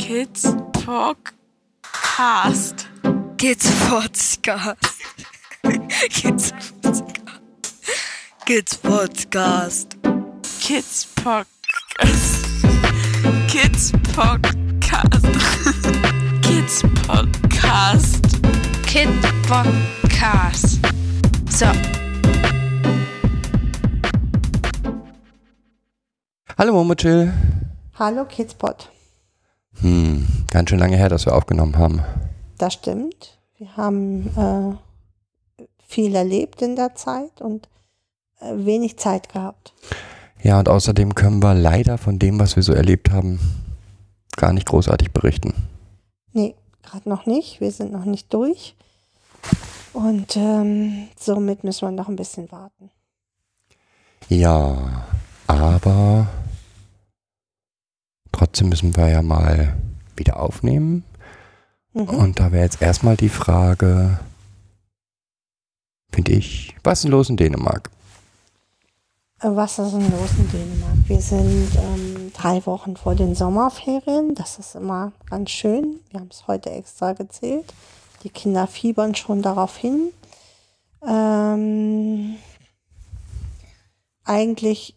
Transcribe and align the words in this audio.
Kids 0.00 0.44
Podcast. 0.72 2.88
Kids 3.36 3.66
Podcast. 3.84 4.80
Kids 6.08 6.52
Podcast. 6.80 7.28
Kids 8.46 8.72
Podcast. 8.76 9.88
Kids 10.64 11.04
Podcast. 11.20 12.48
Kids 13.52 13.92
Podcast. 14.16 15.20
Kids 16.42 16.80
Podcast. 17.04 18.24
Kid 18.86 19.10
Podcast. 19.44 20.80
So. 21.52 21.66
Hallo 26.56 26.72
Momochill. 26.72 27.28
Hallo 27.92 28.24
Kidspot. 28.24 28.88
Hm, 29.80 30.26
ganz 30.50 30.70
schön 30.70 30.78
lange 30.78 30.96
her, 30.96 31.08
dass 31.08 31.26
wir 31.26 31.34
aufgenommen 31.34 31.78
haben. 31.78 32.02
Das 32.58 32.74
stimmt. 32.74 33.38
Wir 33.56 33.76
haben 33.76 34.78
äh, 35.58 35.64
viel 35.86 36.14
erlebt 36.14 36.62
in 36.62 36.76
der 36.76 36.94
Zeit 36.94 37.40
und 37.40 37.68
äh, 38.40 38.52
wenig 38.54 38.98
Zeit 38.98 39.32
gehabt. 39.32 39.72
Ja, 40.42 40.58
und 40.58 40.68
außerdem 40.68 41.14
können 41.14 41.42
wir 41.42 41.54
leider 41.54 41.98
von 41.98 42.18
dem, 42.18 42.38
was 42.38 42.56
wir 42.56 42.62
so 42.62 42.72
erlebt 42.72 43.10
haben, 43.10 43.38
gar 44.36 44.52
nicht 44.52 44.66
großartig 44.66 45.12
berichten. 45.12 45.54
Nee, 46.32 46.54
gerade 46.82 47.08
noch 47.08 47.26
nicht. 47.26 47.60
Wir 47.60 47.70
sind 47.70 47.92
noch 47.92 48.04
nicht 48.04 48.32
durch. 48.32 48.74
Und 49.92 50.36
ähm, 50.36 51.08
somit 51.18 51.64
müssen 51.64 51.88
wir 51.88 51.92
noch 51.92 52.08
ein 52.08 52.16
bisschen 52.16 52.50
warten. 52.52 52.90
Ja, 54.28 55.04
aber 55.46 56.28
trotzdem 58.40 58.70
müssen 58.70 58.96
wir 58.96 59.08
ja 59.08 59.20
mal 59.20 59.76
wieder 60.16 60.40
aufnehmen. 60.40 61.04
Mhm. 61.92 62.08
Und 62.08 62.40
da 62.40 62.52
wäre 62.52 62.64
jetzt 62.64 62.80
erstmal 62.80 63.16
die 63.16 63.28
Frage, 63.28 64.18
finde 66.10 66.32
ich, 66.32 66.74
was 66.82 67.00
ist 67.00 67.04
denn 67.04 67.10
los 67.10 67.28
in 67.28 67.36
Dänemark? 67.36 67.90
Äh, 69.42 69.50
Was 69.50 69.78
ist 69.78 69.92
denn 69.92 70.10
los 70.10 70.30
in 70.38 70.50
Dänemark? 70.50 70.96
Wir 71.06 71.20
sind 71.20 71.68
ähm, 71.76 72.32
drei 72.32 72.64
Wochen 72.64 72.96
vor 72.96 73.14
den 73.14 73.34
Sommerferien. 73.34 74.34
Das 74.34 74.58
ist 74.58 74.74
immer 74.74 75.12
ganz 75.28 75.50
schön. 75.50 76.00
Wir 76.10 76.20
haben 76.20 76.30
es 76.30 76.46
heute 76.46 76.70
extra 76.70 77.12
gezählt. 77.12 77.74
Die 78.22 78.30
Kinder 78.30 78.66
fiebern 78.66 79.14
schon 79.14 79.42
darauf 79.42 79.76
hin. 79.76 80.12
Ähm, 81.06 82.36
eigentlich 84.24 84.94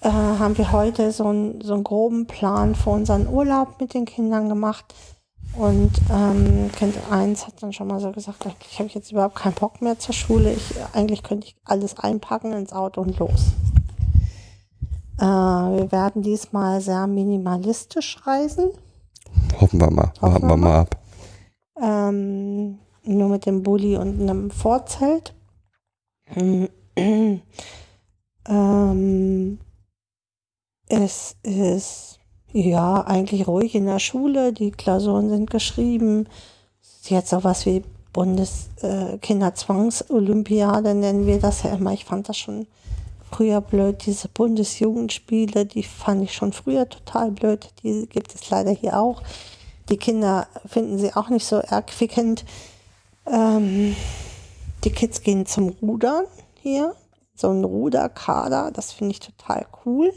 äh, 0.00 0.08
haben 0.10 0.56
wir 0.58 0.72
heute 0.72 1.12
so, 1.12 1.30
ein, 1.30 1.60
so 1.60 1.74
einen 1.74 1.84
groben 1.84 2.26
Plan 2.26 2.74
für 2.74 2.90
unseren 2.90 3.28
Urlaub 3.28 3.80
mit 3.80 3.94
den 3.94 4.04
Kindern 4.04 4.48
gemacht. 4.48 4.94
Und 5.56 5.92
ähm, 6.12 6.70
Kind 6.76 6.96
1 7.10 7.46
hat 7.46 7.62
dann 7.62 7.72
schon 7.72 7.86
mal 7.88 7.98
so 7.98 8.12
gesagt, 8.12 8.46
ich 8.70 8.78
habe 8.78 8.90
jetzt 8.90 9.10
überhaupt 9.10 9.36
keinen 9.36 9.54
Bock 9.54 9.80
mehr 9.80 9.98
zur 9.98 10.14
Schule. 10.14 10.52
Ich, 10.52 10.74
eigentlich 10.92 11.22
könnte 11.22 11.46
ich 11.46 11.56
alles 11.64 11.98
einpacken 11.98 12.52
ins 12.52 12.72
Auto 12.72 13.00
und 13.00 13.18
los. 13.18 13.52
Äh, 15.18 15.24
wir 15.24 15.90
werden 15.92 16.20
diesmal 16.22 16.82
sehr 16.82 17.06
minimalistisch 17.06 18.18
reisen. 18.26 18.70
Hoffen 19.58 19.80
wir 19.80 19.90
mal, 19.90 20.12
Hoffen 20.20 20.32
warten 20.32 20.48
wir 20.48 20.56
mal 20.56 20.80
ab. 20.80 21.00
Ähm, 21.80 22.78
nur 23.04 23.28
mit 23.30 23.46
dem 23.46 23.62
Bulli 23.62 23.96
und 23.96 24.20
einem 24.20 24.50
Vorzelt. 24.50 25.34
ähm, 26.36 27.40
es 30.88 31.36
ist 31.42 32.20
ja 32.52 33.00
eigentlich 33.02 33.46
ruhig 33.46 33.74
in 33.74 33.84
der 33.86 33.98
Schule. 33.98 34.52
Die 34.52 34.70
Klausuren 34.70 35.28
sind 35.28 35.50
geschrieben. 35.50 36.28
Jetzt 37.04 37.30
sowas 37.30 37.66
wie 37.66 37.82
Bundeskinderzwangsolympiade 38.12 40.94
nennen 40.94 41.26
wir 41.26 41.40
das 41.40 41.64
ja 41.64 41.74
immer. 41.74 41.92
Ich 41.92 42.04
fand 42.04 42.28
das 42.28 42.38
schon 42.38 42.68
früher 43.30 43.60
blöd. 43.60 44.06
Diese 44.06 44.28
Bundesjugendspiele, 44.28 45.66
die 45.66 45.82
fand 45.82 46.22
ich 46.22 46.32
schon 46.32 46.52
früher 46.52 46.88
total 46.88 47.32
blöd. 47.32 47.68
Die 47.82 48.06
gibt 48.06 48.32
es 48.34 48.48
leider 48.48 48.70
hier 48.70 48.98
auch. 48.98 49.22
Die 49.90 49.98
Kinder 49.98 50.46
finden 50.66 50.98
sie 50.98 51.14
auch 51.14 51.28
nicht 51.28 51.44
so 51.44 51.56
erquickend. 51.56 52.46
Ähm, 53.26 53.94
die 54.84 54.90
Kids 54.90 55.22
gehen 55.22 55.46
zum 55.46 55.70
Rudern 55.82 56.24
hier. 56.62 56.94
So 57.34 57.50
ein 57.50 57.64
Ruderkader, 57.64 58.70
das 58.72 58.92
finde 58.92 59.12
ich 59.12 59.20
total 59.20 59.66
cool. 59.84 60.12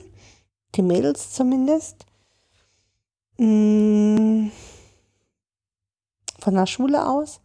Die 0.76 0.82
Mädels 0.82 1.32
zumindest. 1.32 2.06
Mm, 3.38 4.48
Von 6.40 6.54
der 6.56 6.66
Schule 6.66 7.08
aus. 7.08 7.42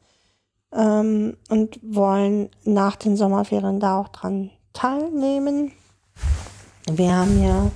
Ähm, 0.73 1.37
und 1.49 1.79
wollen 1.83 2.51
nach 2.65 2.97
den 2.97 3.17
Sommerferien 3.17 3.81
da 3.81 4.01
auch 4.01 4.09
dran 4.09 4.51
teilnehmen. 4.73 5.73
Wir 6.87 7.15
haben 7.15 7.43
ja 7.43 7.71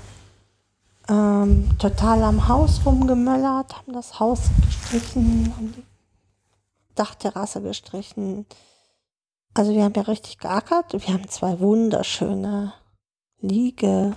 ähm, 1.09 1.71
total 1.79 2.23
am 2.23 2.49
Haus 2.49 2.85
rumgemöllert, 2.85 3.77
haben 3.77 3.93
das 3.93 4.21
Haus 4.21 4.51
gestrichen, 4.67 5.53
haben 5.57 5.73
die 5.73 5.85
Dachterrasse 6.95 7.63
gestrichen. 7.63 8.47
Also 9.55 9.73
wir 9.73 9.85
haben 9.85 9.95
ja 9.97 10.03
richtig 10.03 10.39
geackert. 10.39 10.93
Wir 10.93 11.15
haben 11.15 11.29
zwei 11.29 11.59
wunderschöne 11.61 12.75
Liege, 13.41 14.15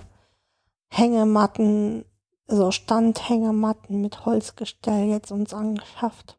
Hängematten, 0.94 2.04
so 2.48 2.70
Standhängematten 2.70 4.02
mit 4.02 4.26
Holzgestell 4.26 5.06
jetzt 5.06 5.32
uns 5.32 5.54
angeschafft, 5.54 6.38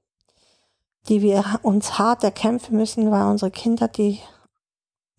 die 1.09 1.23
wir 1.23 1.43
uns 1.63 1.97
hart 1.97 2.23
erkämpfen 2.23 2.77
müssen, 2.77 3.09
weil 3.09 3.25
unsere 3.25 3.49
Kinder 3.49 3.87
die 3.87 4.19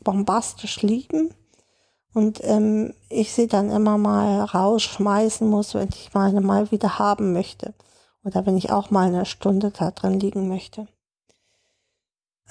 bombastisch 0.04 0.82
lieben 0.82 1.34
und 2.12 2.38
ähm, 2.44 2.94
ich 3.08 3.32
sie 3.32 3.48
dann 3.48 3.70
immer 3.70 3.98
mal 3.98 4.44
rausschmeißen 4.44 5.48
muss, 5.48 5.74
wenn 5.74 5.88
ich 5.88 6.14
meine 6.14 6.40
mal 6.40 6.70
wieder 6.70 7.00
haben 7.00 7.32
möchte 7.32 7.74
oder 8.22 8.46
wenn 8.46 8.56
ich 8.56 8.70
auch 8.70 8.90
mal 8.90 9.08
eine 9.08 9.26
Stunde 9.26 9.72
da 9.72 9.90
drin 9.90 10.20
liegen 10.20 10.46
möchte. 10.46 10.86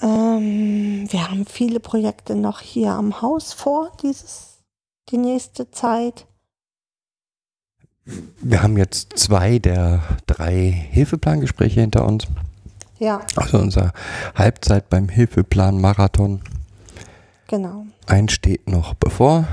Ähm, 0.02 1.10
wir 1.10 1.30
haben 1.30 1.46
viele 1.46 1.80
Projekte 1.80 2.34
noch 2.34 2.60
hier 2.60 2.92
am 2.92 3.22
Haus 3.22 3.54
vor, 3.54 3.90
dieses, 4.02 4.62
die 5.08 5.18
nächste 5.18 5.70
Zeit. 5.70 6.26
Wir 8.06 8.62
haben 8.62 8.76
jetzt 8.76 9.18
zwei 9.18 9.58
der 9.58 10.02
drei 10.26 10.70
Hilfeplangespräche 10.90 11.80
hinter 11.80 12.04
uns. 12.06 12.26
Ja, 12.98 13.20
Also 13.36 13.58
unser 13.58 13.92
Halbzeit 14.34 14.88
beim 14.90 15.08
Hilfeplan 15.08 15.80
Marathon. 15.80 16.42
genau. 17.48 17.86
Ein 18.06 18.28
steht 18.28 18.68
noch 18.68 18.92
bevor. 18.94 19.48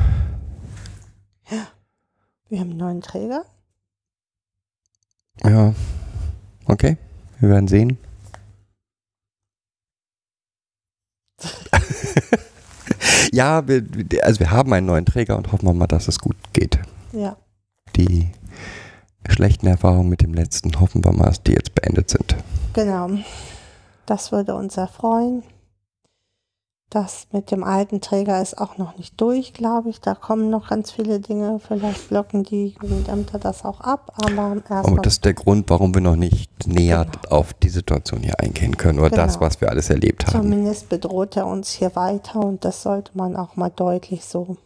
Wir 2.50 2.60
haben 2.60 2.72
einen 2.72 2.78
neuen 2.78 3.02
Träger. 3.02 3.46
Ja, 5.44 5.74
okay. 6.66 6.98
Wir 7.40 7.50
werden 7.50 7.70
sehen. 7.70 7.98
ja, 13.32 13.68
wir, 13.68 13.84
also 14.24 14.40
wir 14.40 14.52
haben 14.52 14.74
einen 14.74 14.86
neuen 14.88 15.06
Träger 15.06 15.38
und 15.38 15.52
hoffen 15.52 15.66
wir 15.66 15.74
mal, 15.74 15.88
dass 15.88 16.08
es 16.08 16.20
gut 16.20 16.36
geht. 16.54 16.80
Ja, 17.14 17.38
Die 17.96 18.30
schlechten 19.28 19.68
Erfahrungen 19.68 20.10
mit 20.10 20.22
dem 20.22 20.34
letzten 20.34 20.80
hoffen 20.80 21.04
wir 21.04 21.12
mal, 21.12 21.26
dass 21.26 21.44
die 21.44 21.54
jetzt 21.54 21.76
beendet 21.76 22.10
sind. 22.10 22.36
genau. 22.74 23.10
Das 24.08 24.32
würde 24.32 24.56
uns 24.56 24.76
erfreuen. 24.78 25.44
Das 26.90 27.28
mit 27.32 27.52
dem 27.52 27.64
alten 27.64 28.02
Träger 28.02 28.42
ist 28.42 28.58
auch 28.58 28.78
noch 28.78 28.98
nicht 28.98 29.22
durch, 29.22 29.54
glaube 29.54 29.90
ich. 29.90 30.02
Da 30.02 30.14
kommen 30.14 30.50
noch 30.50 30.68
ganz 30.68 30.92
viele 30.92 31.22
Dinge. 31.22 31.60
Vielleicht 31.66 32.10
blocken 32.10 32.44
die 32.44 32.76
Jugendämter 32.82 33.40
das 33.40 33.64
auch 33.64 33.80
ab. 33.80 34.12
Aber 34.26 34.58
Aber 34.68 34.98
das 35.02 35.14
ist 35.14 35.24
der 35.26 35.36
Grund, 35.36 35.70
warum 35.70 35.94
wir 35.94 36.02
noch 36.02 36.18
nicht 36.18 36.68
näher 36.68 37.06
Genau. 37.06 37.38
auf 37.38 37.54
die 37.54 37.70
Situation 37.70 38.22
hier 38.24 38.38
eingehen 38.42 38.76
können 38.76 39.00
oder 39.00 39.12
das, 39.12 39.36
Genau. 39.36 39.46
was 39.46 39.62
wir 39.62 39.70
alles 39.70 39.90
erlebt 39.90 40.28
haben. 40.28 40.42
Zumindest 40.42 40.90
bedroht 40.90 41.38
er 41.38 41.48
uns 41.48 41.70
hier 41.72 41.96
weiter 41.96 42.42
und 42.42 42.66
das 42.66 42.82
sollte 42.84 43.12
man 43.18 43.38
auch 43.38 43.56
mal 43.56 43.70
deutlich 43.74 44.26
so 44.26 44.58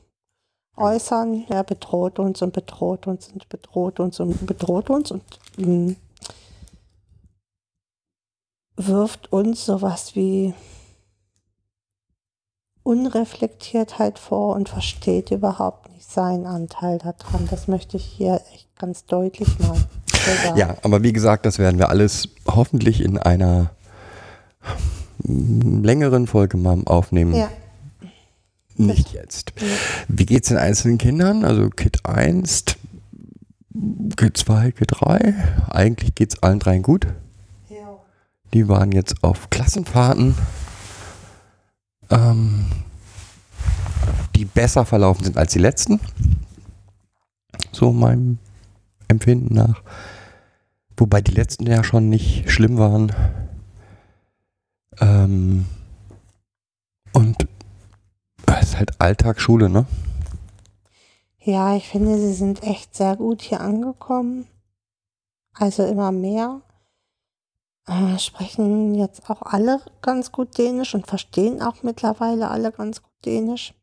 äußern. 0.77 1.45
Er 1.49 1.63
bedroht 1.63 2.19
uns 2.19 2.41
und 2.41 2.53
bedroht 2.53 3.07
uns 3.07 3.29
und 3.29 3.47
bedroht 3.49 3.99
uns 3.99 4.19
und 4.19 4.45
bedroht 4.45 4.89
uns 4.89 5.11
und 5.11 5.23
mh, 5.57 5.95
wirft 8.77 9.31
uns 9.31 9.65
sowas 9.65 10.15
wie 10.15 10.53
Unreflektiertheit 12.83 14.19
vor 14.19 14.55
und 14.55 14.69
versteht 14.69 15.31
überhaupt 15.31 15.89
nicht 15.91 16.09
seinen 16.09 16.45
Anteil 16.45 16.99
daran. 16.99 17.47
Das 17.49 17.67
möchte 17.67 17.97
ich 17.97 18.05
hier 18.05 18.41
echt 18.53 18.67
ganz 18.77 19.05
deutlich 19.05 19.47
mal 19.59 19.75
sagen. 20.43 20.57
Ja, 20.57 20.75
aber 20.83 21.01
wie 21.01 21.13
gesagt, 21.13 21.45
das 21.45 21.57
werden 21.57 21.79
wir 21.79 21.89
alles 21.89 22.29
hoffentlich 22.47 23.01
in 23.01 23.17
einer 23.17 23.71
längeren 25.23 26.27
Folge 26.27 26.57
mal 26.57 26.79
aufnehmen. 26.85 27.33
Ja, 27.33 27.49
Nicht 28.77 29.13
jetzt. 29.13 29.53
Wie 30.07 30.25
geht's 30.25 30.49
den 30.49 30.57
einzelnen 30.57 30.97
Kindern? 30.97 31.45
Also 31.45 31.69
Kid 31.69 32.05
1 32.05 32.65
G2, 33.75 34.73
G3. 34.73 35.33
Eigentlich 35.69 36.15
geht 36.15 36.33
es 36.33 36.43
allen 36.43 36.59
dreien 36.59 36.81
gut. 36.81 37.07
Ja. 37.69 37.97
Die 38.53 38.67
waren 38.67 38.91
jetzt 38.91 39.23
auf 39.23 39.49
Klassenfahrten, 39.49 40.35
ähm, 42.09 42.65
die 44.35 44.45
besser 44.45 44.85
verlaufen 44.85 45.25
sind 45.25 45.37
als 45.37 45.53
die 45.53 45.59
letzten. 45.59 45.99
So 47.71 47.91
meinem 47.91 48.37
Empfinden 49.07 49.53
nach. 49.53 49.81
Wobei 50.97 51.21
die 51.21 51.33
letzten 51.33 51.67
ja 51.67 51.83
schon 51.83 52.09
nicht 52.09 52.49
schlimm 52.49 52.77
waren. 52.77 53.11
Ähm, 55.01 55.65
und 57.11 57.35
es 57.43 57.54
halt 58.77 58.99
Alltagsschule, 58.99 59.69
ne? 59.69 59.85
Ja, 61.39 61.75
ich 61.75 61.87
finde, 61.87 62.17
sie 62.17 62.33
sind 62.33 62.63
echt 62.63 62.95
sehr 62.95 63.15
gut 63.15 63.41
hier 63.41 63.61
angekommen. 63.61 64.47
Also 65.53 65.83
immer 65.85 66.11
mehr. 66.11 66.61
Äh, 67.87 68.17
sprechen 68.17 68.95
jetzt 68.95 69.29
auch 69.29 69.43
alle 69.43 69.79
ganz 70.01 70.31
gut 70.31 70.57
Dänisch 70.57 70.95
und 70.95 71.05
verstehen 71.05 71.61
auch 71.61 71.83
mittlerweile 71.83 72.49
alle 72.49 72.71
ganz 72.71 73.03
gut 73.03 73.13
Dänisch. 73.25 73.73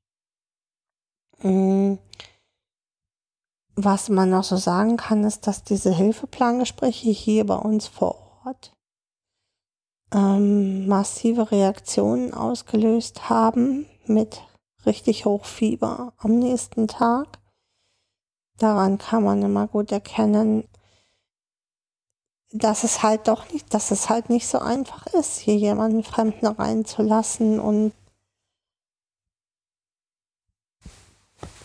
Mm. 1.42 1.94
Was 3.74 4.08
man 4.08 4.28
noch 4.28 4.44
so 4.44 4.56
sagen 4.56 4.96
kann, 4.96 5.24
ist, 5.24 5.46
dass 5.46 5.62
diese 5.62 5.94
Hilfeplangespräche 5.94 7.10
hier 7.10 7.46
bei 7.46 7.54
uns 7.54 7.86
vor 7.86 8.42
Ort 8.44 8.72
ähm, 10.12 10.86
massive 10.86 11.50
Reaktionen 11.50 12.34
ausgelöst 12.34 13.30
haben 13.30 13.86
mit 14.04 14.42
richtig 14.86 15.24
Hochfieber 15.24 16.12
am 16.18 16.38
nächsten 16.38 16.88
Tag. 16.88 17.38
Daran 18.58 18.98
kann 18.98 19.24
man 19.24 19.42
immer 19.42 19.66
gut 19.66 19.92
erkennen, 19.92 20.64
dass 22.52 22.84
es 22.84 23.02
halt 23.02 23.28
doch 23.28 23.50
nicht, 23.50 23.72
dass 23.72 23.90
es 23.90 24.08
halt 24.08 24.28
nicht 24.28 24.46
so 24.46 24.58
einfach 24.58 25.06
ist, 25.06 25.38
hier 25.38 25.56
jemanden 25.56 26.04
Fremden 26.04 26.46
reinzulassen 26.46 27.58
und 27.58 27.92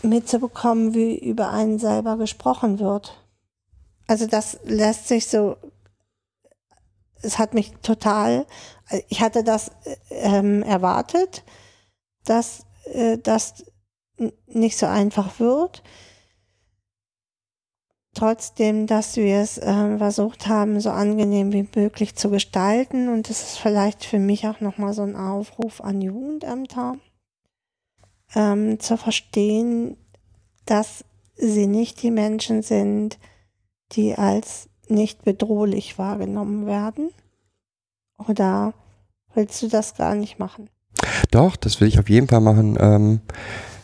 mitzubekommen, 0.01 0.93
wie 0.93 1.17
über 1.17 1.49
einen 1.49 1.79
selber 1.79 2.17
gesprochen 2.17 2.79
wird. 2.79 3.21
Also 4.07 4.25
das 4.25 4.59
lässt 4.63 5.07
sich 5.07 5.27
so, 5.27 5.57
es 7.21 7.37
hat 7.37 7.53
mich 7.53 7.73
total, 7.81 8.45
ich 9.09 9.21
hatte 9.21 9.43
das 9.43 9.71
ähm, 10.09 10.63
erwartet, 10.63 11.43
dass 12.23 12.66
äh, 12.93 13.17
das 13.17 13.65
nicht 14.47 14.77
so 14.77 14.85
einfach 14.85 15.39
wird. 15.39 15.83
Trotzdem, 18.13 18.87
dass 18.87 19.15
wir 19.15 19.37
es 19.37 19.59
äh, 19.59 19.97
versucht 19.97 20.47
haben, 20.47 20.79
so 20.79 20.89
angenehm 20.89 21.53
wie 21.53 21.67
möglich 21.75 22.15
zu 22.15 22.31
gestalten. 22.31 23.09
Und 23.09 23.29
das 23.29 23.43
ist 23.43 23.57
vielleicht 23.59 24.05
für 24.05 24.17
mich 24.17 24.47
auch 24.47 24.59
nochmal 24.59 24.93
so 24.93 25.03
ein 25.03 25.15
Aufruf 25.15 25.81
an 25.81 26.01
Jugendämter 26.01 26.97
ähm, 28.33 28.79
zu 28.79 28.97
verstehen, 28.97 29.97
dass 30.65 31.05
sie 31.35 31.67
nicht 31.67 32.01
die 32.01 32.11
Menschen 32.11 32.63
sind, 32.63 33.19
die 33.91 34.15
als 34.15 34.69
nicht 34.89 35.23
bedrohlich 35.23 35.97
wahrgenommen 35.97 36.65
werden? 36.65 37.11
Oder 38.17 38.73
willst 39.33 39.61
du 39.61 39.67
das 39.67 39.95
gar 39.95 40.15
nicht 40.15 40.39
machen? 40.39 40.69
Doch, 41.31 41.55
das 41.55 41.79
will 41.81 41.87
ich 41.87 41.99
auf 41.99 42.09
jeden 42.09 42.27
Fall 42.27 42.41
machen. 42.41 42.77
Ähm, 42.79 43.19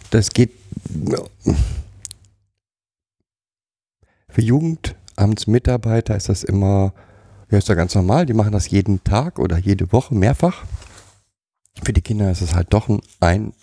das 0.10 0.30
geht 0.30 0.52
für 4.34 4.42
Jugendamtsmitarbeiter 4.42 6.16
ist 6.16 6.28
das 6.28 6.44
immer, 6.44 6.94
ja, 7.52 7.60
ist 7.60 7.70
ja 7.70 7.76
ganz 7.76 7.94
normal. 7.94 8.26
Die 8.26 8.34
machen 8.34 8.52
das 8.52 8.70
jeden 8.70 9.04
Tag 9.04 9.38
oder 9.38 9.58
jede 9.58 9.92
Woche 9.92 10.16
mehrfach. 10.16 10.66
Für 11.84 11.94
die 11.94 12.02
Kinder 12.02 12.32
ist 12.32 12.42
es 12.42 12.56
halt 12.56 12.74
doch 12.74 12.90
ein, 13.20 13.54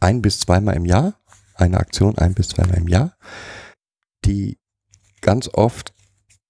ein 0.00 0.22
bis 0.22 0.40
zweimal 0.40 0.76
im 0.76 0.84
Jahr, 0.84 1.14
eine 1.54 1.78
Aktion 1.78 2.18
ein 2.18 2.34
bis 2.34 2.48
zweimal 2.48 2.76
im 2.76 2.88
Jahr, 2.88 3.16
die 4.24 4.58
ganz 5.22 5.48
oft 5.52 5.94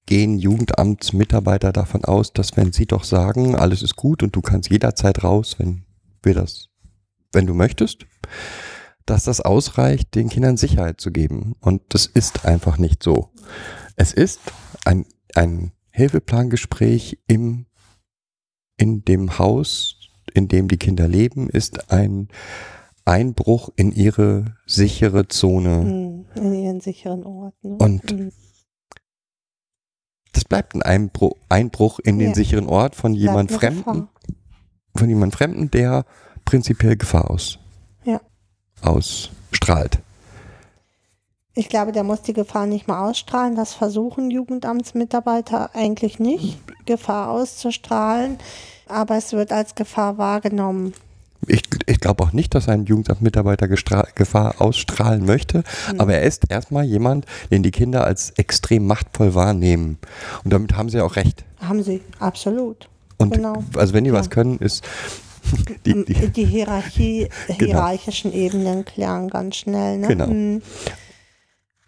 gehen 0.07 0.39
Jugendamtsmitarbeiter 0.39 1.73
davon 1.73 2.05
aus, 2.05 2.33
dass 2.33 2.57
wenn 2.57 2.73
sie 2.73 2.87
doch 2.87 3.05
sagen, 3.05 3.55
alles 3.55 3.83
ist 3.83 3.95
gut 3.95 4.25
und 4.25 4.35
du 4.35 4.41
kannst 4.41 4.71
jederzeit 4.71 5.23
raus, 5.23 5.57
wenn 5.59 5.85
wir 6.23 6.35
das, 6.35 6.69
wenn 7.33 7.47
du 7.47 7.55
möchtest, 7.55 8.07
dass 9.07 9.25
das 9.25 9.41
ausreicht, 9.41 10.15
den 10.15 10.29
Kindern 10.29 10.57
Sicherheit 10.57 11.01
zu 11.01 11.11
geben. 11.11 11.55
Und 11.61 11.83
das 11.89 12.07
ist 12.07 12.45
einfach 12.45 12.79
nicht 12.79 13.03
so. 13.03 13.31
Es 13.97 14.13
ist 14.13 14.41
ein, 14.85 15.07
ein 15.35 15.73
Hilfeplangespräch 15.91 17.19
im, 17.27 17.67
in 18.77 19.05
dem 19.05 19.39
Haus, 19.39 19.97
in 20.35 20.49
dem 20.49 20.69
die 20.69 20.77
Kinder 20.77 21.09
leben, 21.09 21.49
ist 21.51 21.91
ein 21.91 22.29
Einbruch 23.05 23.71
in 23.77 23.91
ihre 23.91 24.55
sichere 24.67 25.27
Zone. 25.29 25.81
Hm, 25.83 26.27
in 26.37 26.53
ihren 26.55 26.81
sicheren 26.81 27.25
Ort. 27.25 27.55
Ne? 27.65 27.77
Und 27.79 28.13
Mhm. 28.13 28.31
das 30.33 30.45
bleibt 30.45 30.75
ein 30.75 30.83
Einbruch, 30.83 31.33
Einbruch 31.49 31.99
in 31.99 32.19
den 32.19 32.29
Ja. 32.29 32.35
sicheren 32.35 32.67
Ort 32.69 32.95
von 32.95 33.15
jemand 33.15 33.49
Bleibt 33.49 33.61
Fremden, 33.61 33.83
Gefahr. 33.83 34.13
Von 34.97 35.09
jemand 35.09 35.35
Fremden, 35.35 35.71
der 35.71 36.05
prinzipiell 36.45 36.97
Gefahr 36.97 37.31
aus, 37.31 37.59
Ja. 38.05 38.21
ausstrahlt. 38.83 39.99
Ich 41.55 41.69
glaube, 41.69 41.93
der 41.93 42.05
muss 42.05 42.23
die 42.23 42.33
Gefahr 42.33 42.67
nicht 42.67 42.87
mal 42.89 43.09
ausstrahlen. 43.09 43.57
Das 43.57 43.75
versuchen 43.75 44.31
Jugendamtsmitarbeiter 44.31 45.75
eigentlich 45.75 46.19
nicht, 46.19 46.59
Gefahr 46.87 47.29
auszustrahlen. 47.31 48.39
Aber 48.87 49.17
es 49.17 49.33
wird 49.33 49.53
als 49.53 49.75
Gefahr 49.75 50.17
wahrgenommen. 50.19 50.95
Ich, 51.47 51.63
ich 51.87 52.01
glaube 52.01 52.23
auch 52.23 52.33
nicht, 52.33 52.55
dass 52.55 52.69
ein 52.69 52.85
Jugendamtmitarbeiter 52.85 53.67
Gefahr 53.67 54.55
ausstrahlen 54.61 55.25
möchte, 55.25 55.63
Hm. 55.89 56.01
aber 56.01 56.15
er 56.15 56.23
ist 56.23 56.51
erstmal 56.51 56.85
jemand, 56.85 57.25
den 57.51 57.63
die 57.63 57.71
Kinder 57.71 58.05
als 58.05 58.31
extrem 58.33 58.87
machtvoll 58.87 59.35
wahrnehmen. 59.35 59.99
Und 60.45 60.53
damit 60.53 60.77
haben 60.77 60.91
sie 60.91 61.01
auch 61.01 61.17
recht. 61.17 61.45
Haben 61.61 61.83
sie, 61.83 62.03
absolut. 62.19 62.90
Und 63.21 63.35
Genau. 63.35 63.63
also 63.77 63.93
wenn 63.95 64.05
die 64.05 64.11
Ja. 64.11 64.17
was 64.17 64.31
können, 64.31 64.59
ist 64.59 64.85
die, 65.87 66.05
die, 66.05 66.29
Die 66.29 66.45
Hierarchie, 66.45 67.29
hierarchischen 67.49 68.33
Ebenen 68.33 68.85
klären 68.85 69.29
ganz 69.29 69.57
schnell. 69.57 69.99
Ne? 69.99 70.09
Genau. 70.09 70.27
Hm. 70.27 70.63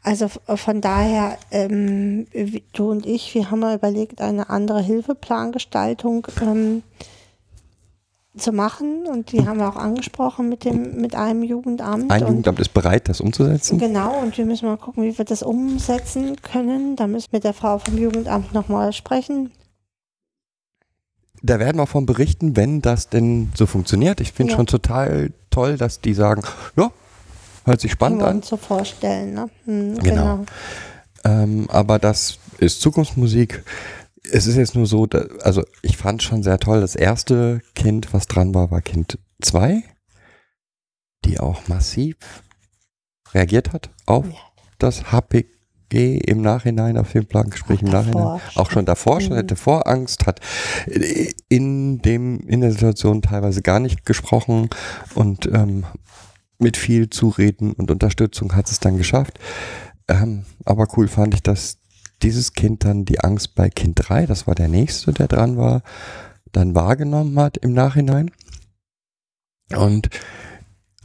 Also 0.05 0.29
von 0.29 0.81
daher, 0.81 1.39
ähm, 1.53 2.27
du 2.73 2.91
und 2.91 3.07
ich, 3.07 3.35
wir 3.35 3.51
haben 3.53 3.61
mal 3.61 3.77
überlegt, 3.77 4.21
eine 4.21 4.51
andere 4.51 4.83
Hilfeplangestaltung 4.83 6.27
ähm, 6.43 6.83
zu 8.37 8.51
machen 8.51 9.07
und 9.07 9.31
die 9.31 9.47
haben 9.47 9.59
wir 9.59 9.69
auch 9.69 9.77
angesprochen 9.77 10.49
mit 10.49 10.65
dem 10.65 10.97
mit 11.01 11.15
einem 11.15 11.45
Jugendamt. 11.45 12.11
ein 12.11 12.21
Jugendamt 12.21 12.59
ist 12.59 12.75
bereit, 12.75 13.09
das 13.09 13.21
umzusetzen. 13.21 13.79
Genau, 13.79 14.19
und 14.21 14.37
wir 14.37 14.45
müssen 14.47 14.67
mal 14.67 14.77
gucken, 14.79 15.05
wie 15.05 15.17
wir 15.17 15.25
das 15.25 15.43
umsetzen 15.45 16.35
können. 16.43 16.97
Da 16.97 17.07
müssen 17.07 17.31
wir 17.31 17.37
mit 17.37 17.45
der 17.45 17.53
Frau 17.55 17.79
vom 17.79 17.97
Jugendamt 17.97 18.53
nochmal 18.55 18.93
sprechen. 18.93 19.53
Da 21.43 21.59
werden 21.59 21.77
wir 21.79 21.87
von 21.87 22.07
berichten, 22.07 22.57
wenn 22.57 22.83
das 22.83 23.09
denn 23.09 23.51
so 23.55 23.67
funktioniert. 23.67 24.21
Ich 24.21 24.33
finde 24.33 24.53
Ja. 24.53 24.57
schon 24.59 24.67
total 24.67 25.33
toll, 25.51 25.77
dass 25.77 26.01
die 26.01 26.15
sagen, 26.15 26.43
ja, 26.77 26.91
hört 27.65 27.81
sich 27.81 27.93
spannend 27.93 28.23
an. 28.23 28.43
so 28.43 28.57
vorstellen. 28.57 29.35
Ne? 29.35 29.51
Hm, 29.65 29.99
Genau. 29.99 30.45
Ähm, 31.25 31.69
aber 31.71 31.99
das 31.99 32.39
ist 32.59 32.81
Zukunftsmusik. 32.81 33.65
Es 34.31 34.47
ist 34.47 34.57
jetzt 34.57 34.75
nur 34.77 34.87
so, 34.87 35.07
da, 35.07 35.25
also 35.43 35.65
ich 35.83 35.97
fand 35.97 36.23
schon 36.23 36.43
sehr 36.45 36.59
toll, 36.59 36.81
das 36.81 36.95
erste 36.97 37.61
Kind, 37.75 38.13
was 38.13 38.27
dran 38.29 38.55
war, 38.55 38.71
war 38.71 38.81
Kind 38.81 39.19
2, 39.41 39.83
die 41.25 41.41
auch 41.41 41.67
massiv 41.69 42.17
reagiert 43.35 43.73
hat 43.73 43.91
auf 44.07 44.27
Ja. 44.27 44.33
das 44.79 45.11
HPG 45.93 46.19
im 46.19 46.41
Nachhinein, 46.41 46.97
auf 46.97 47.13
den 47.13 47.27
Plangespräch 47.27 47.83
im 47.83 47.89
Auch 47.89 47.93
Nachhinein. 47.93 48.41
Auch 48.55 48.71
schon 48.71 48.85
davor, 48.85 49.21
schon 49.21 49.33
Mhm. 49.33 49.39
hatte 49.39 49.57
Vorangst, 49.57 50.27
hat 50.27 50.41
in 51.49 52.01
dem, 52.01 52.41
in 52.47 52.61
der 52.61 52.73
Situation 52.73 53.23
teilweise 53.23 53.63
gar 53.63 53.81
nicht 53.81 54.05
gesprochen 54.05 54.71
und 55.15 55.47
ähm, 55.53 55.85
mit 56.59 56.77
viel 56.77 57.11
Zureden 57.11 57.73
und 57.73 57.91
Unterstützung 57.91 58.55
hat 58.55 58.71
es 58.71 58.81
dann 58.81 58.97
geschafft. 58.97 59.39
Ähm, 60.09 60.45
aber 60.65 60.87
cool 60.97 61.09
fand 61.09 61.35
ich, 61.35 61.43
dass 61.43 61.79
dieses 62.23 62.53
Kind 62.53 62.85
dann 62.85 63.05
die 63.05 63.21
Angst 63.21 63.55
bei 63.55 63.69
Kind 63.69 63.99
3, 64.09 64.27
das 64.27 64.47
war 64.47 64.55
der 64.55 64.69
nächste, 64.69 65.13
der 65.13 65.29
dran 65.29 65.57
war, 65.57 65.83
dann 66.53 66.75
wahrgenommen 66.75 67.39
hat 67.39 67.57
im 67.57 67.73
Nachhinein 67.73 68.31
und 69.75 70.09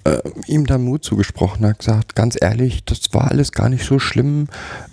äh, 0.07 0.21
ihm 0.47 0.65
dann 0.65 0.83
Mut 0.83 1.03
zugesprochen 1.03 1.65
hat, 1.65 1.79
gesagt, 1.79 2.15
ganz 2.15 2.37
ehrlich, 2.39 2.83
das 2.85 3.01
war 3.11 3.29
alles 3.31 3.51
gar 3.51 3.69
nicht 3.69 3.85
so 3.85 3.99
schlimm. 3.99 4.47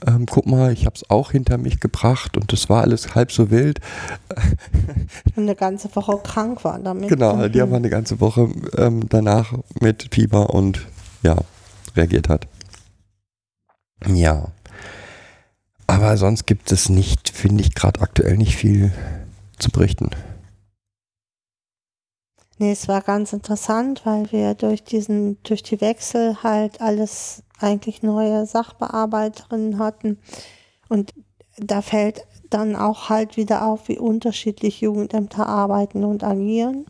Ähm, 0.06 0.26
guck 0.26 0.46
mal, 0.46 0.72
ich 0.72 0.86
habe 0.86 0.96
es 0.96 1.08
auch 1.10 1.30
hinter 1.30 1.58
mich 1.58 1.80
gebracht 1.80 2.36
und 2.36 2.52
das 2.52 2.68
war 2.68 2.82
alles 2.82 3.14
halb 3.14 3.32
so 3.32 3.50
wild. 3.50 3.80
Und 5.36 5.36
eine 5.44 5.54
ganze 5.54 5.94
Woche 5.94 6.18
krank 6.22 6.64
war 6.64 6.78
damit. 6.78 7.08
Genau, 7.08 7.48
die 7.48 7.58
Mhm. 7.58 7.62
haben 7.62 7.74
eine 7.74 7.90
ganze 7.90 8.20
Woche 8.20 8.48
ähm, 8.76 9.08
danach 9.08 9.54
mit 9.80 10.08
Fieber 10.12 10.50
und 10.50 10.86
ja, 11.22 11.36
reagiert 11.96 12.28
hat. 12.28 12.46
Ja. 14.06 14.48
Aber 15.86 16.16
sonst 16.16 16.46
gibt 16.46 16.72
es 16.72 16.88
nicht, 16.88 17.28
finde 17.30 17.62
ich 17.62 17.74
gerade 17.74 18.00
aktuell 18.00 18.36
nicht 18.36 18.56
viel 18.56 18.92
zu 19.58 19.70
berichten. 19.70 20.10
Nee, 22.58 22.72
es 22.72 22.86
war 22.86 23.02
ganz 23.02 23.32
interessant, 23.32 24.06
weil 24.06 24.30
wir 24.30 24.54
durch 24.54 24.84
diesen, 24.84 25.42
durch 25.42 25.62
die 25.62 25.80
Wechsel 25.80 26.42
halt 26.42 26.80
alles 26.80 27.42
eigentlich 27.58 28.02
neue 28.02 28.46
Sachbearbeiterinnen 28.46 29.78
hatten. 29.78 30.18
Und 30.88 31.12
da 31.56 31.82
fällt 31.82 32.26
dann 32.50 32.76
auch 32.76 33.08
halt 33.08 33.36
wieder 33.36 33.66
auf, 33.66 33.88
wie 33.88 33.98
unterschiedlich 33.98 34.80
Jugendämter 34.80 35.46
arbeiten 35.46 36.04
und 36.04 36.22
agieren. 36.22 36.86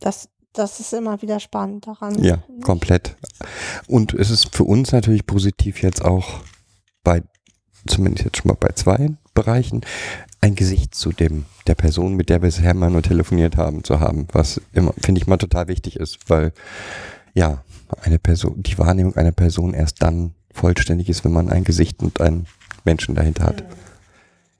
Das, 0.00 0.28
das 0.52 0.80
ist 0.80 0.92
immer 0.92 1.22
wieder 1.22 1.40
spannend 1.40 1.86
daran. 1.86 2.22
Ja, 2.22 2.42
komplett. 2.62 3.16
Und 3.86 4.12
es 4.12 4.30
ist 4.30 4.54
für 4.54 4.64
uns 4.64 4.92
natürlich 4.92 5.24
positiv 5.24 5.82
jetzt 5.82 6.04
auch 6.04 6.40
bei, 7.02 7.22
zumindest 7.86 8.26
jetzt 8.26 8.36
schon 8.38 8.48
mal 8.48 8.58
bei 8.58 8.72
zwei 8.74 9.16
Bereichen, 9.32 9.82
ein 10.42 10.56
Gesicht 10.56 10.94
zu 10.94 11.12
dem, 11.12 11.46
der 11.68 11.76
Person, 11.76 12.14
mit 12.14 12.28
der 12.28 12.42
wir 12.42 12.48
bisher 12.48 12.74
mal 12.74 12.90
nur 12.90 13.02
telefoniert 13.02 13.56
haben, 13.56 13.84
zu 13.84 14.00
haben, 14.00 14.26
was 14.32 14.60
immer, 14.72 14.92
finde 14.98 15.20
ich 15.20 15.26
mal 15.28 15.36
total 15.36 15.68
wichtig 15.68 15.96
ist, 15.96 16.18
weil, 16.28 16.52
ja, 17.32 17.62
eine 18.02 18.18
Person, 18.18 18.62
die 18.62 18.76
Wahrnehmung 18.76 19.16
einer 19.16 19.32
Person 19.32 19.72
erst 19.72 20.02
dann 20.02 20.34
vollständig 20.52 21.08
ist, 21.08 21.24
wenn 21.24 21.32
man 21.32 21.48
ein 21.48 21.62
Gesicht 21.64 22.02
und 22.02 22.20
einen 22.20 22.46
Menschen 22.84 23.14
dahinter 23.14 23.44
hat. 23.44 23.64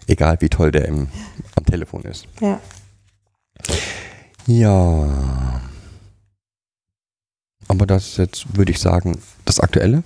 Egal 0.06 0.40
wie 0.40 0.48
toll 0.48 0.70
der 0.70 0.86
im, 0.86 1.08
am 1.56 1.64
Telefon 1.64 2.02
ist. 2.02 2.26
Ja. 2.40 2.60
Ja. 4.46 5.60
Aber 7.68 7.86
das 7.86 8.08
ist 8.08 8.18
jetzt, 8.18 8.56
würde 8.56 8.72
ich 8.72 8.78
sagen, 8.78 9.18
das 9.44 9.60
Aktuelle. 9.60 10.04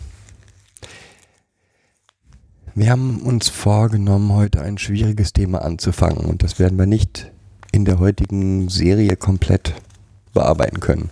Wir 2.79 2.91
haben 2.91 3.23
uns 3.23 3.49
vorgenommen, 3.49 4.35
heute 4.35 4.61
ein 4.61 4.77
schwieriges 4.77 5.33
Thema 5.33 5.63
anzufangen 5.63 6.27
und 6.27 6.43
das 6.43 6.59
werden 6.59 6.79
wir 6.79 6.85
nicht 6.85 7.33
in 7.73 7.87
der 7.87 7.99
heutigen 7.99 8.69
Serie 8.69 9.17
komplett 9.17 9.73
bearbeiten 10.35 10.81
können. 10.81 11.09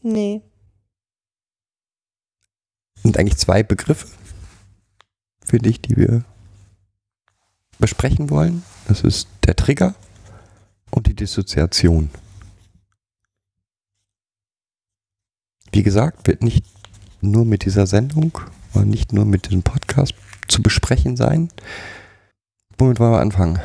Nee. 0.00 0.40
sind 3.02 3.18
eigentlich 3.18 3.36
zwei 3.36 3.62
Begriffe 3.62 4.06
für 5.44 5.58
dich, 5.58 5.82
die 5.82 5.98
wir 5.98 6.24
besprechen 7.78 8.30
wollen. 8.30 8.62
Das 8.88 9.02
ist 9.02 9.28
der 9.44 9.56
Trigger 9.56 9.94
und 10.90 11.06
die 11.06 11.14
Dissoziation. 11.14 12.08
Wie 15.70 15.82
gesagt, 15.82 16.26
wird 16.26 16.42
nicht 16.42 16.64
nur 17.20 17.44
mit 17.44 17.66
dieser 17.66 17.86
Sendung 17.86 18.40
und 18.72 18.88
nicht 18.88 19.12
nur 19.12 19.26
mit 19.26 19.50
diesem 19.50 19.62
Podcast 19.62 20.14
zu 20.48 20.62
besprechen 20.62 21.16
sein. 21.16 21.50
Womit 22.78 23.00
wollen 23.00 23.12
wir 23.12 23.20
anfangen? 23.20 23.60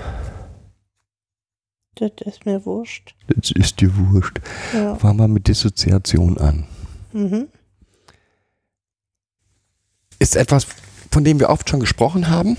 Das 1.96 2.12
ist 2.26 2.46
mir 2.46 2.66
wurscht. 2.66 3.16
Das 3.28 3.52
ist 3.52 3.82
dir 3.82 3.96
wurscht. 3.96 4.40
Ja. 4.74 4.96
Fangen 4.96 5.20
wir 5.20 5.28
mit 5.28 5.48
Dissoziation 5.48 6.38
an. 6.38 6.66
Mhm. 7.14 7.48
ist 10.18 10.36
etwas, 10.36 10.68
von 11.12 11.24
dem 11.24 11.40
wir 11.40 11.50
oft 11.50 11.68
schon 11.68 11.80
gesprochen 11.80 12.30
haben. 12.30 12.56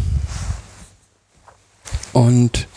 Und 2.13 2.69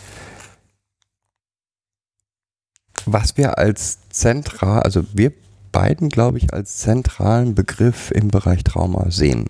was 3.04 3.36
wir 3.36 3.58
als 3.58 3.98
zentral, 4.08 4.82
also 4.82 5.04
wir 5.12 5.32
beiden, 5.72 6.08
glaube 6.08 6.38
ich, 6.38 6.54
als 6.54 6.78
zentralen 6.78 7.54
Begriff 7.54 8.10
im 8.10 8.28
Bereich 8.28 8.64
Trauma 8.64 9.10
sehen. 9.10 9.46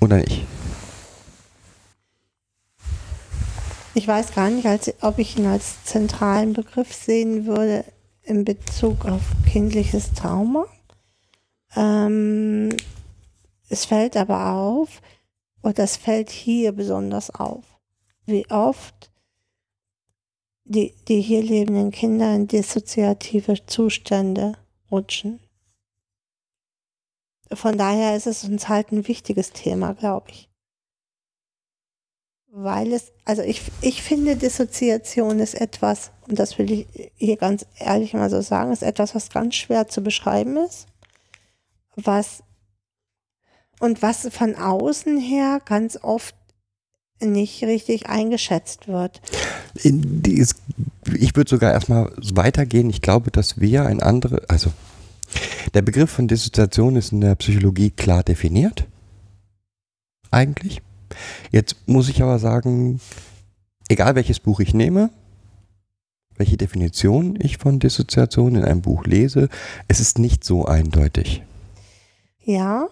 Oder 0.00 0.16
nicht? 0.18 0.46
Ich 3.94 4.08
weiß 4.08 4.34
gar 4.34 4.50
nicht, 4.50 4.66
als, 4.66 4.92
ob 5.02 5.18
ich 5.18 5.36
ihn 5.36 5.46
als 5.46 5.84
zentralen 5.84 6.52
Begriff 6.52 6.94
sehen 6.94 7.46
würde 7.46 7.84
in 8.22 8.44
Bezug 8.44 9.04
auf 9.04 9.22
kindliches 9.50 10.12
Trauma. 10.12 10.66
Ähm, 11.76 12.70
es 13.68 13.84
fällt 13.84 14.16
aber 14.16 14.54
auf, 14.54 15.02
und 15.62 15.78
das 15.78 15.96
fällt 15.96 16.30
hier 16.30 16.72
besonders 16.72 17.30
auf, 17.30 17.64
wie 18.24 18.48
oft 18.50 19.10
die, 20.64 20.94
die 21.08 21.20
hier 21.20 21.42
lebenden 21.42 21.90
Kinder 21.90 22.34
in 22.34 22.46
dissoziative 22.46 23.66
Zustände 23.66 24.56
rutschen. 24.90 25.40
Von 27.52 27.76
daher 27.76 28.16
ist 28.16 28.26
es 28.26 28.44
uns 28.44 28.68
halt 28.68 28.92
ein 28.92 29.08
wichtiges 29.08 29.52
Thema, 29.52 29.94
glaube 29.94 30.30
ich. 30.30 30.48
Weil 32.52 32.92
es, 32.92 33.12
also 33.24 33.42
ich, 33.42 33.62
ich 33.80 34.02
finde, 34.02 34.36
Dissoziation 34.36 35.38
ist 35.38 35.54
etwas, 35.54 36.10
und 36.28 36.38
das 36.38 36.58
will 36.58 36.70
ich 36.70 37.12
hier 37.16 37.36
ganz 37.36 37.64
ehrlich 37.78 38.12
mal 38.14 38.28
so 38.28 38.40
sagen, 38.40 38.72
ist 38.72 38.82
etwas, 38.82 39.14
was 39.14 39.30
ganz 39.30 39.54
schwer 39.54 39.88
zu 39.88 40.02
beschreiben 40.02 40.56
ist 40.56 40.86
was 42.06 42.42
und 43.78 44.02
was 44.02 44.28
von 44.30 44.54
außen 44.56 45.18
her 45.18 45.60
ganz 45.64 45.98
oft 46.02 46.34
nicht 47.20 47.62
richtig 47.64 48.08
eingeschätzt 48.08 48.88
wird. 48.88 49.20
Ich 49.74 51.36
würde 51.36 51.50
sogar 51.50 51.72
erstmal 51.72 52.12
weitergehen. 52.34 52.90
Ich 52.90 53.02
glaube, 53.02 53.30
dass 53.30 53.60
wir 53.60 53.86
ein 53.86 54.02
andere, 54.02 54.42
also 54.48 54.70
der 55.74 55.82
Begriff 55.82 56.10
von 56.10 56.28
Dissoziation 56.28 56.96
ist 56.96 57.12
in 57.12 57.20
der 57.20 57.34
Psychologie 57.36 57.90
klar 57.90 58.22
definiert. 58.22 58.86
Eigentlich. 60.30 60.82
Jetzt 61.50 61.76
muss 61.86 62.08
ich 62.08 62.22
aber 62.22 62.38
sagen, 62.38 63.00
egal 63.88 64.14
welches 64.14 64.40
Buch 64.40 64.60
ich 64.60 64.74
nehme, 64.74 65.10
welche 66.36 66.56
Definition 66.56 67.38
ich 67.40 67.58
von 67.58 67.80
Dissoziation 67.80 68.54
in 68.54 68.64
einem 68.64 68.82
Buch 68.82 69.04
lese, 69.04 69.48
es 69.88 70.00
ist 70.00 70.18
nicht 70.18 70.44
so 70.44 70.64
eindeutig. 70.64 71.42
Ja, 72.42 72.88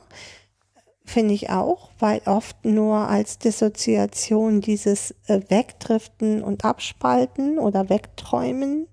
finde 1.05 1.35
ich 1.35 1.49
auch, 1.49 1.91
weil 1.99 2.21
oft 2.27 2.65
nur 2.65 3.09
als 3.09 3.39
Dissoziation 3.39 4.61
dieses 4.61 5.15
äh, 5.27 5.41
Wegdriften 5.49 6.43
und 6.43 6.65
Abspalten 6.65 7.59
oder 7.59 7.89
Wegträumen 7.89 8.87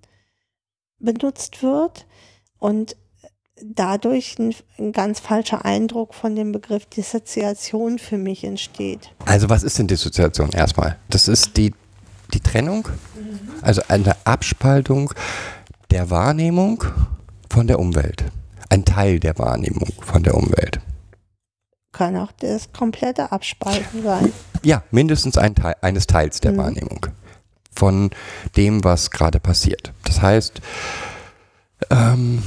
benutzt 0.99 1.61
wird 1.61 2.05
und 2.57 2.95
dadurch 3.61 4.37
ein, 4.39 4.53
ein, 4.77 4.91
ganz 4.91 5.19
falscher 5.19 5.65
Eindruck 5.65 6.13
von 6.13 6.35
dem 6.35 6.51
Begriff 6.51 6.85
Dissoziation 6.85 7.99
für 7.99 8.17
mich 8.17 8.43
entsteht. 8.43 9.11
Also 9.25 9.49
was 9.49 9.63
ist 9.63 9.79
denn 9.79 9.87
Dissoziation 9.87 10.51
erstmal? 10.51 10.97
Das 11.09 11.27
ist 11.27 11.57
die, 11.57 11.73
die 12.33 12.41
Trennung, 12.41 12.87
also 13.61 13.81
eine 13.87 14.15
Abspaltung 14.25 15.13
der 15.91 16.09
Wahrnehmung 16.09 16.83
von 17.49 17.67
der 17.67 17.79
Umwelt 17.79 18.25
ein 18.69 18.85
Teil 18.85 19.19
der 19.19 19.37
Wahrnehmung 19.37 19.89
von 20.01 20.23
der 20.23 20.35
Umwelt. 20.35 20.79
Kann 21.91 22.17
auch 22.17 22.31
das 22.39 22.71
komplette 22.73 23.31
Abspalten 23.31 24.03
sein. 24.03 24.33
Ja, 24.63 24.83
mindestens 24.91 25.37
ein 25.37 25.55
Teil, 25.55 25.75
eines 25.81 26.07
Teils 26.07 26.41
der 26.41 26.51
mhm. 26.53 26.57
Wahrnehmung 26.57 27.07
von 27.73 28.09
dem, 28.55 28.83
was 28.83 29.11
gerade 29.11 29.39
passiert. 29.39 29.93
Das 30.03 30.21
heißt, 30.21 30.61
ähm, 31.89 32.43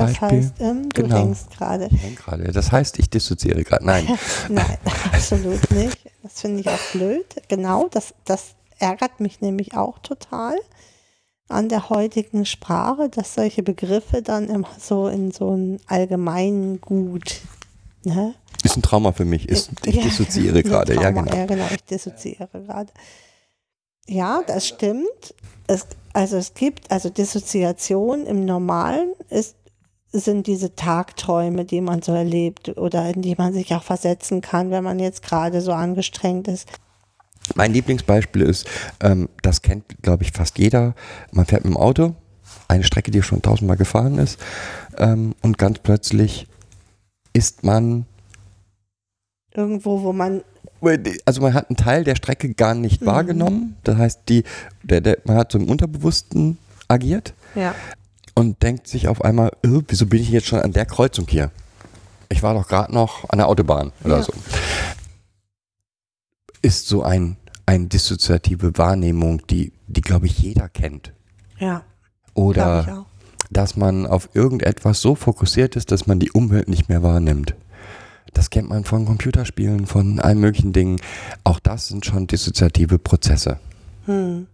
Das 0.00 0.18
Beispiel. 0.18 0.38
heißt, 0.38 0.54
ähm, 0.60 0.88
du 0.88 1.02
genau. 1.02 1.16
denkst 1.16 1.40
gerade. 1.56 1.88
gerade. 2.16 2.44
Das 2.52 2.72
heißt, 2.72 2.98
ich 2.98 3.10
dissoziere 3.10 3.62
gerade. 3.64 3.84
Nein. 3.84 4.06
Nein, 4.48 4.78
absolut 5.12 5.70
nicht. 5.70 5.98
Das 6.22 6.40
finde 6.40 6.60
ich 6.60 6.68
auch 6.68 6.92
blöd. 6.92 7.26
Genau, 7.48 7.88
das, 7.90 8.14
das 8.24 8.54
ärgert 8.78 9.20
mich 9.20 9.40
nämlich 9.40 9.74
auch 9.74 9.98
total 9.98 10.56
an 11.48 11.68
der 11.68 11.90
heutigen 11.90 12.46
Sprache, 12.46 13.08
dass 13.08 13.34
solche 13.34 13.62
Begriffe 13.62 14.22
dann 14.22 14.48
immer 14.48 14.68
so 14.78 15.08
in 15.08 15.32
so 15.32 15.54
ein 15.54 15.80
allgemeinen 15.86 16.80
Gut. 16.80 17.40
Ne? 18.04 18.34
Ist 18.62 18.76
ein 18.76 18.82
Trauma 18.82 19.12
für 19.12 19.24
mich. 19.24 19.48
Ist, 19.48 19.70
ich 19.84 19.96
ja, 19.96 20.02
dissoziiere 20.02 20.62
gerade. 20.62 20.94
Ja, 20.94 21.10
genau. 21.10 21.34
Ja, 21.34 21.46
genau, 21.46 21.66
ich 21.70 21.82
dissoziere 21.84 22.48
gerade. 22.52 22.92
Ja, 24.06 24.42
das 24.46 24.66
stimmt. 24.66 25.34
Es, 25.66 25.86
also 26.12 26.36
es 26.36 26.54
gibt, 26.54 26.90
also 26.90 27.10
Dissoziation 27.10 28.26
im 28.26 28.44
Normalen 28.44 29.12
ist, 29.28 29.56
sind 30.12 30.46
diese 30.46 30.74
Tagträume, 30.74 31.64
die 31.64 31.80
man 31.80 32.02
so 32.02 32.12
erlebt 32.12 32.76
oder 32.76 33.08
in 33.10 33.22
die 33.22 33.34
man 33.36 33.52
sich 33.52 33.74
auch 33.74 33.82
versetzen 33.82 34.40
kann, 34.40 34.70
wenn 34.70 34.84
man 34.84 34.98
jetzt 34.98 35.22
gerade 35.22 35.60
so 35.60 35.72
angestrengt 35.72 36.48
ist. 36.48 36.68
Mein 37.54 37.72
Lieblingsbeispiel 37.72 38.42
ist, 38.42 38.68
ähm, 39.00 39.28
das 39.42 39.62
kennt, 39.62 39.84
glaube 40.02 40.24
ich, 40.24 40.32
fast 40.32 40.58
jeder. 40.58 40.94
Man 41.32 41.46
fährt 41.46 41.64
mit 41.64 41.74
dem 41.74 41.76
Auto, 41.76 42.14
eine 42.68 42.84
Strecke, 42.84 43.10
die 43.10 43.22
schon 43.22 43.42
tausendmal 43.42 43.76
gefahren 43.76 44.18
ist, 44.18 44.38
ähm, 44.98 45.34
und 45.42 45.58
ganz 45.58 45.78
plötzlich 45.78 46.46
ist 47.32 47.64
man 47.64 48.06
irgendwo, 49.54 50.02
wo 50.02 50.12
man 50.12 50.42
also 51.26 51.42
man 51.42 51.52
hat 51.52 51.68
einen 51.68 51.76
Teil 51.76 52.04
der 52.04 52.16
Strecke 52.16 52.54
gar 52.54 52.74
nicht 52.74 53.02
mhm. 53.02 53.06
wahrgenommen. 53.06 53.76
Das 53.84 53.98
heißt, 53.98 54.20
die, 54.30 54.44
der, 54.82 55.02
der, 55.02 55.18
man 55.24 55.36
hat 55.36 55.52
so 55.52 55.58
im 55.58 55.68
Unterbewussten 55.68 56.56
agiert 56.88 57.34
Ja. 57.54 57.74
Und 58.40 58.62
denkt 58.62 58.88
sich 58.88 59.06
auf 59.08 59.22
einmal, 59.24 59.50
"Äh, 59.62 59.82
wieso 59.86 60.06
bin 60.06 60.20
ich 60.20 60.30
jetzt 60.30 60.46
schon 60.48 60.60
an 60.60 60.72
der 60.72 60.86
Kreuzung 60.86 61.26
hier? 61.28 61.50
Ich 62.28 62.42
war 62.42 62.54
doch 62.54 62.66
gerade 62.68 62.92
noch 62.92 63.28
an 63.28 63.38
der 63.38 63.48
Autobahn 63.48 63.92
oder 64.04 64.18
Ja. 64.18 64.22
so. 64.22 64.32
Ist 66.62 66.88
so 66.88 67.02
ein, 67.02 67.36
eine 67.66 67.86
dissoziative 67.86 68.76
Wahrnehmung, 68.76 69.46
die, 69.48 69.72
die 69.86 70.00
glaube 70.02 70.26
ich, 70.26 70.38
jeder 70.38 70.68
kennt. 70.68 71.12
Ja. 71.58 71.82
Oder 72.34 73.06
dass 73.50 73.76
man 73.76 74.06
auf 74.06 74.30
irgendetwas 74.34 75.00
so 75.00 75.14
fokussiert 75.14 75.74
ist, 75.76 75.90
dass 75.90 76.06
man 76.06 76.20
die 76.20 76.30
Umwelt 76.30 76.68
nicht 76.68 76.88
mehr 76.88 77.02
wahrnimmt. 77.02 77.54
Das 78.32 78.50
kennt 78.50 78.68
man 78.68 78.84
von 78.84 79.06
Computerspielen, 79.06 79.86
von 79.86 80.20
allen 80.20 80.38
möglichen 80.38 80.72
Dingen. 80.72 81.00
Auch 81.42 81.58
das 81.58 81.88
sind 81.88 82.06
schon 82.06 82.28
dissoziative 82.28 82.98
Prozesse. 83.00 83.58
Hm. 84.06 84.46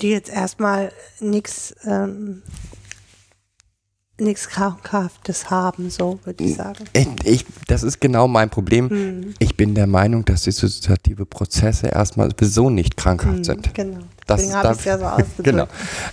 Die 0.00 0.10
jetzt 0.10 0.30
erstmal 0.30 0.92
nichts 1.20 1.74
ähm, 1.84 2.42
nichts 4.20 4.48
Krankhaftes 4.48 5.50
haben, 5.50 5.90
so 5.90 6.20
würde 6.24 6.44
ich 6.44 6.54
sagen. 6.54 6.84
Ich, 6.92 7.08
ich, 7.24 7.46
das 7.66 7.82
ist 7.82 8.00
genau 8.00 8.28
mein 8.28 8.50
Problem. 8.50 8.90
Hm. 8.90 9.34
Ich 9.38 9.56
bin 9.56 9.74
der 9.74 9.86
Meinung, 9.86 10.24
dass 10.24 10.42
dissoziative 10.42 11.26
Prozesse 11.26 11.88
erstmal 11.88 12.30
sowieso 12.30 12.70
nicht 12.70 12.96
krankhaft 12.96 13.36
Hm, 13.36 13.44
sind. 13.44 13.74
Genau. 13.74 14.00
Das 14.26 14.40
Deswegen 14.40 14.56
habe 14.56 14.72
ich 14.72 14.78
es 14.78 14.84
ja 14.84 14.98
so 14.98 15.04
ausgedrückt. 15.06 15.44
Genau. 15.44 15.66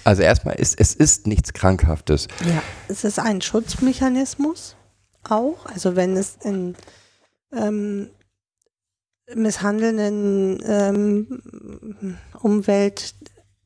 Also 0.04 0.22
erstmal 0.22 0.56
ist 0.56 0.80
es 0.80 0.96
ist 0.96 1.28
nichts 1.28 1.54
Krankhaftes. 1.54 2.28
Ja. 2.46 2.64
Es 2.88 3.04
ist 3.04 3.20
ein 3.20 3.42
Schutzmechanismus 3.42 4.76
auch. 5.24 5.66
Also 5.66 5.96
wenn 5.96 6.16
es 6.16 6.38
in 6.44 6.76
ähm, 7.54 8.10
misshandelnden 9.36 10.60
ähm, 10.66 12.18
Umwelt 12.40 13.14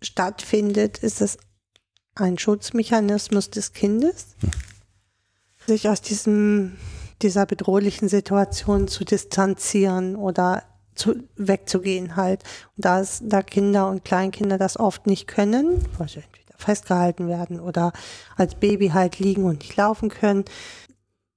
stattfindet, 0.02 0.98
ist 1.00 1.22
es 1.22 1.38
ein 2.16 2.38
Schutzmechanismus 2.38 3.50
des 3.50 3.74
Kindes, 3.74 4.36
sich 5.66 5.88
aus 5.88 6.02
diesem, 6.02 6.78
dieser 7.22 7.46
bedrohlichen 7.46 8.10
Situation 8.10 8.88
zu 8.88 9.06
distanzieren 9.06 10.16
oder 10.16 10.64
zu, 10.96 11.16
wegzugehen 11.36 12.16
halt. 12.16 12.44
Und 12.76 12.86
da, 12.86 13.00
es, 13.00 13.22
da 13.24 13.42
Kinder 13.42 13.90
und 13.90 14.04
Kleinkinder 14.04 14.58
das 14.58 14.78
oft 14.78 15.08
nicht 15.08 15.28
können, 15.28 15.86
weil 15.98 16.10
sie 16.10 16.20
entweder 16.20 16.58
festgehalten 16.58 17.28
werden 17.28 17.60
oder 17.60 17.94
als 18.36 18.56
Baby 18.56 18.90
halt 18.90 19.20
liegen 19.20 19.46
und 19.46 19.60
nicht 19.60 19.76
laufen 19.76 20.10
können, 20.10 20.46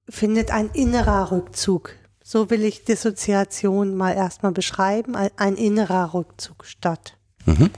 findet 0.09 0.51
ein 0.51 0.69
innerer 0.71 1.31
Rückzug. 1.31 1.91
So 2.23 2.49
will 2.49 2.63
ich 2.63 2.85
Dissoziation 2.85 3.95
mal 3.95 4.13
erstmal 4.13 4.51
beschreiben, 4.51 5.15
ein, 5.15 5.29
ein 5.37 5.55
innerer 5.55 6.13
Rückzug 6.13 6.65
statt. 6.65 7.17
Mhm. 7.45 7.69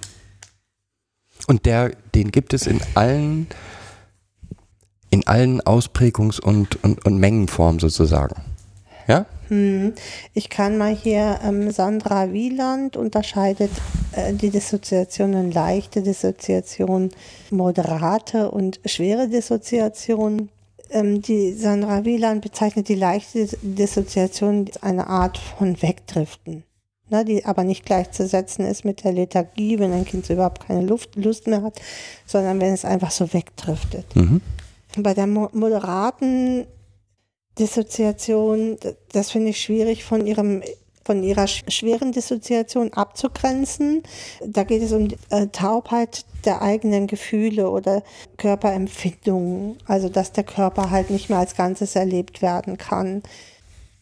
Und 1.48 1.66
der, 1.66 1.92
den 2.14 2.32
gibt 2.32 2.54
es 2.54 2.68
in 2.68 2.80
allen, 2.94 3.48
in 5.10 5.26
allen 5.26 5.62
Ausprägungs- 5.62 6.40
und, 6.40 6.84
und, 6.84 7.04
und 7.06 7.18
Mengenformen 7.18 7.80
sozusagen. 7.80 8.36
Ja? 9.08 9.26
Hm. 9.48 9.94
Ich 10.34 10.50
kann 10.50 10.78
mal 10.78 10.94
hier, 10.94 11.40
ähm, 11.44 11.72
Sandra 11.72 12.34
Wieland 12.34 12.98
unterscheidet 12.98 13.72
äh, 14.12 14.34
die 14.34 14.50
Dissoziation 14.50 15.34
in 15.34 15.52
leichte 15.52 16.02
Dissoziation, 16.02 17.12
moderate 17.50 18.52
und 18.52 18.82
schwere 18.86 19.30
Dissoziation. 19.30 20.50
Ähm, 20.90 21.22
die 21.22 21.54
Sandra 21.54 22.04
Wieland 22.04 22.42
bezeichnet 22.42 22.90
die 22.90 22.96
leichte 22.96 23.48
Dissoziation 23.62 24.66
als 24.68 24.84
eine 24.84 25.08
Art 25.08 25.38
von 25.38 25.82
Wegdriften, 25.82 26.64
ne, 27.10 27.26
die 27.26 27.46
aber 27.46 27.64
nicht 27.64 27.86
gleichzusetzen 27.86 28.66
ist 28.66 28.86
mit 28.86 29.04
der 29.04 29.14
Lethargie, 29.14 29.80
wenn 29.80 29.94
ein 29.94 30.06
Kind 30.06 30.30
überhaupt 30.30 30.66
keine 30.68 30.82
Luft, 30.86 31.16
Lust 31.16 31.48
mehr 31.48 31.62
hat, 31.64 31.80
sondern 32.26 32.60
wenn 32.62 32.74
es 32.74 32.86
einfach 32.86 33.12
so 33.12 33.34
wegdriftet. 33.34 34.16
Mhm. 34.16 34.42
Bei 34.98 35.14
der 35.14 35.28
mo 35.28 35.50
moderaten 35.54 36.66
Dissoziation, 37.60 38.78
das 39.12 39.32
finde 39.32 39.50
ich 39.50 39.62
schwierig 39.62 40.04
von 40.04 40.26
ihrem 40.26 40.62
von 41.06 41.24
ihrer 41.24 41.46
sch- 41.46 41.72
schweren 41.72 42.12
Dissoziation 42.12 42.92
abzugrenzen. 42.92 44.04
Da 44.46 44.64
geht 44.64 44.84
es 44.84 44.92
um 44.92 45.08
äh, 45.30 45.48
Taubheit 45.48 46.26
der 46.44 46.62
eigenen 46.62 47.08
Gefühle 47.08 47.70
oder 47.70 48.04
Körperempfindungen, 48.36 49.78
also 49.86 50.10
dass 50.10 50.34
der 50.34 50.44
Körper 50.44 50.90
halt 50.90 51.10
nicht 51.10 51.30
mehr 51.30 51.40
als 51.40 51.56
Ganzes 51.56 51.96
erlebt 51.96 52.42
werden 52.42 52.78
kann. 52.78 53.24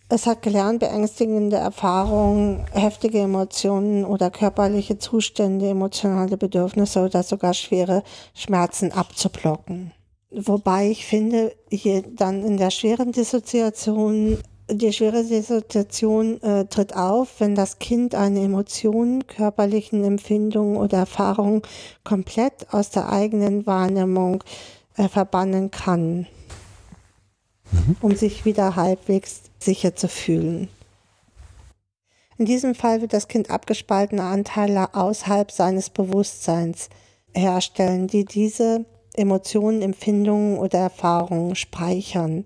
Es 0.08 0.28
hat 0.28 0.44
gelernt, 0.44 0.82
beängstigende 0.82 1.58
Erfahrungen, 1.58 2.64
heftige 2.72 3.20
Emotionen 3.20 4.06
oder 4.06 4.30
körperliche 4.30 5.00
Zustände, 5.00 5.70
emotionale 5.70 6.38
Bedürfnisse 6.38 7.04
oder 7.04 7.24
sogar 7.24 7.56
schwere 7.56 8.04
Schmerzen 8.36 8.92
abzublocken. 8.92 9.94
Wobei 10.30 10.92
ich 10.92 11.06
finde, 11.06 11.56
hier 11.72 12.04
dann 12.04 12.44
in 12.44 12.58
der 12.58 12.70
schweren 12.70 13.14
Dissoziation, 13.14 14.38
die 14.70 14.94
schwere 14.94 15.24
Dissoziation 15.24 16.40
äh, 16.44 16.66
tritt 16.66 16.96
auf, 16.96 17.40
wenn 17.40 17.56
das 17.56 17.80
Kind 17.80 18.14
eine 18.14 18.44
Emotion, 18.44 19.26
körperlichen 19.26 20.04
Empfindungen 20.04 20.78
oder 20.78 21.00
Erfahrungen 21.00 21.64
komplett 22.04 22.72
aus 22.72 22.92
der 22.92 23.12
eigenen 23.12 23.66
Wahrnehmung 23.66 24.44
äh, 24.98 25.08
verbannen 25.08 25.72
kann, 25.72 26.28
um 28.02 28.16
sich 28.16 28.46
wieder 28.46 28.76
halbwegs 28.76 29.45
sicher 29.66 29.96
zu 29.96 30.08
fühlen. 30.08 30.70
In 32.38 32.46
diesem 32.46 32.76
Fall 32.76 33.02
wird 33.02 33.14
das 33.14 33.28
Kind 33.28 33.50
abgespaltene 33.50 34.24
Anteile 34.24 34.94
außerhalb 34.94 35.52
seines 35.52 35.90
Bewusstseins 35.90 36.90
herstellen, 37.34 38.08
die 38.08 38.26
diese 38.26 38.86
Emotionen, 39.14 39.82
Empfindungen 39.82 40.58
oder 40.58 40.80
Erfahrungen 40.80 41.56
speichern. 41.56 42.46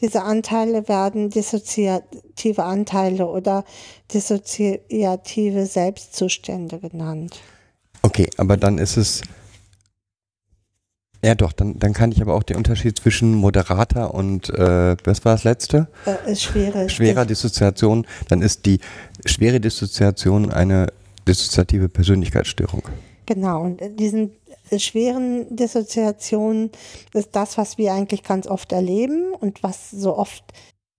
Diese 0.00 0.22
Anteile 0.22 0.88
werden 0.88 1.30
dissoziative 1.30 2.64
Anteile 2.64 3.26
oder 3.26 3.64
dissoziative 4.12 5.66
Selbstzustände 5.66 6.80
genannt. 6.80 7.40
Okay, 8.02 8.28
aber 8.36 8.56
dann 8.56 8.78
ist 8.78 8.96
es. 8.96 9.22
Ja, 11.24 11.36
doch, 11.36 11.52
dann, 11.52 11.78
dann 11.78 11.92
kann 11.92 12.10
ich 12.10 12.20
aber 12.20 12.34
auch 12.34 12.42
den 12.42 12.56
Unterschied 12.56 12.98
zwischen 12.98 13.34
moderater 13.34 14.12
und, 14.12 14.50
äh, 14.50 14.96
was 15.04 15.24
war 15.24 15.34
das 15.34 15.44
letzte? 15.44 15.86
Äh, 16.04 16.32
ist 16.32 16.42
schwere, 16.42 16.88
Schwerer 16.88 17.24
Dissoziation. 17.24 18.06
Dann 18.28 18.42
ist 18.42 18.66
die 18.66 18.80
schwere 19.24 19.60
Dissoziation 19.60 20.50
eine 20.50 20.88
dissoziative 21.28 21.88
Persönlichkeitsstörung. 21.88 22.82
Genau, 23.26 23.62
und 23.62 23.80
diesen 24.00 24.32
äh, 24.70 24.80
schweren 24.80 25.54
Dissoziationen 25.54 26.70
ist 27.12 27.30
das, 27.32 27.56
was 27.56 27.78
wir 27.78 27.92
eigentlich 27.92 28.24
ganz 28.24 28.48
oft 28.48 28.72
erleben 28.72 29.32
und 29.32 29.62
was 29.62 29.92
so 29.92 30.16
oft, 30.16 30.42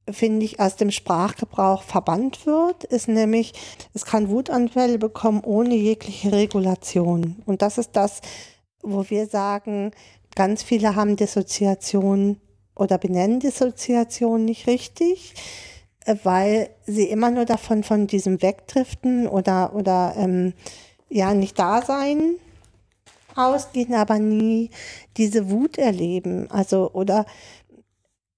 finde 0.09 0.45
ich, 0.45 0.57
aus 0.57 0.77
dem 0.77 0.91
Sprachgebrauch 0.91 1.83
verbannt 1.83 2.45
wird, 2.45 2.85
ist 2.85 3.09
nämlich, 3.09 3.53
es 3.93 4.05
kann 4.05 4.29
Wutanfälle 4.29 4.99
bekommen 4.99 5.41
ohne 5.43 5.75
jegliche 5.75 6.31
Regulation. 6.31 7.35
Und 7.45 7.61
das 7.61 7.77
ist 7.77 7.91
das, 7.93 8.21
wo 8.83 9.09
wir 9.09 9.27
sagen, 9.27 9.91
ganz 10.35 10.63
viele 10.63 10.95
haben 10.95 11.15
Dissoziation 11.15 12.37
oder 12.75 12.97
benennen 12.97 13.39
Dissoziation 13.39 14.45
nicht 14.45 14.67
richtig, 14.67 15.33
äh, 16.05 16.15
weil 16.23 16.69
sie 16.85 17.05
immer 17.05 17.31
nur 17.31 17.45
davon 17.45 17.83
von 17.83 18.07
diesem 18.07 18.41
Wegdriften 18.41 19.27
oder, 19.27 19.73
oder 19.75 20.15
ähm, 20.17 20.53
ja 21.09 21.33
nicht 21.33 21.57
da 21.59 21.81
sein 21.81 22.35
ausgehen, 23.35 23.95
aber 23.95 24.19
nie 24.19 24.69
diese 25.17 25.49
Wut 25.49 25.77
erleben. 25.77 26.49
Also 26.51 26.91
oder 26.93 27.25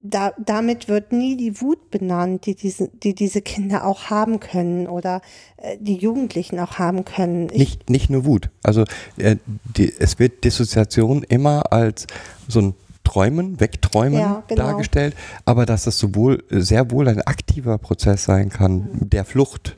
da, 0.09 0.33
damit 0.37 0.87
wird 0.87 1.11
nie 1.11 1.35
die 1.35 1.61
Wut 1.61 1.89
benannt, 1.89 2.45
die 2.45 2.55
diese, 2.55 2.89
die 2.89 3.15
diese 3.15 3.41
Kinder 3.41 3.85
auch 3.85 4.05
haben 4.09 4.39
können 4.39 4.87
oder 4.87 5.21
äh, 5.57 5.77
die 5.79 5.95
Jugendlichen 5.95 6.59
auch 6.59 6.77
haben 6.77 7.05
können. 7.05 7.49
Ich, 7.51 7.57
Nicht, 7.57 7.89
nicht 7.89 8.09
nur 8.09 8.25
Wut. 8.25 8.49
Also 8.63 8.83
äh, 9.17 9.37
die, 9.75 9.93
es 9.97 10.19
wird 10.19 10.43
Dissoziation 10.43 11.23
immer 11.23 11.71
als 11.71 12.07
so 12.47 12.61
ein 12.61 12.73
Träumen, 13.03 13.59
Wegträumen 13.59 14.19
Ja, 14.19 14.43
genau. 14.47 14.63
dargestellt, 14.63 15.15
aber 15.45 15.65
dass 15.65 15.83
das 15.83 15.97
sowohl 15.99 16.43
sehr 16.49 16.91
wohl 16.91 17.07
ein 17.07 17.21
aktiver 17.21 17.77
Prozess 17.77 18.25
sein 18.25 18.49
kann, 18.49 18.89
der 18.93 19.25
Flucht, 19.25 19.77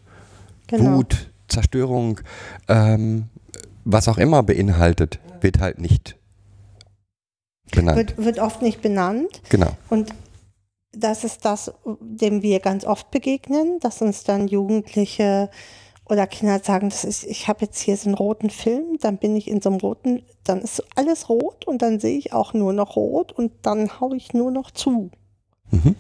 genau. 0.67 0.95
Wut, 0.97 1.29
Zerstörung, 1.47 2.21
ähm, 2.67 3.25
was 3.85 4.07
auch 4.07 4.17
immer 4.17 4.43
beinhaltet, 4.43 5.19
wird 5.41 5.59
halt 5.59 5.79
nicht 5.79 6.16
benannt. 7.71 7.97
Wird, 7.97 8.17
wird 8.17 8.39
oft 8.39 8.61
nicht 8.61 8.81
benannt. 8.81 9.41
genau. 9.49 9.71
Und 9.89 10.13
das 10.91 11.23
ist 11.23 11.45
das, 11.45 11.71
dem 11.99 12.41
wir 12.41 12.59
ganz 12.59 12.85
oft 12.85 13.11
begegnen, 13.11 13.79
dass 13.79 14.01
uns 14.01 14.23
dann 14.23 14.47
Jugendliche 14.47 15.49
oder 16.09 16.25
Kinder 16.25 16.59
sagen, 16.59 16.89
das 16.89 17.03
ist, 17.03 17.23
ich 17.23 17.47
habe 17.47 17.65
jetzt 17.65 17.79
hier 17.79 17.97
so 17.97 18.07
einen 18.07 18.15
roten 18.15 18.49
Film, 18.49 18.97
dann 19.01 19.17
bin 19.17 19.35
ich 19.35 19.49
in 19.49 19.61
so 19.61 19.69
einem 19.69 19.79
roten, 19.79 20.23
dann 20.43 20.61
ist 20.61 20.81
alles 20.95 21.29
rot 21.29 21.67
und 21.67 21.81
dann 21.81 21.99
sehe 21.99 22.17
ich 22.17 22.33
auch 22.33 22.53
nur 22.53 22.71
noch 22.73 22.95
rot 22.95 23.31
und 23.31 23.51
dann 23.63 23.99
haue 23.99 24.15
ich 24.15 24.33
nur 24.33 24.51
noch 24.51 24.71
zu. 24.71 25.11
Mhm. 25.71 25.95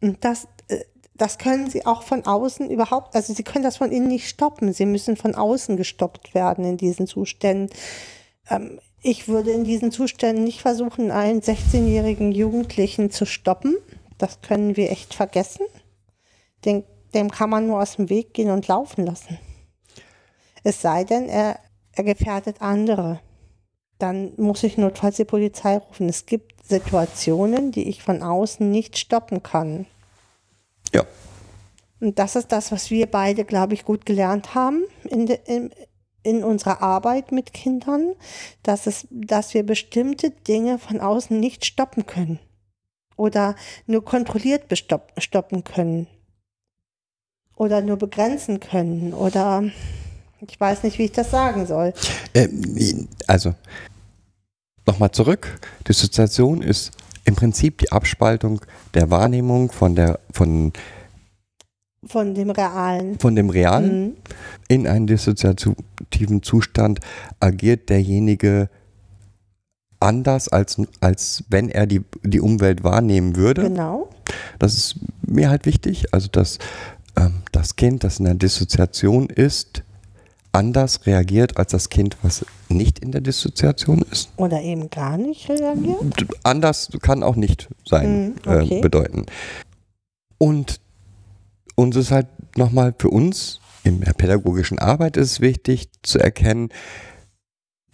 Und 0.00 0.24
das, 0.24 0.48
äh, 0.68 0.80
das 1.14 1.36
können 1.36 1.68
sie 1.68 1.84
auch 1.84 2.02
von 2.02 2.24
außen 2.24 2.70
überhaupt, 2.70 3.14
also 3.14 3.34
sie 3.34 3.44
können 3.44 3.64
das 3.64 3.76
von 3.76 3.92
innen 3.92 4.08
nicht 4.08 4.28
stoppen. 4.28 4.72
Sie 4.72 4.86
müssen 4.86 5.16
von 5.16 5.34
außen 5.34 5.76
gestoppt 5.76 6.34
werden 6.34 6.64
in 6.64 6.78
diesen 6.78 7.06
Zuständen. 7.06 7.68
ähm, 8.48 8.80
ich 9.02 9.28
würde 9.28 9.50
in 9.50 9.64
diesen 9.64 9.90
Zuständen 9.90 10.44
nicht 10.44 10.60
versuchen, 10.60 11.10
einen 11.10 11.40
16-jährigen 11.40 12.32
Jugendlichen 12.32 13.10
zu 13.10 13.26
stoppen. 13.26 13.76
Das 14.16 14.40
können 14.40 14.76
wir 14.76 14.90
echt 14.90 15.14
vergessen. 15.14 15.66
Den, 16.64 16.84
dem 17.12 17.30
kann 17.30 17.50
man 17.50 17.66
nur 17.66 17.82
aus 17.82 17.96
dem 17.96 18.08
Weg 18.08 18.32
gehen 18.34 18.50
und 18.50 18.68
laufen 18.68 19.04
lassen. 19.04 19.38
Es 20.62 20.80
sei 20.80 21.02
denn, 21.02 21.28
er, 21.28 21.58
er 21.92 22.04
gefährdet 22.04 22.62
andere. 22.62 23.20
Dann 23.98 24.32
muss 24.36 24.62
ich 24.62 24.78
notfalls 24.78 25.16
die 25.16 25.24
Polizei 25.24 25.78
rufen. 25.78 26.08
Es 26.08 26.26
gibt 26.26 26.64
Situationen, 26.64 27.72
die 27.72 27.88
ich 27.88 28.02
von 28.02 28.22
außen 28.22 28.70
nicht 28.70 28.96
stoppen 28.96 29.42
kann. 29.42 29.86
Ja. 30.94 31.04
Und 32.00 32.18
das 32.18 32.36
ist 32.36 32.52
das, 32.52 32.70
was 32.70 32.90
wir 32.90 33.06
beide, 33.06 33.44
glaube 33.44 33.74
ich, 33.74 33.84
gut 33.84 34.06
gelernt 34.06 34.54
haben 34.54 34.84
in, 35.08 35.26
de, 35.26 35.38
in, 35.46 35.72
in 36.22 36.44
unserer 36.44 36.82
Arbeit 36.82 37.32
mit 37.32 37.52
Kindern, 37.52 38.14
dass, 38.62 38.86
es, 38.86 39.06
dass 39.10 39.54
wir 39.54 39.64
bestimmte 39.64 40.30
Dinge 40.30 40.78
von 40.78 41.00
außen 41.00 41.38
nicht 41.38 41.64
stoppen 41.64 42.06
können 42.06 42.38
oder 43.16 43.56
nur 43.86 44.04
kontrolliert 44.04 44.64
stoppen 45.18 45.64
können 45.64 46.06
oder 47.56 47.80
nur 47.80 47.96
begrenzen 47.96 48.60
können 48.60 49.12
oder 49.14 49.64
ich 50.46 50.58
weiß 50.58 50.82
nicht, 50.82 50.98
wie 50.98 51.04
ich 51.04 51.12
das 51.12 51.30
sagen 51.30 51.66
soll. 51.66 51.92
Äh, 52.34 52.48
also, 53.28 53.54
nochmal 54.86 55.12
zurück. 55.12 55.60
Dissoziation 55.86 56.62
ist 56.62 56.92
im 57.24 57.36
Prinzip 57.36 57.78
die 57.78 57.92
Abspaltung 57.92 58.60
der 58.94 59.10
Wahrnehmung 59.10 59.70
von 59.70 59.94
der, 59.94 60.18
von 60.32 60.72
von 62.04 62.34
dem 62.34 62.50
Realen. 62.50 63.18
Von 63.18 63.36
dem 63.36 63.50
Realen 63.50 64.02
mhm. 64.02 64.12
in 64.68 64.86
einen 64.86 65.06
dissoziativen 65.06 66.42
Zustand 66.42 67.00
agiert 67.40 67.88
derjenige 67.88 68.68
anders, 70.00 70.48
als, 70.48 70.80
als 71.00 71.44
wenn 71.48 71.68
er 71.68 71.86
die, 71.86 72.02
die 72.24 72.40
Umwelt 72.40 72.82
wahrnehmen 72.82 73.36
würde. 73.36 73.62
Genau. 73.62 74.10
Das 74.58 74.74
ist 74.74 74.96
mir 75.26 75.48
halt 75.48 75.64
wichtig. 75.64 76.12
Also, 76.12 76.28
dass 76.28 76.58
ähm, 77.16 77.34
das 77.52 77.76
Kind, 77.76 78.04
das 78.04 78.18
in 78.18 78.24
der 78.24 78.34
Dissoziation 78.34 79.28
ist, 79.28 79.84
anders 80.50 81.06
reagiert 81.06 81.56
als 81.56 81.72
das 81.72 81.88
Kind, 81.88 82.16
was 82.22 82.44
nicht 82.68 82.98
in 82.98 83.12
der 83.12 83.20
Dissoziation 83.20 84.04
ist. 84.10 84.30
Oder 84.36 84.60
eben 84.60 84.90
gar 84.90 85.16
nicht 85.16 85.48
reagiert. 85.48 86.26
Anders 86.42 86.90
kann 87.00 87.22
auch 87.22 87.36
nicht 87.36 87.68
sein, 87.86 88.24
mhm, 88.24 88.34
okay. 88.44 88.78
äh, 88.78 88.80
bedeuten. 88.80 89.26
Und 90.38 90.80
uns 91.74 91.96
ist 91.96 92.10
halt 92.10 92.28
nochmal 92.56 92.94
für 92.98 93.08
uns 93.08 93.60
in 93.84 94.00
der 94.00 94.12
pädagogischen 94.12 94.78
Arbeit 94.78 95.16
ist 95.16 95.32
es 95.32 95.40
wichtig 95.40 95.90
zu 96.02 96.18
erkennen, 96.18 96.68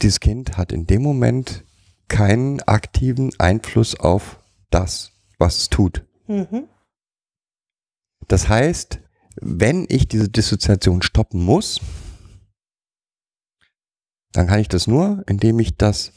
dieses 0.03 0.21
Kind 0.21 0.57
hat 0.57 0.73
in 0.73 0.87
dem 0.87 1.03
Moment 1.03 1.65
keinen 2.09 2.61
aktiven 2.63 3.33
Einfluss 3.39 3.99
auf 3.99 4.43
das, 4.71 5.13
was 5.39 5.59
es 5.59 5.69
tut. 5.71 6.05
Mhm. 6.27 6.69
Das 8.27 8.49
heißt, 8.49 9.01
wenn 9.41 9.87
ich 9.89 10.09
diese 10.09 10.29
Dissoziation 10.29 11.03
stoppen 11.03 11.43
muss, 11.43 11.81
dann 14.33 14.47
kann 14.47 14.61
ich 14.61 14.69
das 14.69 14.87
nur, 14.87 15.25
indem 15.27 15.59
ich 15.59 15.77
das 15.77 16.13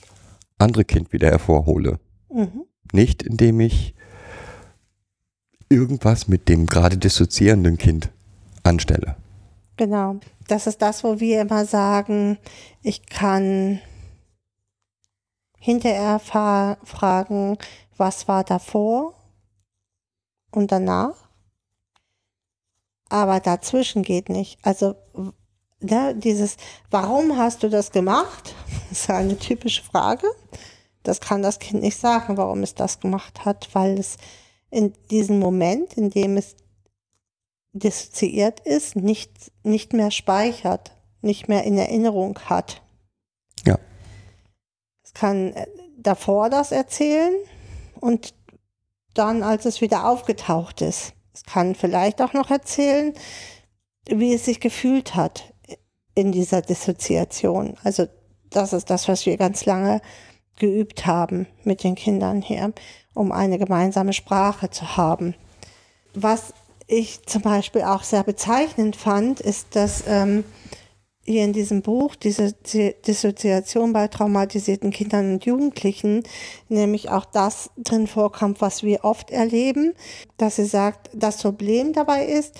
andere 0.57 0.85
Kind 0.85 1.13
wieder 1.13 1.29
hervorhole. 1.29 1.99
Mhm. 2.29 2.65
Nicht 2.91 3.23
indem 3.23 3.59
ich 3.61 3.95
irgendwas 5.71 6.27
mit 6.27 6.49
dem 6.49 6.67
gerade 6.67 6.97
dissoziierenden 6.97 7.77
Kind 7.77 8.09
anstelle. 8.63 9.15
Genau. 9.77 10.19
Das 10.47 10.67
ist 10.67 10.81
das, 10.81 11.03
wo 11.03 11.19
wir 11.19 11.41
immer 11.41 11.65
sagen, 11.65 12.37
ich 12.83 13.05
kann 13.07 13.79
hinterher 15.57 16.19
fragen, 16.19 17.57
was 17.97 18.27
war 18.27 18.43
davor 18.43 19.13
und 20.51 20.71
danach. 20.71 21.15
Aber 23.09 23.39
dazwischen 23.39 24.03
geht 24.03 24.29
nicht. 24.29 24.59
Also 24.63 24.95
ne, 25.79 26.15
dieses, 26.15 26.57
warum 26.89 27.37
hast 27.37 27.63
du 27.63 27.69
das 27.69 27.91
gemacht? 27.91 28.55
Das 28.89 29.03
ist 29.03 29.09
eine 29.09 29.39
typische 29.39 29.83
Frage. 29.83 30.27
Das 31.03 31.21
kann 31.21 31.41
das 31.41 31.59
Kind 31.59 31.81
nicht 31.81 31.97
sagen, 31.97 32.35
warum 32.35 32.61
es 32.61 32.75
das 32.75 32.99
gemacht 32.99 33.45
hat, 33.45 33.69
weil 33.71 33.97
es 33.97 34.17
in 34.71 34.93
diesem 35.11 35.37
Moment, 35.37 35.93
in 35.93 36.09
dem 36.09 36.37
es 36.37 36.55
dissoziiert 37.73 38.59
ist, 38.61 38.95
nicht, 38.95 39.51
nicht 39.63 39.93
mehr 39.93 40.11
speichert, 40.11 40.91
nicht 41.21 41.47
mehr 41.47 41.63
in 41.63 41.77
Erinnerung 41.77 42.39
hat. 42.45 42.81
Ja. 43.65 43.77
Es 45.03 45.13
kann 45.13 45.53
äh, 45.53 45.67
davor 45.97 46.49
das 46.49 46.71
erzählen 46.71 47.33
und 47.99 48.33
dann, 49.13 49.43
als 49.43 49.65
es 49.65 49.81
wieder 49.81 50.07
aufgetaucht 50.07 50.81
ist. 50.81 51.13
Es 51.33 51.43
kann 51.43 51.75
vielleicht 51.75 52.21
auch 52.21 52.33
noch 52.33 52.49
erzählen, 52.49 53.13
wie 54.07 54.33
es 54.33 54.45
sich 54.45 54.59
gefühlt 54.59 55.15
hat 55.15 55.53
in 56.15 56.31
dieser 56.31 56.61
Dissoziation. 56.61 57.77
Also 57.83 58.07
das 58.49 58.73
ist 58.73 58.89
das, 58.89 59.07
was 59.07 59.25
wir 59.25 59.37
ganz 59.37 59.65
lange 59.65 60.01
geübt 60.57 61.05
haben 61.05 61.47
mit 61.63 61.83
den 61.83 61.95
Kindern 61.95 62.41
hier 62.41 62.73
um 63.13 63.31
eine 63.31 63.57
gemeinsame 63.57 64.13
Sprache 64.13 64.69
zu 64.69 64.97
haben. 64.97 65.35
Was 66.13 66.53
ich 66.87 67.25
zum 67.25 67.41
Beispiel 67.41 67.83
auch 67.83 68.03
sehr 68.03 68.23
bezeichnend 68.23 68.95
fand, 68.95 69.39
ist, 69.39 69.75
dass 69.75 70.03
ähm, 70.07 70.43
hier 71.23 71.43
in 71.43 71.53
diesem 71.53 71.81
Buch 71.81 72.15
diese 72.15 72.53
Dissoziation 72.53 73.93
bei 73.93 74.07
traumatisierten 74.07 74.91
Kindern 74.91 75.33
und 75.33 75.45
Jugendlichen 75.45 76.23
nämlich 76.67 77.09
auch 77.09 77.25
das 77.25 77.69
drin 77.77 78.07
vorkommt, 78.07 78.59
was 78.59 78.83
wir 78.83 79.03
oft 79.03 79.29
erleben, 79.29 79.93
dass 80.37 80.55
sie 80.55 80.65
sagt, 80.65 81.09
das 81.13 81.37
Problem 81.41 81.93
dabei 81.93 82.25
ist, 82.25 82.55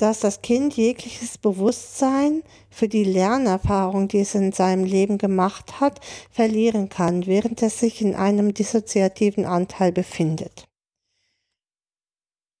dass 0.00 0.20
das 0.20 0.42
Kind 0.42 0.74
jegliches 0.74 1.38
Bewusstsein 1.38 2.42
für 2.70 2.88
die 2.88 3.04
Lernerfahrung, 3.04 4.08
die 4.08 4.20
es 4.20 4.34
in 4.34 4.52
seinem 4.52 4.84
Leben 4.84 5.18
gemacht 5.18 5.80
hat, 5.80 6.00
verlieren 6.30 6.88
kann, 6.88 7.26
während 7.26 7.62
es 7.62 7.80
sich 7.80 8.00
in 8.00 8.14
einem 8.14 8.54
dissoziativen 8.54 9.44
Anteil 9.44 9.92
befindet. 9.92 10.66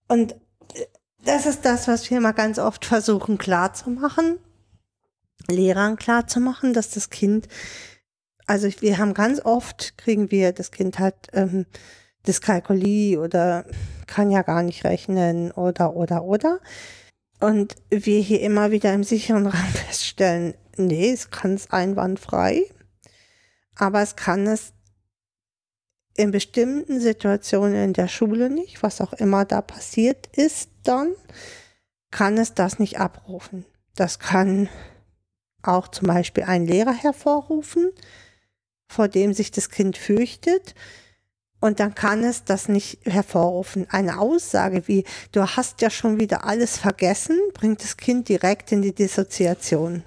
Und 0.08 0.32
äh, 0.74 0.86
das 1.24 1.46
ist 1.46 1.64
das, 1.64 1.88
was 1.88 2.10
wir 2.10 2.20
mal 2.20 2.32
ganz 2.32 2.58
oft 2.58 2.84
versuchen 2.84 3.38
klarzumachen, 3.38 4.38
Lehrern 5.48 5.96
klarzumachen, 5.96 6.74
dass 6.74 6.90
das 6.90 7.10
Kind, 7.10 7.48
also 8.46 8.68
wir 8.80 8.98
haben 8.98 9.14
ganz 9.14 9.40
oft, 9.44 9.96
kriegen 9.96 10.30
wir, 10.30 10.52
das 10.52 10.70
Kind 10.70 10.98
hat 10.98 11.28
ähm, 11.32 11.66
Dyskalkulie 12.26 13.18
oder 13.18 13.64
kann 14.06 14.30
ja 14.30 14.42
gar 14.42 14.62
nicht 14.62 14.84
rechnen 14.84 15.52
oder, 15.52 15.94
oder, 15.96 16.24
oder. 16.24 16.60
Und 17.40 17.76
wir 17.88 18.20
hier 18.20 18.40
immer 18.42 18.70
wieder 18.70 18.92
im 18.92 19.02
sicheren 19.02 19.46
Raum 19.46 19.70
feststellen, 19.72 20.54
nee, 20.76 21.10
es 21.10 21.30
kann 21.30 21.54
es 21.54 21.70
einwandfrei, 21.70 22.64
aber 23.74 24.02
es 24.02 24.14
kann 24.14 24.46
es 24.46 24.72
in 26.16 26.30
bestimmten 26.30 27.00
Situationen 27.00 27.82
in 27.82 27.92
der 27.94 28.08
Schule 28.08 28.50
nicht, 28.50 28.82
was 28.82 29.00
auch 29.00 29.14
immer 29.14 29.46
da 29.46 29.62
passiert 29.62 30.26
ist, 30.36 30.70
dann 30.82 31.14
kann 32.10 32.36
es 32.36 32.52
das 32.52 32.78
nicht 32.78 33.00
abrufen. 33.00 33.64
Das 33.94 34.18
kann 34.18 34.68
auch 35.62 35.88
zum 35.88 36.08
Beispiel 36.08 36.44
ein 36.44 36.66
Lehrer 36.66 36.92
hervorrufen, 36.92 37.90
vor 38.88 39.08
dem 39.08 39.32
sich 39.32 39.50
das 39.50 39.70
Kind 39.70 39.96
fürchtet 39.96 40.74
und 41.60 41.78
dann 41.78 41.94
kann 41.94 42.24
es 42.24 42.44
das 42.44 42.68
nicht 42.68 42.98
hervorrufen. 43.04 43.86
Eine 43.90 44.18
Aussage 44.18 44.88
wie, 44.88 45.04
du 45.32 45.42
hast 45.42 45.82
ja 45.82 45.90
schon 45.90 46.18
wieder 46.18 46.44
alles 46.44 46.78
vergessen, 46.78 47.38
bringt 47.54 47.82
das 47.82 47.96
Kind 47.96 48.28
direkt 48.28 48.72
in 48.72 48.82
die 48.82 48.94
Dissoziation. 48.94 50.02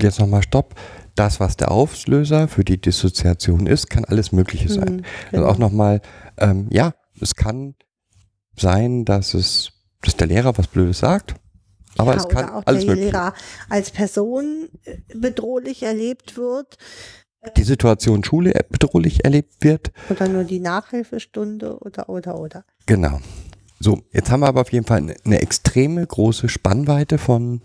Jetzt 0.00 0.20
nochmal 0.20 0.42
Stopp. 0.42 0.74
Das, 1.16 1.40
was 1.40 1.56
der 1.56 1.70
Auslöser 1.70 2.46
für 2.46 2.62
die 2.62 2.78
Dissoziation 2.78 3.66
ist, 3.66 3.88
kann 3.88 4.04
alles 4.04 4.32
Mögliche 4.32 4.68
sein. 4.68 4.96
Mhm, 4.96 5.02
genau. 5.30 5.44
Also 5.44 5.46
auch 5.46 5.58
nochmal, 5.58 6.02
ähm, 6.36 6.68
ja, 6.70 6.94
es 7.20 7.34
kann 7.34 7.74
sein, 8.54 9.06
dass 9.06 9.32
es, 9.32 9.72
dass 10.02 10.16
der 10.16 10.26
Lehrer 10.26 10.56
was 10.58 10.66
Blödes 10.66 10.98
sagt. 10.98 11.34
Aber 11.96 12.12
ja, 12.12 12.18
es 12.18 12.28
kann 12.28 12.50
auch 12.50 12.62
alles 12.66 12.84
der 12.84 12.94
Mögliche. 12.94 13.12
Lehrer 13.12 13.32
als 13.70 13.90
Person 13.90 14.68
äh, 14.84 14.98
bedrohlich 15.14 15.82
erlebt 15.82 16.36
wird 16.36 16.76
die 17.56 17.62
Situation 17.62 18.24
Schule 18.24 18.52
bedrohlich 18.70 19.24
erlebt 19.24 19.54
wird. 19.60 19.92
Oder 20.10 20.28
nur 20.28 20.44
die 20.44 20.60
Nachhilfestunde 20.60 21.78
oder, 21.78 22.08
oder, 22.08 22.38
oder. 22.38 22.64
Genau. 22.86 23.20
So, 23.78 24.02
jetzt 24.12 24.30
haben 24.30 24.40
wir 24.40 24.48
aber 24.48 24.62
auf 24.62 24.72
jeden 24.72 24.86
Fall 24.86 25.14
eine, 25.24 25.40
extreme 25.40 26.06
große 26.06 26.48
Spannweite 26.48 27.18
von 27.18 27.60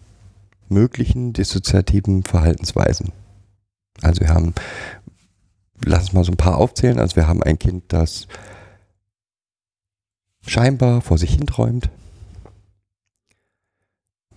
möglichen 0.68 1.34
dissoziativen 1.34 2.24
Verhaltensweisen. 2.24 3.12
Also 4.02 4.22
wir 4.22 4.30
haben, 4.30 4.54
lass 5.86 6.04
uns 6.04 6.14
mal 6.14 6.24
so 6.24 6.32
ein 6.32 6.38
paar 6.38 6.58
aufzählen. 6.58 7.00
Also 7.00 7.16
wir 7.16 7.28
haben 7.28 7.44
ein 7.44 7.60
Kind, 7.60 7.86
das 7.90 8.28
scheinbar 10.46 11.02
vor 11.02 11.18
sich 11.18 11.34
hinträumt. 11.34 11.90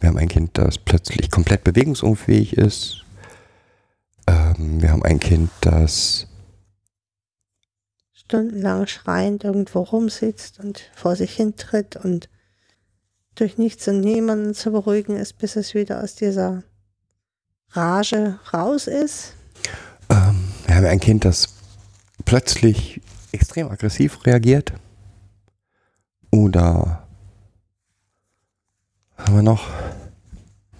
Wir 0.00 0.10
haben 0.10 0.18
ein 0.18 0.28
Kind, 0.28 0.58
das 0.58 0.78
plötzlich 0.78 1.30
komplett 1.30 1.64
bewegungsunfähig 1.64 2.56
ist, 2.58 3.03
Ähm, 4.26 4.82
wir 4.82 4.90
haben 4.90 5.02
ein 5.02 5.20
Kind, 5.20 5.50
das 5.60 6.26
Stundenlang 8.12 8.86
schreiend 8.86 9.44
irgendwo 9.44 9.80
rumsitzt 9.80 10.60
und 10.60 10.90
vor 10.94 11.14
sich 11.16 11.34
hintritt 11.34 11.96
und 11.96 12.28
durch 13.34 13.58
nichts 13.58 13.86
und 13.88 14.00
niemanden 14.00 14.54
zu 14.54 14.70
beruhigen 14.70 15.16
ist, 15.16 15.38
bis 15.38 15.56
es 15.56 15.74
wieder 15.74 16.02
aus 16.02 16.14
dieser 16.14 16.62
Rage 17.70 18.38
raus 18.52 18.86
ist. 18.86 19.34
Ähm, 20.08 20.48
wir 20.66 20.76
haben 20.76 20.86
ein 20.86 21.00
Kind, 21.00 21.24
das 21.24 21.48
plötzlich 22.24 23.00
extrem 23.32 23.68
aggressiv 23.70 24.24
reagiert. 24.24 24.72
Oder 26.30 27.06
haben 29.16 29.36
wir 29.36 29.42
noch, 29.42 29.68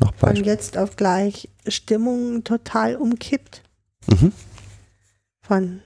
noch 0.04 0.14
Von 0.14 0.36
jetzt 0.36 0.76
auf 0.76 0.96
gleich 0.96 1.48
Stimmung 1.66 2.44
total 2.44 2.96
umkippt. 2.96 3.62
Mhm. 4.06 4.32
Von 5.40 5.80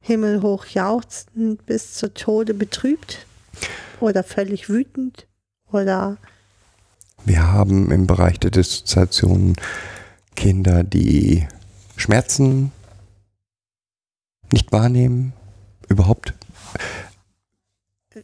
himmelhoch 0.00 0.66
jauchzend 0.66 1.64
bis 1.66 1.94
zu 1.94 2.12
Tode 2.12 2.54
betrübt. 2.54 3.26
Oder 4.00 4.22
völlig 4.22 4.68
wütend. 4.68 5.26
Oder 5.72 6.18
Wir 7.24 7.50
haben 7.50 7.90
im 7.90 8.06
Bereich 8.06 8.38
der 8.38 8.50
Dissoziation 8.50 9.56
Kinder, 10.36 10.84
die 10.84 11.46
Schmerzen 11.96 12.72
nicht 14.52 14.72
wahrnehmen, 14.72 15.32
überhaupt 15.88 16.34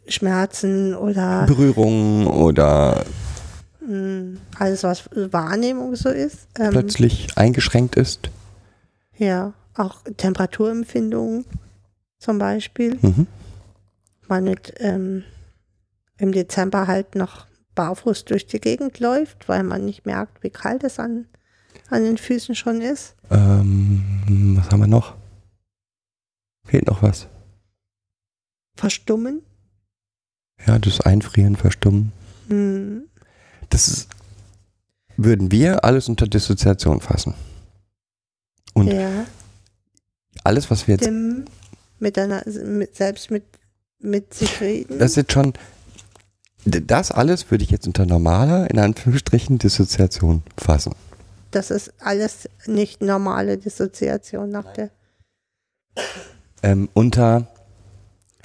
Schmerzen 0.07 0.95
oder 0.95 1.45
Berührungen 1.45 2.27
oder 2.27 3.03
alles, 4.57 4.83
was 4.83 5.09
Wahrnehmung 5.13 5.95
so 5.95 6.09
ist. 6.09 6.47
Ähm, 6.59 6.71
plötzlich 6.71 7.35
eingeschränkt 7.35 7.95
ist. 7.95 8.29
Ja, 9.17 9.53
auch 9.75 10.01
Temperaturempfindungen 10.17 11.45
zum 12.19 12.37
Beispiel. 12.37 12.97
Mhm. 13.01 13.27
Man 14.27 14.43
mit 14.43 14.73
ähm, 14.77 15.23
im 16.17 16.31
Dezember 16.31 16.87
halt 16.87 17.15
noch 17.15 17.47
barfuß 17.75 18.25
durch 18.25 18.45
die 18.45 18.59
Gegend 18.59 18.99
läuft, 18.99 19.49
weil 19.49 19.63
man 19.63 19.85
nicht 19.85 20.05
merkt, 20.05 20.43
wie 20.43 20.49
kalt 20.49 20.83
es 20.83 20.99
an, 20.99 21.25
an 21.89 22.03
den 22.03 22.17
Füßen 22.17 22.55
schon 22.55 22.81
ist. 22.81 23.15
Ähm, 23.31 24.55
was 24.57 24.69
haben 24.69 24.81
wir 24.81 24.87
noch? 24.87 25.15
Fehlt 26.65 26.87
noch 26.87 27.01
was? 27.01 27.27
Verstummen. 28.75 29.41
Ja, 30.65 30.77
das 30.77 31.01
Einfrieren, 31.01 31.55
Verstummen. 31.55 32.11
Hm. 32.47 33.05
Das 33.71 33.87
ist, 33.87 34.07
würden 35.17 35.51
wir 35.51 35.83
alles 35.83 36.07
unter 36.07 36.27
Dissoziation 36.27 37.01
fassen. 37.01 37.33
Und 38.73 38.87
ja, 38.87 39.25
alles, 40.43 40.69
was 40.69 40.87
wir 40.87 40.95
jetzt, 40.95 41.05
dem 41.05 41.45
miteinander, 41.99 42.43
mit, 42.63 42.95
selbst 42.95 43.31
mit, 43.31 43.43
mit 43.99 44.33
sich 44.33 44.61
reden. 44.61 44.99
das 44.99 45.11
ist 45.11 45.17
jetzt 45.17 45.31
schon, 45.33 45.53
das 46.65 47.11
alles 47.11 47.49
würde 47.51 47.63
ich 47.63 47.71
jetzt 47.71 47.87
unter 47.87 48.05
normaler, 48.05 48.69
in 48.69 48.79
Anführungsstrichen, 48.79 49.57
Dissoziation 49.57 50.43
fassen. 50.57 50.95
das 51.51 51.71
ist 51.71 51.93
alles 51.99 52.49
nicht 52.65 53.01
normale 53.01 53.57
Dissoziation 53.57 54.49
nach 54.49 54.71
der. 54.73 54.89
Ähm, 56.63 56.89
unter, 56.93 57.47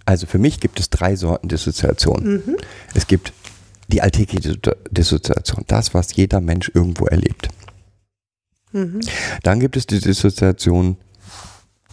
also 0.05 0.27
für 0.27 0.39
mich 0.39 0.61
gibt 0.61 0.81
es 0.81 0.91
drei 0.91 1.17
Sorten 1.17 1.49
Dissoziation. 1.49 2.43
Mhm. 2.47 2.57
Es 2.95 3.07
gibt 3.07 3.33
die 3.88 4.03
alltägliche 4.03 4.59
Dissoziation, 4.90 5.64
das, 5.66 5.94
was 5.94 6.14
jeder 6.16 6.40
Mensch 6.40 6.70
irgendwo 6.75 7.07
erlebt. 7.07 7.49
Mhm. 8.72 9.01
Dann 9.42 9.61
gibt 9.61 9.77
es 9.77 9.87
die 9.87 10.01
Dissoziation, 10.01 10.96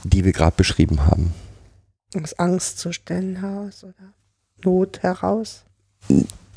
die 0.03 0.25
wir 0.25 0.32
gerade 0.32 0.56
beschrieben 0.56 1.06
haben. 1.06 1.34
Aus 2.21 2.34
Angstzuständen 2.34 3.38
heraus 3.38 3.84
oder 3.84 4.13
Not 4.63 5.01
heraus. 5.01 5.63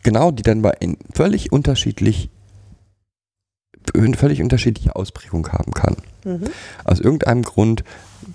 Genau, 0.02 0.30
die 0.30 0.42
dann 0.42 0.62
bei 0.62 0.70
in 0.80 0.96
völlig 1.14 1.52
unterschiedlich 1.52 2.30
völlig 4.16 4.42
unterschiedliche 4.42 4.96
Ausprägung 4.96 5.48
haben 5.48 5.72
kann. 5.72 5.96
Mhm. 6.24 6.44
Aus 6.84 7.00
irgendeinem 7.00 7.42
Grund 7.42 7.84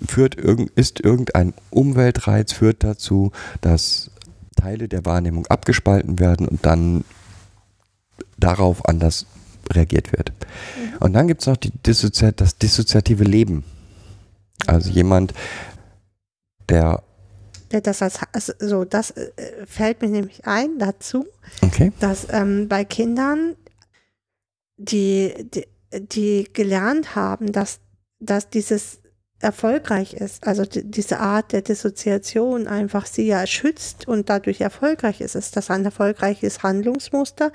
führt 0.08 0.36
ist 0.36 1.00
irgendein 1.00 1.52
Umweltreiz 1.70 2.52
führt 2.52 2.82
dazu, 2.82 3.32
dass 3.60 4.10
Teile 4.52 4.88
der 4.88 5.04
Wahrnehmung 5.04 5.46
abgespalten 5.46 6.18
werden 6.18 6.48
und 6.48 6.64
dann 6.64 7.04
darauf 8.38 8.88
anders 8.88 9.26
reagiert 9.70 10.12
wird. 10.12 10.32
Und 11.00 11.12
dann 11.14 11.28
gibt 11.28 11.40
es 11.40 11.46
noch 11.46 11.56
die 11.56 11.70
Dissozi 11.70 12.32
das 12.34 12.58
dissoziative 12.58 13.24
Leben. 13.24 13.64
Also 14.66 14.90
jemand, 14.90 15.34
der, 16.68 17.02
Das 17.70 18.02
als, 18.02 18.18
also 18.32 18.52
so, 18.58 18.84
das 18.84 19.12
äh, 19.12 19.30
fällt 19.66 20.02
mir 20.02 20.08
nämlich 20.08 20.46
ein 20.46 20.78
dazu, 20.78 21.26
okay, 21.62 21.92
dass 22.00 22.26
ähm, 22.30 22.68
bei 22.68 22.84
Kindern, 22.84 23.56
die, 24.76 25.32
die, 25.54 25.66
die 25.92 26.48
gelernt 26.52 27.14
haben, 27.14 27.52
dass, 27.52 27.80
dass 28.20 28.50
dieses 28.50 29.01
erfolgreich 29.42 30.14
ist, 30.14 30.46
also 30.46 30.64
die, 30.64 30.84
diese 30.84 31.18
Art 31.18 31.52
der 31.52 31.62
Dissoziation 31.62 32.66
einfach 32.68 33.06
sie 33.06 33.26
ja 33.26 33.46
schützt 33.46 34.06
und 34.06 34.28
dadurch 34.28 34.60
erfolgreich 34.60 35.20
ist, 35.20 35.34
ist 35.34 35.56
das 35.56 35.70
ein 35.70 35.84
erfolgreiches 35.84 36.62
Handlungsmuster 36.62 37.52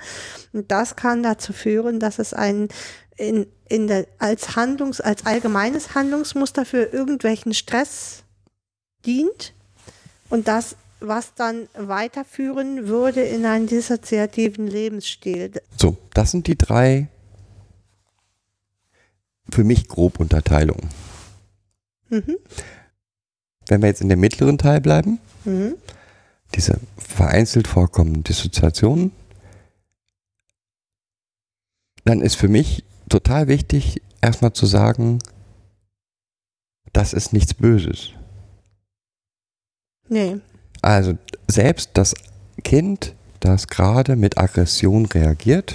und 0.52 0.70
das 0.70 0.96
kann 0.96 1.22
dazu 1.22 1.52
führen, 1.52 1.98
dass 2.00 2.18
es 2.18 2.34
ein 2.34 2.68
in, 3.16 3.46
in 3.68 3.88
der, 3.88 4.06
als 4.18 4.54
Handlungs, 4.54 5.00
als 5.00 5.26
allgemeines 5.26 5.94
Handlungsmuster 5.94 6.64
für 6.64 6.84
irgendwelchen 6.84 7.52
Stress 7.52 8.22
dient 9.04 9.54
und 10.30 10.46
das, 10.46 10.76
was 11.00 11.34
dann 11.34 11.68
weiterführen 11.74 12.86
würde 12.88 13.22
in 13.22 13.44
einen 13.46 13.66
dissoziativen 13.66 14.66
Lebensstil. 14.66 15.52
so, 15.76 15.96
das 16.14 16.30
sind 16.30 16.46
die 16.46 16.56
drei 16.56 17.08
für 19.50 19.64
mich 19.64 19.88
grob 19.88 20.20
Unterteilungen. 20.20 20.88
Mhm. 22.10 22.36
Wenn 23.66 23.82
wir 23.82 23.88
jetzt 23.88 24.00
in 24.00 24.08
dem 24.08 24.20
mittleren 24.20 24.58
Teil 24.58 24.80
bleiben, 24.80 25.18
Mhm. 25.44 25.74
diese 26.54 26.80
vereinzelt 26.96 27.68
vorkommenden 27.68 28.24
Dissoziationen, 28.24 29.12
dann 32.04 32.20
ist 32.22 32.36
für 32.36 32.48
mich 32.48 32.84
total 33.08 33.48
wichtig, 33.48 34.00
erstmal 34.20 34.52
zu 34.52 34.66
sagen, 34.66 35.18
das 36.92 37.12
ist 37.12 37.32
nichts 37.32 37.54
Böses. 37.54 38.10
Nee. 40.08 40.40
Also 40.80 41.18
selbst 41.48 41.90
das 41.94 42.14
Kind, 42.64 43.14
das 43.40 43.66
gerade 43.66 44.16
mit 44.16 44.38
Aggression 44.38 45.06
reagiert, 45.06 45.74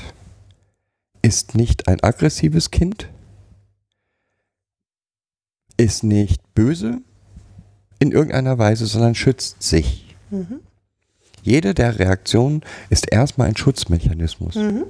ist 1.21 1.55
nicht 1.55 1.87
ein 1.87 2.01
aggressives 2.01 2.71
Kind, 2.71 3.09
ist 5.77 6.03
nicht 6.03 6.41
böse 6.53 7.01
in 7.99 8.11
irgendeiner 8.11 8.57
Weise, 8.57 8.85
sondern 8.85 9.15
schützt 9.15 9.63
sich. 9.63 10.15
Mhm. 10.29 10.59
Jede 11.41 11.73
der 11.73 11.99
Reaktionen 11.99 12.61
ist 12.89 13.11
erstmal 13.11 13.47
ein 13.49 13.57
Schutzmechanismus. 13.57 14.55
Mhm. 14.55 14.85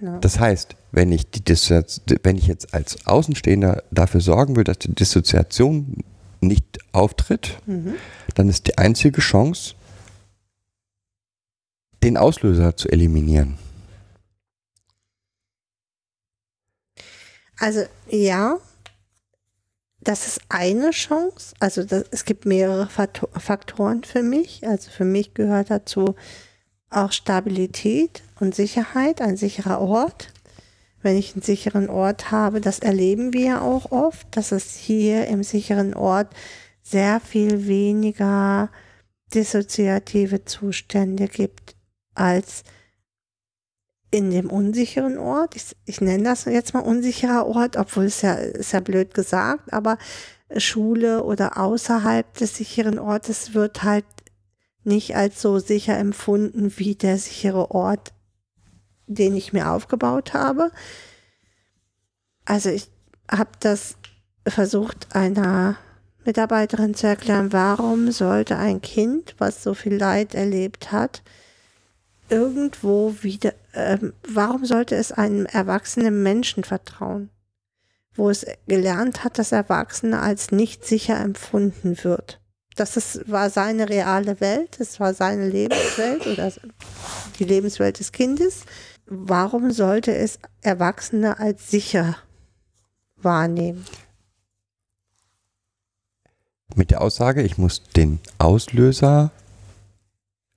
Ja. 0.00 0.18
Das 0.18 0.38
heißt, 0.40 0.76
wenn 0.92 1.12
ich, 1.12 1.30
die 1.30 1.42
Dissozi 1.42 2.00
wenn 2.22 2.36
ich 2.36 2.46
jetzt 2.46 2.74
als 2.74 3.06
Außenstehender 3.06 3.82
dafür 3.90 4.20
sorgen 4.20 4.56
will, 4.56 4.64
dass 4.64 4.78
die 4.78 4.94
Dissoziation 4.94 5.98
nicht 6.40 6.78
auftritt, 6.92 7.58
Mhm. 7.66 7.94
dann 8.34 8.48
ist 8.48 8.66
die 8.66 8.76
einzige 8.78 9.20
Chance, 9.20 9.74
den 12.02 12.16
Auslöser 12.16 12.76
zu 12.76 12.88
eliminieren. 12.88 13.56
Also 17.58 17.84
ja, 18.10 18.58
das 20.04 20.26
ist 20.26 20.40
eine 20.48 20.90
Chance. 20.90 21.54
Also 21.60 21.84
das, 21.84 22.04
es 22.10 22.24
gibt 22.24 22.46
mehrere 22.46 22.86
Fakto- 22.88 23.28
Faktoren 23.38 24.04
für 24.04 24.22
mich. 24.22 24.66
Also 24.66 24.90
für 24.90 25.04
mich 25.04 25.34
gehört 25.34 25.70
dazu 25.70 26.14
auch 26.90 27.12
Stabilität 27.12 28.22
und 28.38 28.54
Sicherheit, 28.54 29.20
ein 29.20 29.36
sicherer 29.36 29.80
Ort. 29.80 30.32
Wenn 31.02 31.16
ich 31.18 31.34
einen 31.34 31.42
sicheren 31.42 31.90
Ort 31.90 32.30
habe, 32.30 32.60
das 32.60 32.78
erleben 32.78 33.32
wir 33.32 33.44
ja 33.44 33.60
auch 33.60 33.92
oft, 33.92 34.26
dass 34.36 34.52
es 34.52 34.74
hier 34.74 35.26
im 35.26 35.42
sicheren 35.42 35.94
Ort 35.94 36.28
sehr 36.82 37.20
viel 37.20 37.66
weniger 37.66 38.70
dissoziative 39.34 40.44
Zustände 40.44 41.28
gibt 41.28 41.74
als 42.14 42.62
in 44.14 44.30
dem 44.30 44.48
unsicheren 44.48 45.18
Ort. 45.18 45.56
Ich, 45.56 45.76
ich 45.86 46.00
nenne 46.00 46.22
das 46.22 46.44
jetzt 46.44 46.72
mal 46.72 46.80
unsicherer 46.80 47.46
Ort, 47.46 47.76
obwohl 47.76 48.04
es 48.04 48.22
ja, 48.22 48.34
ist 48.34 48.72
ja 48.72 48.78
blöd 48.78 49.12
gesagt, 49.12 49.72
aber 49.72 49.98
Schule 50.56 51.24
oder 51.24 51.58
außerhalb 51.58 52.32
des 52.34 52.56
sicheren 52.56 53.00
Ortes 53.00 53.54
wird 53.54 53.82
halt 53.82 54.04
nicht 54.84 55.16
als 55.16 55.42
so 55.42 55.58
sicher 55.58 55.98
empfunden 55.98 56.72
wie 56.76 56.94
der 56.94 57.18
sichere 57.18 57.72
Ort, 57.72 58.12
den 59.08 59.34
ich 59.34 59.52
mir 59.52 59.72
aufgebaut 59.72 60.32
habe. 60.32 60.70
Also 62.44 62.68
ich, 62.70 62.88
habe 63.28 63.50
das 63.58 63.96
versucht, 64.46 65.16
einer 65.16 65.76
Mitarbeiterin 66.24 66.94
zu 66.94 67.08
erklären, 67.08 67.52
warum 67.52 68.12
sollte 68.12 68.58
ein 68.58 68.80
Kind, 68.80 69.34
was 69.38 69.64
so 69.64 69.74
viel 69.74 69.96
Leid 69.96 70.36
erlebt 70.36 70.92
hat, 70.92 71.22
irgendwo 72.28 73.14
wieder, 73.20 73.52
ähm, 73.74 74.12
warum 74.26 74.64
sollte 74.64 74.94
es 74.96 75.12
einem 75.12 75.46
erwachsenen 75.46 76.22
Menschen 76.22 76.64
vertrauen, 76.64 77.30
wo 78.14 78.30
es 78.30 78.46
gelernt 78.66 79.24
hat, 79.24 79.38
dass 79.38 79.52
Erwachsene 79.52 80.20
als 80.20 80.50
nicht 80.50 80.84
sicher 80.84 81.18
empfunden 81.20 81.96
wird. 82.02 82.40
Das 82.76 82.96
ist, 82.96 83.30
war 83.30 83.50
seine 83.50 83.88
reale 83.88 84.40
Welt, 84.40 84.80
das 84.80 84.98
war 84.98 85.14
seine 85.14 85.48
Lebenswelt 85.48 86.26
oder 86.26 86.52
die 87.38 87.44
Lebenswelt 87.44 87.98
des 87.98 88.12
Kindes. 88.12 88.64
Warum 89.06 89.70
sollte 89.70 90.14
es 90.14 90.38
Erwachsene 90.62 91.38
als 91.38 91.70
sicher 91.70 92.16
wahrnehmen? 93.16 93.84
Mit 96.74 96.90
der 96.90 97.02
Aussage, 97.02 97.42
ich 97.42 97.58
muss 97.58 97.82
den 97.96 98.18
Auslöser 98.38 99.30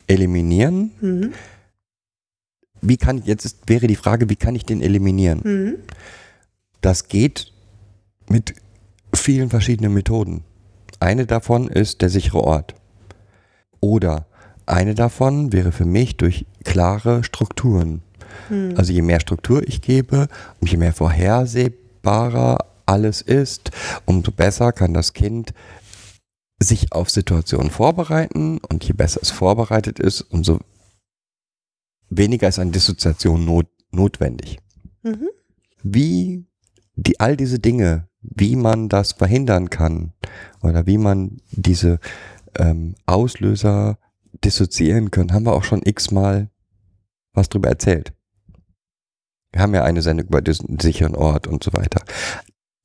eliminieren. 0.07 0.91
Mhm. 1.01 1.33
Wie 2.87 2.97
kann 2.97 3.19
ich, 3.19 3.25
jetzt 3.25 3.45
ist, 3.45 3.57
wäre 3.67 3.87
die 3.87 3.95
Frage, 3.95 4.29
wie 4.29 4.35
kann 4.35 4.55
ich 4.55 4.65
den 4.65 4.81
eliminieren? 4.81 5.41
Mhm. 5.43 5.75
Das 6.81 7.07
geht 7.07 7.51
mit 8.29 8.53
vielen 9.13 9.49
verschiedenen 9.49 9.93
Methoden. 9.93 10.43
Eine 10.99 11.25
davon 11.25 11.67
ist 11.67 12.01
der 12.01 12.09
sichere 12.09 12.43
Ort. 12.43 12.75
Oder 13.79 14.25
eine 14.65 14.95
davon 14.95 15.53
wäre 15.53 15.71
für 15.71 15.85
mich 15.85 16.17
durch 16.17 16.45
klare 16.63 17.23
Strukturen. 17.23 18.01
Also 18.75 18.93
je 18.93 19.01
mehr 19.01 19.19
Struktur 19.19 19.67
ich 19.67 19.81
gebe, 19.81 20.27
und 20.59 20.69
je 20.71 20.77
mehr 20.77 20.93
vorhersehbarer 20.93 22.65
alles 22.85 23.21
ist, 23.21 23.71
umso 24.05 24.31
besser 24.31 24.71
kann 24.71 24.93
das 24.93 25.13
Kind 25.13 25.53
sich 26.61 26.93
auf 26.93 27.09
Situationen 27.09 27.69
vorbereiten 27.69 28.59
und 28.69 28.83
je 28.83 28.93
besser 28.93 29.19
es 29.21 29.31
vorbereitet 29.31 29.99
ist, 29.99 30.21
umso 30.21 30.59
weniger 32.09 32.47
ist 32.47 32.59
eine 32.59 32.71
Dissoziation 32.71 33.45
not, 33.45 33.67
notwendig. 33.91 34.59
Mhm. 35.03 35.29
Wie 35.83 36.45
die, 36.95 37.19
all 37.19 37.37
diese 37.37 37.59
Dinge, 37.59 38.07
wie 38.21 38.55
man 38.55 38.89
das 38.89 39.13
verhindern 39.13 39.69
kann 39.69 40.13
oder 40.61 40.85
wie 40.85 40.97
man 40.97 41.41
diese 41.51 41.99
ähm, 42.55 42.95
Auslöser 43.05 43.99
dissoziieren 44.43 45.11
können, 45.11 45.33
haben 45.33 45.45
wir 45.45 45.53
auch 45.53 45.63
schon 45.63 45.81
x-mal 45.83 46.49
was 47.33 47.49
drüber 47.49 47.69
erzählt. 47.69 48.13
Wir 49.51 49.61
haben 49.61 49.73
ja 49.73 49.83
eine 49.83 50.01
Sendung 50.01 50.27
über 50.27 50.41
diesen 50.41 50.79
sicheren 50.79 51.15
Ort 51.15 51.47
und 51.47 51.63
so 51.63 51.71
weiter. 51.73 52.03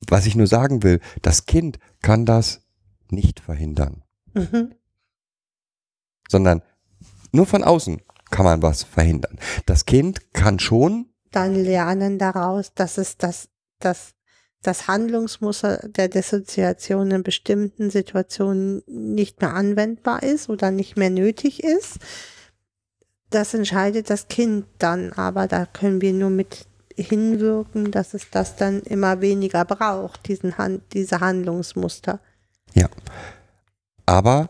Was 0.07 0.25
ich 0.25 0.35
nur 0.35 0.47
sagen 0.47 0.83
will, 0.83 0.99
das 1.21 1.45
Kind 1.45 1.79
kann 2.01 2.25
das 2.25 2.61
nicht 3.09 3.39
verhindern, 3.39 4.03
Mhm. 4.33 4.73
sondern 6.29 6.61
nur 7.31 7.45
von 7.45 7.63
außen 7.63 8.01
kann 8.33 8.45
man 8.45 8.63
was 8.63 8.81
verhindern. 8.81 9.37
Das 9.67 9.85
Kind 9.85 10.33
kann 10.33 10.57
schon, 10.57 11.05
Dann 11.31 11.53
lernen 11.53 12.17
daraus, 12.17 12.73
dass 12.73 12.97
es 12.97 13.17
das, 13.17 13.47
das, 13.79 14.13
das 14.63 14.87
Handlungsmuster 14.87 15.87
der 15.87 16.07
Dissoziation 16.07 17.11
in 17.11 17.21
bestimmten 17.21 17.91
Situationen 17.91 18.81
nicht 18.87 19.39
mehr 19.39 19.53
anwendbar 19.53 20.23
ist 20.23 20.49
oder 20.49 20.71
nicht 20.71 20.97
mehr 20.97 21.11
nötig 21.11 21.63
ist. 21.63 21.99
Das 23.29 23.53
entscheidet 23.53 24.09
das 24.09 24.27
Kind 24.27 24.65
dann, 24.79 25.13
aber 25.13 25.47
da 25.47 25.67
können 25.67 26.01
wir 26.01 26.13
nur 26.13 26.31
mit 26.31 26.65
hinwirken, 26.95 27.91
dass 27.91 28.15
es 28.15 28.31
das 28.31 28.55
dann 28.55 28.81
immer 28.81 29.21
weniger 29.21 29.63
braucht, 29.63 30.27
diesen 30.27 30.57
Hand, 30.57 30.81
diese 30.93 31.19
Handlungsmuster. 31.19 32.19
ja. 32.73 32.89
Aber 34.05 34.49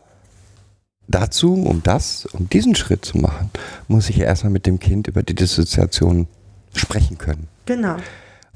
dazu, 1.08 1.54
um 1.54 1.82
das, 1.82 2.26
um 2.26 2.48
diesen 2.48 2.74
Schritt 2.74 3.04
zu 3.04 3.18
machen, 3.18 3.50
muss 3.88 4.08
ich 4.10 4.16
ja 4.16 4.24
erstmal 4.26 4.52
mit 4.52 4.66
dem 4.66 4.78
Kind 4.78 5.06
über 5.06 5.22
die 5.22 5.34
Dissoziation 5.34 6.26
sprechen 6.74 7.18
können. 7.18 7.48
Genau. 7.66 7.96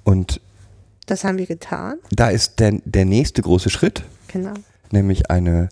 Und 0.04 0.40
Das 1.06 1.24
haben 1.24 1.38
wir 1.38 1.46
getan. 1.46 1.98
da 2.10 2.30
ist 2.30 2.58
der, 2.60 2.72
der 2.84 3.04
nächste 3.04 3.42
große 3.42 3.70
Schritt, 3.70 4.02
Genau. 4.28 4.54
nämlich 4.90 5.30
eine, 5.30 5.68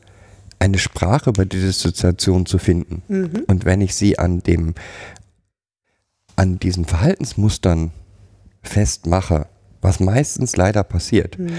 eine 0.59 0.79
Sprache 0.79 1.31
über 1.31 1.45
die 1.45 1.61
Dissoziation 1.61 2.47
zu 2.47 2.59
finden. 2.59 3.03
Mhm. 3.09 3.45
Und 3.47 3.65
wenn 3.65 3.81
ich 3.81 3.95
sie 3.95 4.19
an 4.19 4.43
dem, 4.43 4.75
an 6.37 6.59
diesen 6.59 6.85
Verhaltensmustern 6.85 7.91
festmache, 8.63 9.47
was 9.81 10.01
meistens 10.01 10.57
leider 10.57 10.83
passiert, 10.85 11.39
Mhm. 11.39 11.51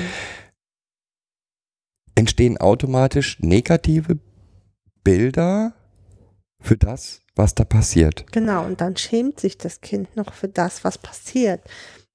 entstehen 2.15 2.57
automatisch 2.57 3.39
negative 3.39 4.17
Bilder 5.07 5.71
für 6.59 6.75
das, 6.75 7.21
was 7.33 7.55
da 7.55 7.63
passiert. 7.63 8.25
Genau, 8.33 8.65
und 8.65 8.81
dann 8.81 8.97
schämt 8.97 9.39
sich 9.39 9.57
das 9.57 9.79
Kind 9.79 10.17
noch 10.17 10.33
für 10.33 10.49
das, 10.49 10.83
was 10.83 10.97
passiert. 10.97 11.61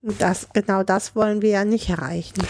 Und 0.03 0.21
das, 0.21 0.49
genau 0.53 0.83
das 0.83 1.17
wollen 1.17 1.41
wir 1.41 1.49
ja 1.49 1.65
nicht 1.65 1.89
erreichen. 1.89 2.47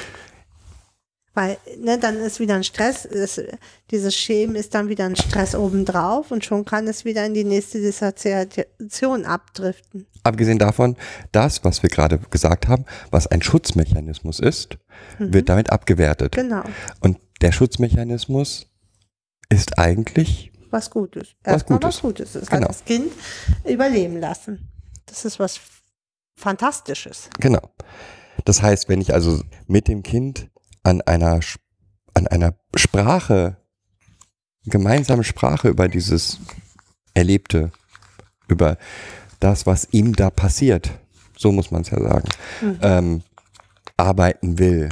Weil, 1.32 1.58
ne, 1.78 1.96
dann 1.96 2.16
ist 2.16 2.40
wieder 2.40 2.56
ein 2.56 2.64
Stress, 2.64 3.04
ist, 3.04 3.40
dieses 3.92 4.16
Schämen 4.16 4.56
ist 4.56 4.74
dann 4.74 4.88
wieder 4.88 5.04
ein 5.04 5.14
Stress 5.14 5.54
obendrauf 5.54 6.32
und 6.32 6.44
schon 6.44 6.64
kann 6.64 6.88
es 6.88 7.04
wieder 7.04 7.24
in 7.24 7.34
die 7.34 7.44
nächste 7.44 7.80
Dissoziation 7.80 9.24
abdriften. 9.24 10.08
Abgesehen 10.24 10.58
davon, 10.58 10.96
das, 11.30 11.62
was 11.62 11.84
wir 11.84 11.88
gerade 11.88 12.18
gesagt 12.30 12.66
haben, 12.66 12.84
was 13.12 13.28
ein 13.28 13.42
Schutzmechanismus 13.42 14.40
ist, 14.40 14.76
wird 15.20 15.48
damit 15.48 15.70
abgewertet. 15.70 16.32
Genau, 16.32 16.64
Und 16.98 17.18
der 17.42 17.52
Schutzmechanismus 17.52 18.71
ist 19.52 19.78
eigentlich, 19.78 20.50
was 20.70 20.90
Gutes. 20.90 21.34
Was 21.44 21.52
Erstmal 21.54 21.78
Gutes. 21.78 21.94
was 21.96 22.00
Gutes. 22.02 22.34
Es 22.34 22.48
Genau. 22.48 22.62
hat 22.62 22.68
das 22.70 22.84
Kind 22.84 23.12
überleben 23.68 24.18
lassen. 24.18 24.68
Das 25.06 25.24
ist 25.24 25.38
was 25.38 25.60
Fantastisches. 26.36 27.28
genau. 27.38 27.60
Das 28.46 28.62
heißt, 28.62 28.88
wenn 28.88 29.00
ich 29.00 29.12
also 29.12 29.42
mit 29.66 29.86
dem 29.86 30.02
Kind 30.02 30.48
an 30.82 31.02
einer, 31.02 31.40
an 32.14 32.26
einer 32.26 32.54
Sprache, 32.74 33.56
gemeinsame 34.64 35.24
Sprache 35.24 35.68
über 35.68 35.88
dieses 35.88 36.38
Erlebte, 37.14 37.70
über 38.48 38.78
das, 39.40 39.66
was 39.66 39.88
ihm 39.92 40.16
da 40.16 40.30
passiert, 40.30 40.90
so 41.36 41.52
muss 41.52 41.70
man 41.70 41.82
es 41.82 41.90
ja 41.90 42.00
sagen, 42.00 42.28
ähm, 42.80 43.22
arbeiten 43.98 44.58
will, 44.58 44.88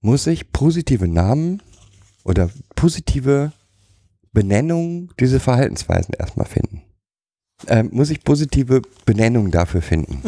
muss 0.00 0.26
ich 0.26 0.52
positive 0.52 1.08
Namen 1.08 1.62
oder 2.28 2.50
positive 2.76 3.52
Benennung 4.32 5.10
diese 5.18 5.40
Verhaltensweisen 5.40 6.14
erstmal 6.14 6.46
finden. 6.46 6.82
Ähm, 7.66 7.88
muss 7.92 8.10
ich 8.10 8.22
positive 8.22 8.82
Benennung 9.04 9.50
dafür 9.50 9.82
finden. 9.82 10.22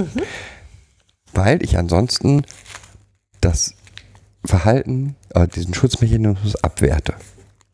Weil 1.32 1.62
ich 1.62 1.78
ansonsten 1.78 2.42
das 3.40 3.74
Verhalten, 4.44 5.14
äh, 5.34 5.46
diesen 5.46 5.74
Schutzmechanismus 5.74 6.56
abwerte. 6.56 7.14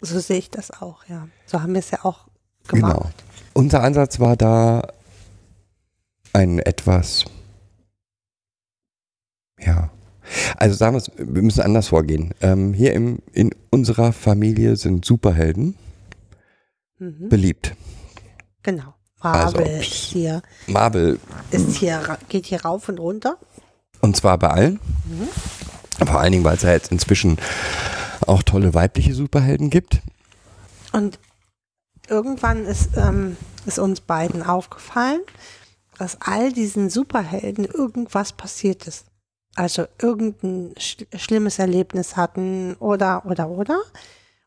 So 0.00 0.18
sehe 0.20 0.38
ich 0.38 0.50
das 0.50 0.70
auch, 0.70 1.04
ja. 1.06 1.28
So 1.46 1.62
haben 1.62 1.72
wir 1.72 1.78
es 1.78 1.90
ja 1.90 2.04
auch 2.04 2.26
gemacht. 2.68 2.92
Genau. 2.92 3.10
Unser 3.54 3.82
Ansatz 3.82 4.20
war 4.20 4.36
da 4.36 4.92
ein 6.32 6.58
etwas, 6.58 7.24
ja, 9.58 9.90
also 10.58 10.74
sagen 10.76 10.94
wir 10.94 10.98
es, 10.98 11.10
wir 11.16 11.42
müssen 11.42 11.60
anders 11.62 11.88
vorgehen. 11.88 12.32
Ähm, 12.40 12.72
hier 12.74 12.92
im, 12.94 13.18
in 13.32 13.50
unserer 13.70 14.12
Familie 14.12 14.76
sind 14.76 15.04
Superhelden 15.04 15.76
Mhm. 16.98 17.28
beliebt. 17.28 17.74
Genau. 18.62 18.94
Also, 19.20 19.58
Marvel 19.58 19.80
ist 19.80 19.84
hier, 19.92 20.42
Marvel 20.66 21.18
ist 21.50 21.76
hier, 21.76 21.96
ra- 21.96 22.18
geht 22.28 22.46
hier 22.46 22.62
rauf 22.64 22.88
und 22.88 22.98
runter. 22.98 23.36
Und 24.00 24.16
zwar 24.16 24.38
bei 24.38 24.48
allen. 24.48 24.80
Vor 25.98 26.20
allen 26.20 26.32
Dingen, 26.32 26.44
weil 26.44 26.56
es 26.56 26.62
ja 26.62 26.72
jetzt 26.72 26.92
inzwischen 26.92 27.38
auch 28.26 28.42
tolle 28.42 28.72
weibliche 28.74 29.14
Superhelden 29.14 29.68
gibt. 29.70 30.00
Und 30.92 31.18
irgendwann 32.08 32.64
ist, 32.66 32.90
ähm, 32.96 33.36
ist 33.66 33.78
uns 33.78 34.00
beiden 34.00 34.42
aufgefallen, 34.42 35.20
dass 35.98 36.18
all 36.20 36.52
diesen 36.52 36.88
Superhelden 36.90 37.64
irgendwas 37.64 38.32
passiert 38.32 38.86
ist. 38.86 39.05
Also 39.56 39.86
irgendein 40.00 40.74
sch 40.78 40.98
schlimmes 41.16 41.58
Erlebnis 41.58 42.16
hatten 42.16 42.74
oder, 42.74 43.24
oder, 43.26 43.48
oder. 43.48 43.80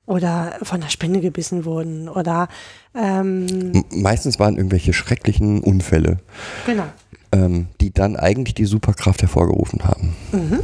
Oder 0.06 0.58
von 0.64 0.82
der 0.82 0.90
Spinne 0.90 1.22
gebissen 1.22 1.66
wurden 1.66 2.10
oder, 2.10 2.48
ähm, 2.96 3.86
meistens 3.92 4.40
waren 4.40 4.58
irgendwelche 4.58 4.92
schrecklichen 4.92 5.62
Unfälle, 5.62 6.18
genau. 6.66 6.86
ähm, 7.32 7.68
die 7.80 7.94
dann 7.94 8.16
eigentlich 8.16 8.56
die 8.56 8.66
Superkraft 8.66 9.22
hervorgerufen 9.22 9.84
haben. 9.84 10.16
Mhm. 10.32 10.62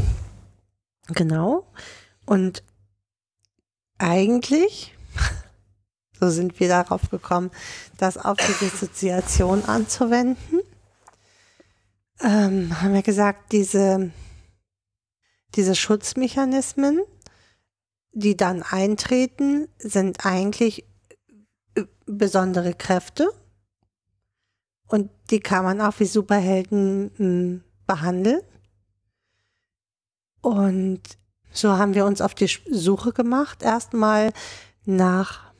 Genau. 1.09 1.67
Und 2.25 2.63
eigentlich, 3.99 4.95
so 6.19 6.31
sind 6.31 6.59
wir 6.59 6.67
darauf 6.67 7.11
gekommen, 7.11 7.51
das 7.99 8.17
auf 8.17 8.37
die 8.37 8.65
Dissoziation 8.65 9.63
anzuwenden, 9.65 10.61
ähm, 12.23 12.81
haben 12.81 12.93
wir 12.93 13.03
gesagt, 13.03 13.51
diese, 13.51 14.11
diese 15.55 15.75
Schutzmechanismen, 15.75 17.01
die 18.11 18.35
dann 18.37 18.63
eintreten, 18.63 19.67
sind 19.77 20.25
eigentlich 20.25 20.85
äh, 21.75 21.83
besondere 22.05 22.73
Kräfte. 22.73 23.29
Und 24.87 25.09
die 25.29 25.39
kann 25.39 25.63
man 25.63 25.81
auch 25.81 25.99
wie 25.99 26.05
Superhelden 26.05 27.11
mh, 27.17 27.61
behandeln. 27.87 28.41
Und 30.41 31.01
so 31.51 31.77
haben 31.77 31.95
wir 31.95 32.05
uns 32.05 32.21
auf 32.21 32.35
die 32.35 32.49
Suche 32.69 33.13
gemacht, 33.13 33.63
erstmal 33.63 34.31
nach, 34.85 35.51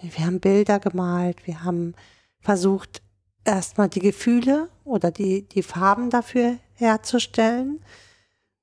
wir 0.00 0.26
haben 0.26 0.40
Bilder 0.40 0.80
gemalt, 0.80 1.46
wir 1.46 1.64
haben 1.64 1.94
versucht, 2.40 3.02
erstmal 3.44 3.88
die 3.88 4.00
Gefühle 4.00 4.68
oder 4.84 5.10
die, 5.10 5.48
die 5.48 5.62
Farben 5.62 6.10
dafür 6.10 6.58
herzustellen 6.74 7.80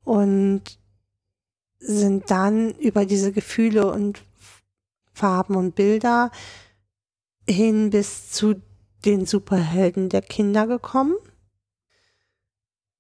und 0.10 0.64
sind 1.78 2.32
dann 2.32 2.72
über 2.80 3.05
diese 3.05 3.32
Gefühle 3.32 3.91
und 3.91 4.24
Farben 5.14 5.55
und 5.55 5.76
Bilder 5.76 6.32
hin 7.47 7.91
bis 7.91 8.32
zu 8.32 8.55
den 9.05 9.28
Superhelden 9.28 10.10
der 10.10 10.24
Kinder 10.24 10.66
gekommen 10.66 11.14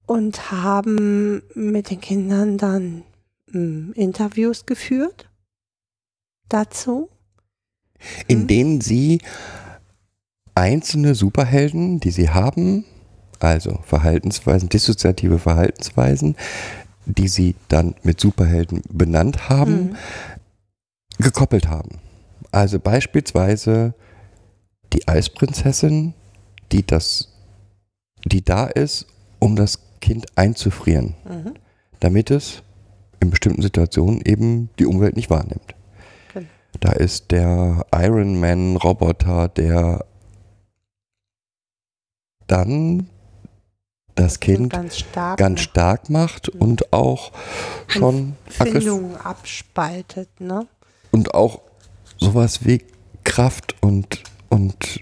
und 0.05 0.51
haben 0.51 1.41
mit 1.55 1.89
den 1.89 1.99
Kindern 1.99 2.59
dann 2.59 3.03
mh, 3.47 3.93
Interviews 3.95 4.67
geführt 4.67 5.31
dazu. 6.47 7.09
in 8.27 8.45
denen 8.45 8.81
sie 8.81 9.19
einzelne 10.53 11.15
Superhelden, 11.15 11.99
die 11.99 12.11
sie 12.11 12.29
haben, 12.29 12.85
also 13.39 13.79
Verhaltensweisen, 13.83 14.69
dissoziative 14.69 15.39
Verhaltensweisen, 15.39 16.35
die 17.17 17.27
sie 17.27 17.55
dann 17.67 17.95
mit 18.03 18.19
Superhelden 18.21 18.81
benannt 18.89 19.49
haben, 19.49 19.89
Mhm. 19.89 19.95
gekoppelt 21.17 21.67
haben. 21.67 21.99
Also 22.51 22.79
beispielsweise 22.79 23.93
die 24.93 25.07
Eisprinzessin, 25.07 26.13
die 26.71 26.85
das, 26.85 27.29
die 28.25 28.43
da 28.43 28.65
ist, 28.67 29.07
um 29.39 29.55
das 29.55 29.79
Kind 30.01 30.25
einzufrieren, 30.35 31.15
Mhm. 31.27 31.53
damit 31.99 32.31
es 32.31 32.63
in 33.19 33.29
bestimmten 33.29 33.61
Situationen 33.61 34.21
eben 34.21 34.69
die 34.79 34.85
Umwelt 34.85 35.15
nicht 35.15 35.29
wahrnimmt. 35.29 35.75
Genau. 36.33 36.47
Da 36.79 36.91
ist 36.93 37.31
der 37.31 37.85
Iron 37.93 38.39
Man 38.39 38.77
Roboter, 38.77 39.47
der 39.49 40.05
dann 42.47 43.09
das 44.19 44.39
Kind 44.39 44.71
ganz 44.73 44.97
stark 44.97 45.37
ganz 45.37 45.61
stark 45.61 46.09
macht 46.09 46.49
und 46.49 46.91
auch 46.93 47.31
schon 47.87 48.35
aggressiv 48.59 48.83
Findungen 48.83 49.17
abspaltet, 49.17 50.41
ne? 50.41 50.67
und 51.11 51.33
auch 51.33 51.61
sowas 52.17 52.65
wie 52.65 52.83
Kraft 53.23 53.75
und, 53.81 54.23
und 54.49 54.99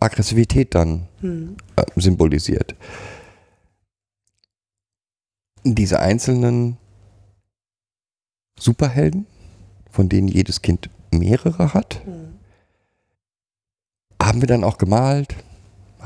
Aggressivität 0.00 0.74
dann 0.74 1.06
Hm. 1.20 1.56
äh, 1.76 1.84
symbolisiert. 1.96 2.74
Diese 5.64 6.00
einzelnen 6.00 6.76
Superhelden, 8.58 9.26
von 9.90 10.08
denen 10.08 10.28
jedes 10.28 10.62
Kind 10.62 10.90
mehrere 11.10 11.74
hat, 11.74 12.02
Hm. 12.04 12.38
haben 14.22 14.40
wir 14.40 14.48
dann 14.48 14.64
auch 14.64 14.78
gemalt, 14.78 15.36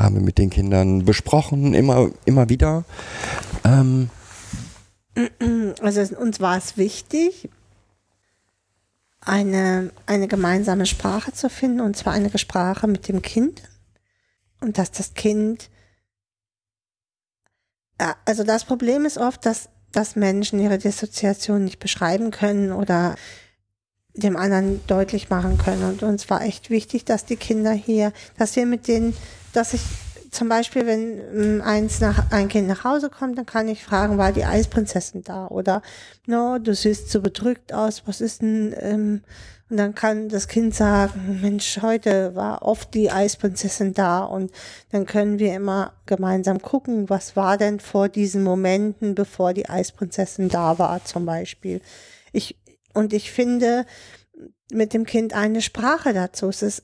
haben 0.00 0.16
wir 0.16 0.22
mit 0.22 0.38
den 0.38 0.50
Kindern 0.50 1.04
besprochen, 1.04 1.74
immer, 1.74 2.10
immer 2.24 2.48
wieder. 2.48 2.84
Ähm, 3.64 4.10
Also 5.82 6.16
uns 6.16 6.40
war 6.40 6.56
es 6.56 6.76
wichtig, 6.76 7.50
eine, 9.20 9.90
eine 10.06 10.28
gemeinsame 10.28 10.86
Sprache 10.86 11.32
zu 11.32 11.50
finden, 11.50 11.80
und 11.80 11.96
zwar 11.96 12.14
eine 12.14 12.36
Sprache 12.38 12.86
mit 12.86 13.08
dem 13.08 13.22
Kind. 13.22 13.62
Und 14.60 14.78
dass 14.78 14.90
das 14.90 15.14
Kind, 15.14 15.70
Ja, 18.00 18.16
also 18.24 18.44
das 18.44 18.64
Problem 18.64 19.04
ist 19.04 19.18
oft, 19.18 19.44
dass, 19.44 19.68
dass 19.92 20.16
Menschen 20.16 20.58
ihre 20.58 20.78
Dissoziation 20.78 21.64
nicht 21.64 21.78
beschreiben 21.80 22.30
können 22.30 22.72
oder 22.72 23.14
dem 24.14 24.36
anderen 24.36 24.80
deutlich 24.86 25.28
machen 25.28 25.58
können. 25.58 25.84
Und 25.84 26.02
uns 26.02 26.30
war 26.30 26.42
echt 26.42 26.70
wichtig, 26.70 27.04
dass 27.04 27.26
die 27.26 27.36
Kinder 27.36 27.72
hier, 27.72 28.12
dass 28.38 28.56
wir 28.56 28.64
mit 28.64 28.88
denen, 28.88 29.14
dass 29.52 29.74
ich 29.74 29.82
zum 30.30 30.48
Beispiel, 30.48 30.86
wenn 30.86 31.20
ähm, 31.34 31.62
eins 31.62 32.00
nach, 32.00 32.30
ein 32.30 32.48
Kind 32.48 32.68
nach 32.68 32.84
Hause 32.84 33.10
kommt, 33.10 33.36
dann 33.36 33.46
kann 33.46 33.68
ich 33.68 33.84
fragen, 33.84 34.16
war 34.16 34.32
die 34.32 34.44
Eisprinzessin 34.44 35.24
da? 35.24 35.48
Oder, 35.48 35.82
no, 36.26 36.58
du 36.58 36.74
siehst 36.74 37.10
so 37.10 37.20
bedrückt 37.20 37.72
aus, 37.72 38.02
was 38.06 38.20
ist 38.20 38.42
denn, 38.42 38.74
ähm, 38.78 39.22
und 39.68 39.76
dann 39.76 39.94
kann 39.94 40.28
das 40.28 40.48
Kind 40.48 40.74
sagen, 40.74 41.38
Mensch, 41.42 41.78
heute 41.80 42.34
war 42.34 42.62
oft 42.62 42.92
die 42.92 43.12
Eisprinzessin 43.12 43.94
da 43.94 44.24
und 44.24 44.50
dann 44.90 45.06
können 45.06 45.38
wir 45.38 45.54
immer 45.54 45.92
gemeinsam 46.06 46.60
gucken, 46.60 47.08
was 47.08 47.36
war 47.36 47.56
denn 47.56 47.78
vor 47.78 48.08
diesen 48.08 48.42
Momenten, 48.42 49.14
bevor 49.14 49.54
die 49.54 49.68
Eisprinzessin 49.68 50.48
da 50.48 50.80
war, 50.80 51.04
zum 51.04 51.24
Beispiel. 51.24 51.80
Ich, 52.32 52.58
und 52.94 53.12
ich 53.12 53.30
finde 53.30 53.86
mit 54.72 54.92
dem 54.92 55.06
Kind 55.06 55.34
eine 55.34 55.62
Sprache 55.62 56.12
dazu. 56.12 56.48
Es 56.48 56.62
ist 56.62 56.82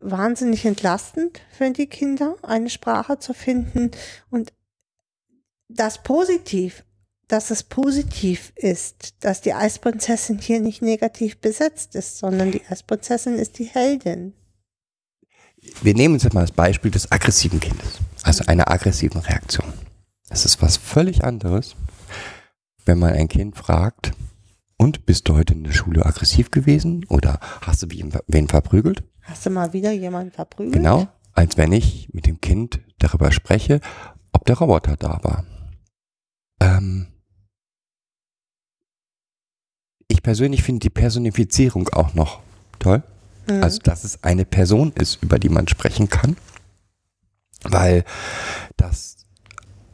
wahnsinnig 0.00 0.64
entlastend 0.64 1.40
für 1.50 1.70
die 1.70 1.86
Kinder, 1.86 2.36
eine 2.42 2.70
Sprache 2.70 3.18
zu 3.18 3.34
finden 3.34 3.90
und 4.30 4.52
das 5.68 6.02
positiv, 6.02 6.84
dass 7.26 7.50
es 7.50 7.62
positiv 7.62 8.52
ist, 8.56 9.22
dass 9.22 9.42
die 9.42 9.52
Eisprinzessin 9.52 10.38
hier 10.38 10.60
nicht 10.60 10.80
negativ 10.80 11.38
besetzt 11.38 11.94
ist, 11.94 12.18
sondern 12.18 12.52
die 12.52 12.62
Eisprinzessin 12.68 13.34
ist 13.34 13.58
die 13.58 13.64
Heldin. 13.64 14.32
wir 15.82 15.94
nehmen 15.94 16.14
uns 16.14 16.22
jetzt 16.22 16.32
mal 16.32 16.42
das 16.42 16.52
Beispiel 16.52 16.90
des 16.90 17.12
aggressiven 17.12 17.60
Kindes, 17.60 17.98
also 18.22 18.44
einer 18.46 18.70
aggressiven 18.70 19.20
Reaktion. 19.20 19.72
Das 20.28 20.44
ist 20.44 20.62
was 20.62 20.76
völlig 20.76 21.24
anderes, 21.24 21.74
wenn 22.86 22.98
man 22.98 23.12
ein 23.12 23.28
Kind 23.28 23.56
fragt, 23.56 24.12
und 24.80 25.06
bist 25.06 25.28
du 25.28 25.34
heute 25.34 25.54
in 25.54 25.64
der 25.64 25.72
Schule 25.72 26.06
aggressiv 26.06 26.52
gewesen 26.52 27.04
oder 27.08 27.40
hast 27.62 27.82
du 27.82 27.88
wen 27.90 28.48
verprügelt? 28.48 29.02
Hast 29.28 29.44
du 29.44 29.50
mal 29.50 29.72
wieder 29.72 29.92
jemanden 29.92 30.32
verprügelt? 30.32 30.74
Genau, 30.74 31.06
als 31.34 31.56
wenn 31.56 31.72
ich 31.72 32.08
mit 32.12 32.26
dem 32.26 32.40
Kind 32.40 32.80
darüber 32.98 33.30
spreche, 33.30 33.80
ob 34.32 34.44
der 34.46 34.56
Roboter 34.56 34.96
da 34.96 35.20
war. 35.22 35.44
Ähm 36.60 37.08
ich 40.08 40.22
persönlich 40.22 40.62
finde 40.62 40.80
die 40.80 40.90
Personifizierung 40.90 41.88
auch 41.90 42.14
noch 42.14 42.40
toll. 42.78 43.02
Mhm. 43.48 43.62
Also, 43.62 43.78
dass 43.80 44.04
es 44.04 44.24
eine 44.24 44.44
Person 44.44 44.92
ist, 44.92 45.22
über 45.22 45.38
die 45.38 45.50
man 45.50 45.68
sprechen 45.68 46.08
kann. 46.08 46.36
Weil 47.64 48.04
das 48.76 49.16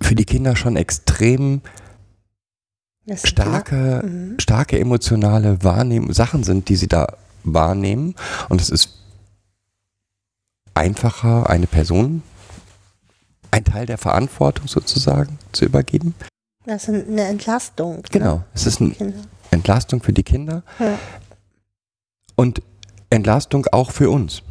für 0.00 0.14
die 0.14 0.24
Kinder 0.26 0.54
schon 0.54 0.76
extrem 0.76 1.62
starke, 3.14 4.02
Mhm. 4.04 4.38
starke 4.38 4.78
emotionale 4.78 5.62
Wahrnehm 5.64 6.12
Sachen 6.12 6.44
sind, 6.44 6.68
die 6.68 6.76
sie 6.76 6.88
da 6.88 7.16
wahrnehmen. 7.42 8.14
Und 8.48 8.60
es 8.60 8.70
ist 8.70 9.00
einfacher, 10.74 11.48
eine 11.48 11.66
Person, 11.66 12.22
ein 13.50 13.64
Teil 13.64 13.86
der 13.86 13.98
Verantwortung 13.98 14.66
sozusagen 14.68 15.38
zu 15.52 15.64
übergeben. 15.64 16.14
Das 16.66 16.88
ist 16.88 17.06
eine 17.08 17.22
Entlastung. 17.24 17.96
ne? 17.96 18.02
Genau. 18.10 18.44
Es 18.54 18.66
ist 18.66 18.80
eine 18.80 18.90
Kinder. 18.90 19.18
Entlastung 19.50 20.02
für 20.02 20.12
die 20.12 20.22
Kinder 20.24 20.62
Ja. 20.78 20.98
und 22.36 22.62
Entlastung 23.10 23.66
auch 23.70 23.90
für 23.92 24.10
uns. 24.10 24.42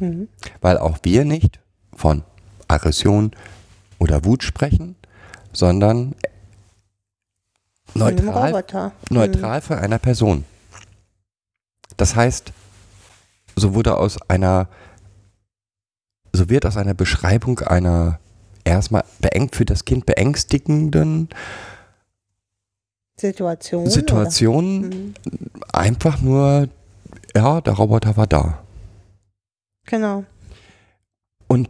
Mhm. 0.00 0.28
Weil 0.60 0.78
auch 0.78 0.98
wir 1.02 1.24
nicht 1.24 1.60
von 1.94 2.24
Aggression 2.68 3.32
oder 3.98 4.24
Wut 4.24 4.42
sprechen, 4.42 4.96
sondern 5.52 6.14
neutral, 7.94 8.50
Roboter. 8.52 8.92
neutral 9.10 9.60
für 9.60 9.78
einer 9.78 9.98
Person. 9.98 10.44
Das 11.96 12.14
heißt, 12.16 12.52
so 13.56 13.74
wurde 13.74 13.96
aus 13.96 14.18
einer, 14.28 14.68
so 16.32 16.48
wird 16.48 16.66
aus 16.66 16.76
einer 16.76 16.94
Beschreibung 16.94 17.60
einer 17.60 18.18
erstmal 18.64 19.04
beengt 19.20 19.56
für 19.56 19.64
das 19.64 19.84
Kind 19.84 20.06
beängstigenden 20.06 21.28
Situation. 23.16 23.90
Situation 23.90 24.78
Oder? 24.78 24.96
Mhm. 24.96 25.14
einfach 25.72 26.20
nur, 26.20 26.68
ja, 27.34 27.60
der 27.60 27.72
Roboter 27.74 28.16
war 28.16 28.26
da. 28.26 28.62
Genau. 29.86 30.24
Und 31.48 31.68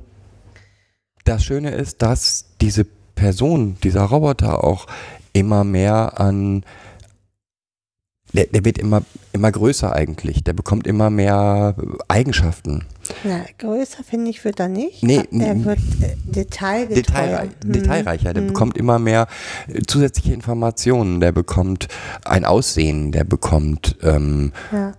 das 1.25 1.45
Schöne 1.45 1.71
ist, 1.71 2.03
dass 2.03 2.47
diese 2.61 2.85
Person, 2.85 3.77
dieser 3.83 4.03
Roboter 4.03 4.65
auch 4.65 4.87
immer 5.33 5.65
mehr 5.65 6.21
an, 6.21 6.65
der, 8.33 8.47
der 8.47 8.65
wird 8.65 8.79
immer, 8.79 9.03
immer 9.33 9.51
größer 9.51 9.93
eigentlich, 9.93 10.45
der 10.45 10.53
bekommt 10.53 10.87
immer 10.87 11.11
mehr 11.11 11.75
Eigenschaften. 12.09 12.87
Na, 13.25 13.45
größer 13.59 14.05
finde 14.05 14.31
ich 14.31 14.45
wird 14.45 14.61
er 14.61 14.69
nicht. 14.69 15.03
Nee, 15.03 15.23
er 15.33 15.65
wird 15.65 15.79
äh, 16.01 16.17
detailgetreuer. 16.25 17.03
Detailreich, 17.05 17.51
Mhm. 17.65 17.73
detailreicher. 17.73 18.35
Der 18.35 18.41
bekommt 18.43 18.77
immer 18.77 18.99
mehr 18.99 19.27
äh, 19.69 19.83
zusätzliche 19.87 20.33
Informationen. 20.33 21.21
Der 21.21 21.33
bekommt 21.33 21.89
ein 22.25 22.45
Aussehen. 22.45 23.13
Der 23.13 23.25
bekommt 23.25 23.97
ähm, 24.03 24.53
Ja. 24.73 24.93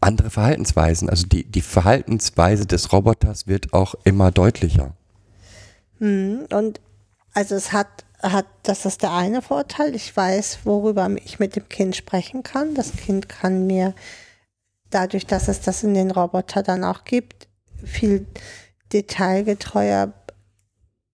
andere 0.00 0.30
Verhaltensweisen. 0.30 1.08
Also 1.08 1.26
die, 1.26 1.44
die 1.44 1.60
Verhaltensweise 1.62 2.66
des 2.66 2.92
Roboters 2.92 3.46
wird 3.46 3.72
auch 3.72 3.94
immer 4.04 4.30
deutlicher. 4.30 4.94
Mhm. 5.98 6.46
Und 6.52 6.80
also 7.34 7.54
es 7.54 7.72
hat, 7.72 7.88
hat, 8.22 8.46
das 8.62 8.84
ist 8.84 9.02
der 9.02 9.12
eine 9.12 9.42
Vorteil. 9.42 9.94
Ich 9.94 10.16
weiß, 10.16 10.60
worüber 10.64 11.08
ich 11.24 11.38
mit 11.38 11.56
dem 11.56 11.68
Kind 11.68 11.96
sprechen 11.96 12.42
kann. 12.42 12.74
Das 12.74 12.92
Kind 12.92 13.28
kann 13.28 13.66
mir 13.66 13.94
dadurch, 14.90 15.26
dass 15.26 15.48
es 15.48 15.60
das 15.60 15.82
in 15.82 15.94
den 15.94 16.10
Roboter 16.10 16.62
dann 16.62 16.84
auch 16.84 17.04
gibt, 17.04 17.48
viel 17.84 18.26
detailgetreuer 18.92 20.12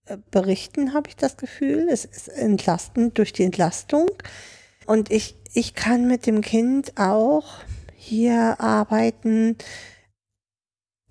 äh, 0.06 0.18
berichten, 0.30 0.94
habe 0.94 1.08
ich 1.08 1.16
das 1.16 1.36
Gefühl. 1.36 1.88
Es 1.90 2.04
ist 2.04 2.28
entlastend 2.28 3.18
durch 3.18 3.32
die 3.32 3.44
Entlastung. 3.44 4.10
Und 4.86 5.10
ich, 5.10 5.36
ich 5.54 5.74
kann 5.74 6.06
mit 6.06 6.26
dem 6.26 6.40
Kind 6.40 6.92
auch 6.96 7.60
hier 7.96 8.60
arbeiten. 8.60 9.56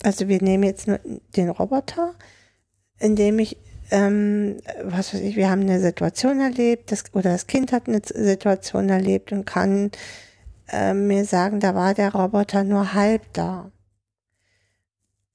Also 0.03 0.27
wir 0.27 0.41
nehmen 0.41 0.63
jetzt 0.63 0.87
nur 0.87 0.99
den 1.35 1.49
Roboter, 1.49 2.13
indem 2.99 3.39
ich, 3.39 3.57
ähm, 3.89 4.57
was 4.83 5.13
weiß 5.13 5.21
ich, 5.21 5.35
wir 5.35 5.49
haben 5.49 5.61
eine 5.61 5.79
Situation 5.79 6.39
erlebt, 6.39 6.91
das, 6.91 7.05
oder 7.13 7.31
das 7.31 7.47
Kind 7.47 7.71
hat 7.71 7.87
eine 7.87 8.01
Situation 8.03 8.89
erlebt 8.89 9.31
und 9.31 9.45
kann 9.45 9.91
äh, 10.69 10.93
mir 10.93 11.25
sagen, 11.25 11.59
da 11.59 11.75
war 11.75 11.93
der 11.93 12.13
Roboter 12.13 12.63
nur 12.63 12.93
halb 12.93 13.21
da. 13.33 13.71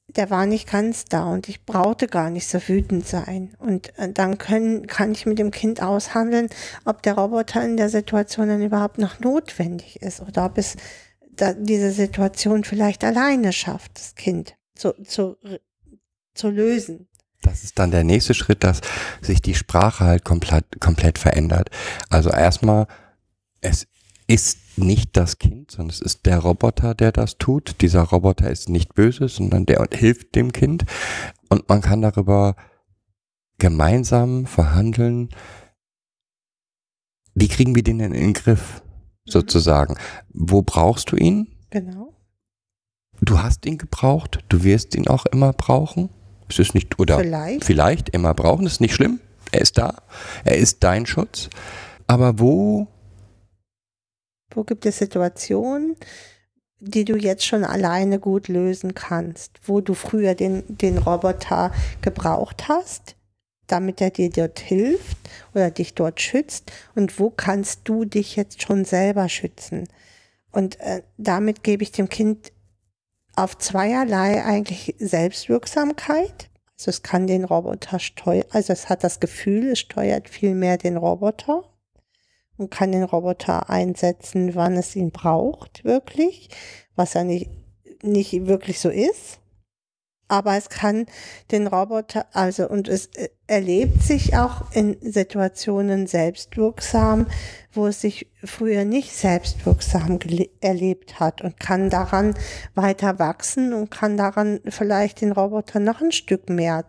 Der 0.09 0.31
war 0.31 0.47
nicht 0.47 0.71
ganz 0.71 1.05
da 1.05 1.25
und 1.25 1.49
ich 1.49 1.65
brauchte 1.65 2.07
gar 2.07 2.31
nicht 2.31 2.49
so 2.49 2.59
wütend 2.67 3.07
sein. 3.07 3.55
Und 3.59 3.97
äh, 3.99 4.11
dann 4.13 4.39
können, 4.39 4.87
kann 4.87 5.13
ich 5.13 5.27
mit 5.27 5.39
dem 5.39 5.51
Kind 5.51 5.83
aushandeln, 5.83 6.49
ob 6.85 7.03
der 7.03 7.15
Roboter 7.15 7.63
in 7.65 7.77
der 7.77 7.91
Situation 7.91 8.49
dann 8.49 8.63
überhaupt 8.63 8.99
noch 8.99 9.21
notwendig 9.21 10.01
ist 10.01 10.21
oder 10.21 10.47
ob 10.47 10.57
es 10.57 10.77
da, 11.21 11.53
diese 11.53 11.93
Situation 11.93 12.65
vielleicht 12.65 13.05
alleine 13.05 13.53
schafft, 13.53 13.99
das 13.99 14.15
Kind 14.15 14.57
zu, 14.75 14.93
zu, 15.05 15.37
zu 16.35 16.51
lösen. 16.51 17.09
Das 17.43 17.65
ist 17.65 17.79
dann 17.79 17.91
der 17.91 18.05
nächste 18.05 18.35
Schritt, 18.35 18.65
dass 18.65 18.81
sich 19.21 19.41
die 19.41 19.55
Sprache 19.55 20.05
halt 20.05 20.25
komplett, 20.25 20.81
komplett 20.81 21.19
verändert. 21.19 21.71
Also 22.11 22.31
erstmal, 22.31 22.87
es 23.61 23.87
ist 24.27 24.59
nicht 24.79 25.17
das 25.17 25.39
Kind, 25.39 25.71
sondern 25.71 25.91
es 25.91 26.01
ist 26.01 26.27
der 26.27 26.39
Roboter, 26.39 26.95
der 26.95 27.13
das 27.13 27.39
tut. 27.39 27.77
Dieser 27.81 28.03
Roboter 28.03 28.51
ist 28.51 28.69
nicht 28.69 28.95
böse, 28.95 29.29
sondern 29.29 29.67
der 29.67 29.87
hilft 29.93 30.35
dem 30.35 30.53
Kind. 30.53 30.85
Und 31.49 31.69
man 31.69 31.81
kann 31.81 32.03
darüber 32.03 32.57
gemeinsam 33.59 34.47
verhandeln, 34.47 35.31
wie 37.35 37.49
kriegen 37.49 37.75
wir 37.75 37.83
den 37.83 37.99
denn 37.99 38.13
in 38.13 38.21
den 38.21 38.33
Griff, 38.33 38.83
sozusagen. 39.25 39.97
Wo 40.31 40.63
brauchst 40.63 41.13
du 41.13 41.17
ihn? 41.17 41.49
Genau. 41.71 42.15
Du 43.21 43.43
hast 43.43 43.67
ihn 43.67 43.79
gebraucht, 43.79 44.41
du 44.49 44.63
wirst 44.63 44.95
ihn 44.95 45.09
auch 45.09 45.27
immer 45.27 45.53
brauchen. 45.53 46.11
Es 46.49 46.59
ist 46.59 46.75
nicht, 46.75 46.99
oder 46.99 47.19
Vielleicht. 47.19 47.65
vielleicht 47.65 48.09
immer 48.11 48.33
brauchen, 48.35 48.65
das 48.65 48.75
ist 48.75 48.81
nicht 48.81 48.95
schlimm. 48.95 49.21
Er 49.51 49.61
ist 49.61 49.79
da, 49.79 50.03
er 50.45 50.57
ist 50.57 50.83
dein 50.85 51.07
Schutz. 51.07 51.49
Aber 52.07 52.39
wo, 52.39 52.89
Wo 54.51 54.65
gibt 54.65 54.87
es 54.87 54.99
Situationen, 54.99 55.97
die 56.81 57.05
du 57.05 57.17
jetzt 57.17 57.45
schon 57.45 57.65
alleine 57.65 58.19
gut 58.19 58.49
lösen 58.49 58.95
kannst, 58.95 59.61
wo 59.65 59.81
du 59.81 59.95
früher 59.95 60.35
den, 60.35 60.65
den 60.69 60.99
Roboter 60.99 61.73
gebraucht 62.03 62.69
hast, 62.69 63.17
damit 63.67 64.01
er 64.01 64.11
dir 64.11 64.31
dort 64.31 64.61
hilft 64.61 65.17
oder 65.55 65.71
dich 65.71 65.95
dort 65.95 66.21
schützt 66.21 66.73
und 66.95 67.19
wo 67.19 67.31
kannst 67.31 67.81
du 67.85 68.05
dich 68.05 68.37
jetzt 68.37 68.63
schon 68.63 68.85
selber 68.85 69.29
schützen? 69.29 69.89
Und 70.53 70.81
äh, 70.81 71.03
damit 71.19 71.63
gebe 71.63 71.83
ich 71.83 71.93
dem 71.93 72.09
Kind 72.09 72.53
auf 73.37 73.59
zweierlei 73.59 74.45
eigentlich 74.45 74.95
Selbstwirksamkeit. 74.99 76.49
Also 76.79 76.91
es 76.91 77.03
kann 77.03 77.27
den 77.27 77.45
Roboter 77.45 77.99
steuern, 77.99 78.47
also 78.51 78.73
es 78.73 78.89
hat 78.89 79.05
das 79.05 79.21
Gefühl, 79.21 79.73
es 79.73 79.81
steuert 79.81 80.29
viel 80.29 80.55
mehr 80.55 80.79
den 80.79 80.97
Roboter 80.97 81.65
und 82.59 82.71
kann 82.71 82.93
den 82.93 83.05
Roboter 83.05 83.71
einsetzen, 83.71 84.55
wann 84.55 84.77
es 84.77 84.95
ihn 84.95 85.11
braucht, 85.11 85.85
wirklich, 85.85 86.51
was 86.97 87.15
ja 87.15 87.25
nicht, 87.25 87.51
nicht 88.03 88.47
wirklich 88.47 88.81
so 88.81 88.91
ist. 88.91 89.41
Aber 90.31 90.59
es 90.59 90.69
kann 90.69 91.07
den 91.51 91.67
Roboter, 91.67 92.27
also 92.35 92.69
und 92.69 92.87
es 92.87 93.07
äh, 93.15 93.31
erlebt 93.47 94.03
sich 94.03 94.37
auch 94.37 94.71
in 94.73 94.99
Situationen 95.01 96.07
selbstwirksam, 96.07 97.29
wo 97.73 97.87
es 97.87 98.03
sich 98.03 98.31
früher 98.45 98.85
nicht 98.85 99.15
selbstwirksam 99.15 100.19
erlebt 100.61 101.19
hat 101.19 101.41
und 101.41 101.59
kann 101.59 101.89
daran 101.89 102.35
weiter 102.75 103.19
wachsen 103.19 103.73
und 103.73 103.91
kann 103.91 104.19
daran 104.19 104.61
vielleicht 104.69 105.23
den 105.23 105.33
Roboter 105.33 105.81
noch 105.81 106.03
ein 106.03 106.13
Stück 106.13 106.51
mehr 106.51 106.85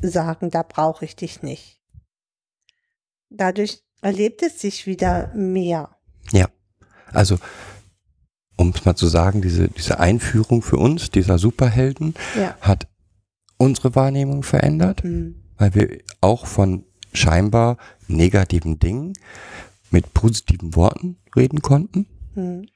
sagen, 0.00 0.50
da 0.50 0.62
brauche 0.62 1.04
ich 1.04 1.14
dich 1.14 1.42
nicht. 1.42 1.78
Dadurch 3.28 3.82
erlebt 4.02 4.42
es 4.42 4.60
sich 4.60 4.86
wieder 4.86 5.32
mehr. 5.34 5.96
ja, 6.32 6.48
also, 7.12 7.38
um 8.56 8.70
es 8.74 8.84
mal 8.84 8.94
zu 8.96 9.06
sagen, 9.06 9.40
diese, 9.42 9.68
diese 9.68 9.98
Einführung 10.00 10.62
für 10.62 10.76
uns, 10.76 11.10
dieser 11.10 11.38
Superhelden, 11.38 12.14
Ja. 12.36 12.56
hat 12.60 12.86
unsere 13.58 13.94
Wahrnehmung 13.94 14.42
verändert, 14.42 15.02
Hm. 15.02 15.34
weil 15.56 15.74
wir 15.74 15.98
auch 16.20 16.46
von 16.46 16.84
scheinbar 17.12 17.76
negativen 18.08 18.78
Dingen 18.78 19.12
mit 19.90 20.14
positiven 20.14 20.74
Worten 20.74 21.16
reden 21.36 21.60
konnten. 21.62 22.06
Hm. 22.34 22.66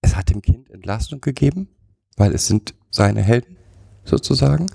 Es 0.00 0.16
hat 0.16 0.30
dem 0.30 0.40
Kind 0.42 0.70
Entlastung 0.70 1.20
gegeben, 1.20 1.68
weil 2.16 2.32
es 2.34 2.46
sind 2.46 2.74
seine 2.90 3.22
Helden 3.22 3.56
sozusagen. 4.04 4.66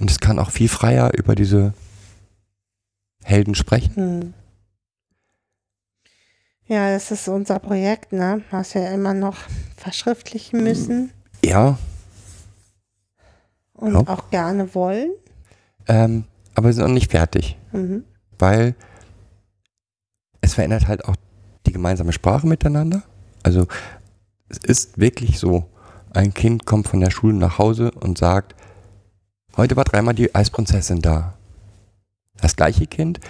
Und 0.00 0.10
es 0.10 0.18
kann 0.18 0.38
auch 0.38 0.50
viel 0.50 0.68
freier 0.68 1.12
über 1.14 1.34
diese 1.34 1.74
Helden 3.24 3.54
sprechen. 3.54 3.94
Hm. 3.96 4.34
Ja, 6.66 6.92
das 6.92 7.10
ist 7.10 7.28
unser 7.28 7.58
Projekt, 7.58 8.12
ne? 8.12 8.42
Was 8.50 8.74
wir 8.74 8.90
immer 8.90 9.12
noch 9.14 9.36
verschriftlichen 9.76 10.62
müssen 10.62 11.10
Ja, 11.44 11.78
und 13.74 13.92
Ja. 13.92 14.00
auch 14.06 14.30
gerne 14.30 14.74
wollen. 14.74 15.10
ähm, 15.88 16.24
aber 16.54 16.68
wir 16.68 16.72
sind 16.72 16.84
noch 16.84 16.92
nicht 16.94 17.10
fertig, 17.10 17.58
Mhm. 17.72 18.04
weil 18.38 18.74
es 20.40 20.54
verändert 20.54 20.86
halt 20.88 21.04
auch 21.04 21.16
die 21.66 21.72
gemeinsame 21.72 22.12
Sprache 22.12 22.46
miteinander. 22.46 23.02
Also 23.42 23.66
es 24.48 24.58
ist 24.58 24.98
wirklich 24.98 25.38
so, 25.38 25.68
ein 26.14 26.32
Kind 26.32 26.64
kommt 26.64 26.88
von 26.88 27.00
der 27.00 27.10
Schule 27.10 27.34
nach 27.34 27.58
Hause 27.58 27.90
und 27.90 28.16
sagt, 28.16 28.54
heute 29.56 29.76
war 29.76 29.84
dreimal 29.84 30.14
die 30.14 30.34
Eisprinzessin 30.34 31.02
da. 31.02 31.33
Das 32.40 32.56
gleiche 32.56 32.86
Kind, 32.86 33.20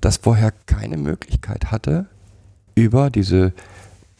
das 0.00 0.18
vorher 0.18 0.52
keine 0.66 0.96
Möglichkeit 0.96 1.70
hatte, 1.70 2.06
über 2.74 3.10
diese, 3.10 3.52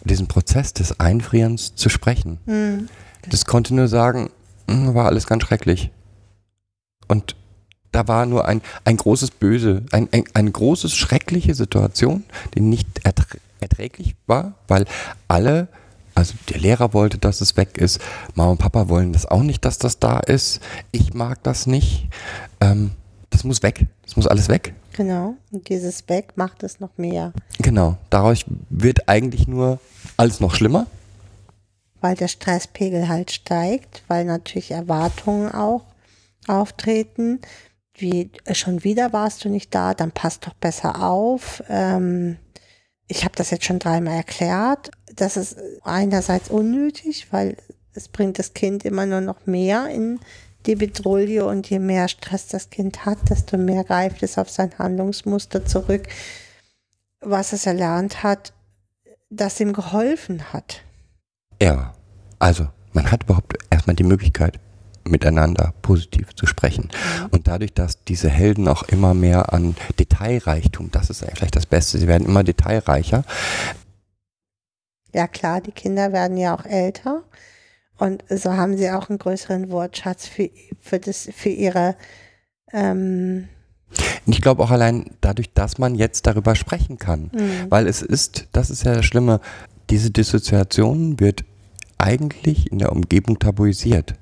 diesen 0.04 0.28
Prozess 0.28 0.72
des 0.72 1.00
Einfrierens 1.00 1.74
zu 1.74 1.88
sprechen. 1.88 2.38
Hm. 2.46 2.88
Das 3.28 3.44
konnte 3.46 3.74
nur 3.74 3.88
sagen, 3.88 4.30
"Mm, 4.66 4.94
war 4.94 5.06
alles 5.06 5.26
ganz 5.26 5.44
schrecklich. 5.44 5.90
Und 7.08 7.36
da 7.92 8.08
war 8.08 8.26
nur 8.26 8.46
ein, 8.46 8.60
ein 8.84 8.96
großes 8.96 9.30
Böse, 9.30 9.84
ein, 9.92 10.08
ein, 10.12 10.24
eine 10.34 10.50
große 10.50 10.88
schreckliche 10.88 11.54
Situation, 11.54 12.24
die 12.54 12.60
nicht 12.60 13.04
erträ 13.04 13.38
erträglich 13.60 14.14
war, 14.26 14.54
weil 14.68 14.84
alle, 15.26 15.68
also 16.14 16.34
der 16.50 16.60
Lehrer 16.60 16.92
wollte, 16.92 17.16
dass 17.16 17.40
es 17.40 17.56
weg 17.56 17.78
ist, 17.78 17.98
Mama 18.34 18.50
und 18.50 18.58
Papa 18.58 18.90
wollen 18.90 19.14
das 19.14 19.24
auch 19.24 19.42
nicht, 19.42 19.64
dass 19.64 19.78
das 19.78 19.98
da 19.98 20.18
ist, 20.18 20.60
ich 20.92 21.14
mag 21.14 21.42
das 21.44 21.66
nicht, 21.66 22.08
ähm, 22.60 22.90
das 23.34 23.44
muss 23.44 23.62
weg, 23.62 23.86
das 24.02 24.16
muss 24.16 24.26
alles 24.26 24.48
weg. 24.48 24.72
Genau. 24.92 25.34
Und 25.50 25.68
dieses 25.68 26.02
Back 26.02 26.36
macht 26.36 26.62
es 26.62 26.80
noch 26.80 26.96
mehr, 26.96 27.32
Genau, 27.58 27.96
dadurch 28.10 28.44
wird 28.70 29.08
eigentlich 29.08 29.46
nur 29.48 29.78
alles 30.16 30.40
noch 30.40 30.54
schlimmer. 30.54 30.86
weil 32.00 32.14
der 32.16 32.28
Stresspegel 32.28 33.08
halt 33.08 33.30
steigt, 33.30 34.02
weil 34.08 34.24
natürlich 34.24 34.70
Erwartungen 34.70 35.50
auch 35.52 35.84
auftreten. 36.46 37.40
Wie 37.96 38.30
schon 38.52 38.84
wieder 38.84 39.12
warst 39.12 39.44
du 39.44 39.48
nicht 39.48 39.74
da, 39.74 39.94
dann 39.94 40.10
passt 40.12 40.46
doch 40.46 40.54
besser 40.54 41.02
auf. 41.02 41.62
Ähm, 41.68 42.36
ich 43.08 43.24
habe 43.24 43.34
das 43.36 43.50
jetzt 43.50 43.64
schon 43.64 43.78
dreimal 43.78 44.16
erklärt. 44.16 44.90
Das 45.14 45.36
ist 45.36 45.56
einerseits 45.82 46.50
unnötig, 46.50 47.28
weil 47.30 47.56
es 47.94 48.08
bringt 48.08 48.38
das 48.38 48.52
Kind 48.52 48.84
immer 48.84 49.06
nur 49.06 49.20
noch 49.20 49.46
mehr 49.46 49.86
in 49.88 50.18
die 50.66 50.76
Bedrohung 50.76 51.48
und 51.48 51.68
je 51.68 51.78
mehr 51.78 52.08
Stress 52.08 52.48
das 52.48 52.70
Kind 52.70 53.04
hat, 53.04 53.30
desto 53.30 53.56
mehr 53.56 53.84
greift 53.84 54.22
es 54.22 54.38
auf 54.38 54.50
sein 54.50 54.72
Handlungsmuster 54.78 55.64
zurück, 55.64 56.08
was 57.20 57.52
es 57.52 57.66
erlernt 57.66 58.22
hat, 58.22 58.52
das 59.30 59.60
ihm 59.60 59.72
geholfen 59.72 60.52
hat. 60.52 60.82
Ja, 61.60 61.94
also 62.38 62.68
Man 62.94 63.10
hat 63.10 63.24
überhaupt 63.24 63.56
erstmal 63.70 63.96
die 63.96 64.04
Möglichkeit, 64.04 64.60
miteinander 65.04 65.74
positiv 65.82 66.34
zu 66.34 66.46
sprechen. 66.46 66.90
Und 67.30 67.48
dadurch, 67.48 67.74
dass 67.74 68.04
diese 68.04 68.30
Helden 68.30 68.68
auch 68.68 68.84
immer 68.84 69.12
mehr 69.12 69.52
an 69.52 69.76
Detailreichtum, 69.98 70.90
das 70.90 71.10
ist 71.10 71.24
vielleicht 71.34 71.56
das 71.56 71.66
Beste, 71.66 71.98
sie 71.98 72.06
werden 72.08 72.26
immer 72.26 72.44
detailreicher. 72.44 73.24
Ja 75.12 75.26
klar, 75.26 75.60
die 75.60 75.72
Kinder 75.72 76.12
werden 76.12 76.36
ja 76.36 76.56
auch 76.56 76.64
älter 76.64 77.24
und 77.98 78.24
so 78.28 78.52
haben 78.52 78.76
sie 78.76 78.90
auch 78.90 79.08
einen 79.08 79.18
größeren 79.18 79.70
Wortschatz 79.70 80.26
für, 80.26 80.50
für, 80.80 80.98
das, 80.98 81.28
für 81.34 81.50
ihre 81.50 81.96
ähm, 82.72 83.48
ich 84.26 84.40
glaube 84.40 84.62
auch 84.62 84.70
allein 84.70 85.10
dadurch, 85.20 85.52
dass 85.52 85.78
man 85.78 85.94
jetzt 85.94 86.26
darüber 86.26 86.54
sprechen 86.54 86.98
kann. 86.98 87.30
Mhm. 87.32 87.70
Weil 87.70 87.86
es 87.86 88.02
ist, 88.02 88.48
das 88.52 88.70
ist 88.70 88.84
ja 88.84 88.94
das 88.94 89.04
Schlimme, 89.04 89.40
diese 89.90 90.10
Dissoziation 90.10 91.20
wird 91.20 91.44
eigentlich 91.98 92.72
in 92.72 92.78
der 92.78 92.92
Umgebung 92.92 93.38
tabuisiert. 93.38 94.14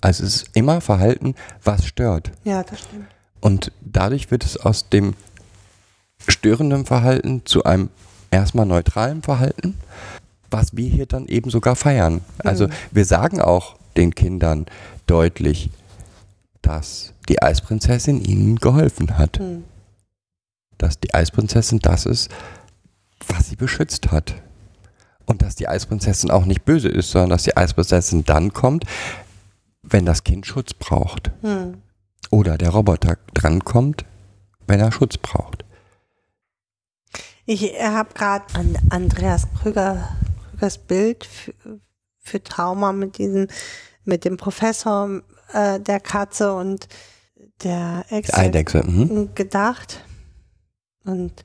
Also 0.00 0.24
es 0.24 0.36
ist 0.36 0.56
immer 0.56 0.80
Verhalten, 0.80 1.34
was 1.62 1.86
stört. 1.86 2.30
Ja, 2.44 2.62
das 2.62 2.80
stimmt. 2.80 3.06
Und 3.40 3.72
dadurch 3.80 4.30
wird 4.30 4.44
es 4.44 4.56
aus 4.56 4.88
dem 4.88 5.14
störenden 6.26 6.86
Verhalten 6.86 7.42
zu 7.44 7.64
einem 7.64 7.90
erstmal 8.30 8.66
neutralen 8.66 9.22
Verhalten, 9.22 9.76
was 10.50 10.76
wir 10.76 10.88
hier 10.88 11.06
dann 11.06 11.26
eben 11.26 11.50
sogar 11.50 11.76
feiern. 11.76 12.22
Also 12.38 12.68
wir 12.90 13.04
sagen 13.04 13.40
auch 13.40 13.76
den 13.96 14.14
Kindern 14.14 14.66
deutlich, 15.06 15.70
dass 16.62 17.12
die 17.28 17.42
Eisprinzessin 17.42 18.22
ihnen 18.22 18.56
geholfen 18.56 19.18
hat. 19.18 19.38
Hm. 19.38 19.64
Dass 20.78 20.98
die 20.98 21.14
Eisprinzessin 21.14 21.78
das 21.80 22.06
ist, 22.06 22.30
was 23.28 23.48
sie 23.48 23.56
beschützt 23.56 24.10
hat. 24.10 24.34
Und 25.26 25.42
dass 25.42 25.54
die 25.54 25.68
Eisprinzessin 25.68 26.30
auch 26.30 26.44
nicht 26.44 26.64
böse 26.64 26.88
ist, 26.88 27.10
sondern 27.10 27.30
dass 27.30 27.44
die 27.44 27.56
Eisprinzessin 27.56 28.24
dann 28.24 28.52
kommt, 28.52 28.84
wenn 29.82 30.06
das 30.06 30.24
Kind 30.24 30.46
Schutz 30.46 30.74
braucht. 30.74 31.30
Hm. 31.42 31.78
Oder 32.30 32.58
der 32.58 32.70
Roboter 32.70 33.18
drankommt, 33.34 34.04
wenn 34.66 34.80
er 34.80 34.92
Schutz 34.92 35.16
braucht. 35.16 35.64
Ich 37.46 37.72
habe 37.80 38.14
gerade 38.14 38.44
an 38.54 38.76
Andreas 38.90 39.48
Krüger, 39.60 40.08
Krügers 40.60 40.78
Bild 40.78 41.24
für, 41.24 41.54
für 42.18 42.42
Trauma 42.42 42.92
mit 42.92 43.16
diesem, 43.16 43.48
mit 44.04 44.26
dem 44.26 44.36
Professor 44.36 45.22
äh, 45.54 45.80
der 45.80 46.00
Katze 46.00 46.54
und 46.54 46.86
der 47.62 48.04
Eidechse. 48.10 48.82
Mhm. 48.86 49.34
gedacht 49.34 50.04
und 51.04 51.44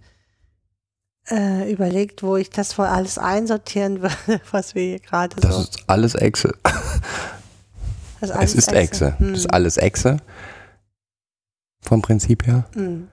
äh, 1.30 1.72
überlegt, 1.72 2.24
wo 2.24 2.36
ich 2.36 2.50
das 2.50 2.78
wohl 2.78 2.86
alles 2.86 3.18
einsortieren 3.18 4.02
würde, 4.02 4.42
was 4.52 4.76
wir 4.76 4.84
hier 4.84 5.00
gerade 5.00 5.36
Das 5.38 5.56
so. 5.56 5.62
ist 5.62 5.80
alles 5.88 6.16
Echse. 6.16 6.54
Das 8.20 8.32
Es 8.32 8.54
ist 8.56 8.74
Echse. 8.74 9.18
Hm. 9.18 9.32
Das 9.32 9.40
ist 9.40 9.54
alles 9.54 9.78
Echse. 9.78 10.18
Vom 11.82 12.02
Prinzip 12.02 12.46
her. 12.48 12.66
Hm. 12.74 13.08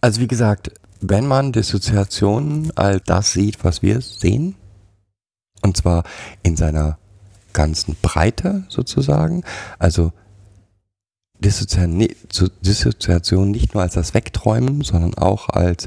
Also 0.00 0.20
wie 0.20 0.28
gesagt, 0.28 0.70
wenn 1.00 1.26
man 1.26 1.52
Dissoziation 1.52 2.72
all 2.76 3.00
das 3.00 3.32
sieht, 3.32 3.64
was 3.64 3.82
wir 3.82 4.00
sehen, 4.00 4.54
und 5.64 5.76
zwar 5.76 6.04
in 6.42 6.56
seiner 6.56 6.98
ganzen 7.52 7.96
Breite 8.00 8.64
sozusagen, 8.68 9.42
also 9.78 10.12
Dissoziation, 11.40 13.50
nicht 13.50 13.74
nur 13.74 13.82
als 13.82 13.94
das 13.94 14.14
Wegträumen, 14.14 14.82
sondern 14.82 15.14
auch 15.14 15.48
als 15.48 15.86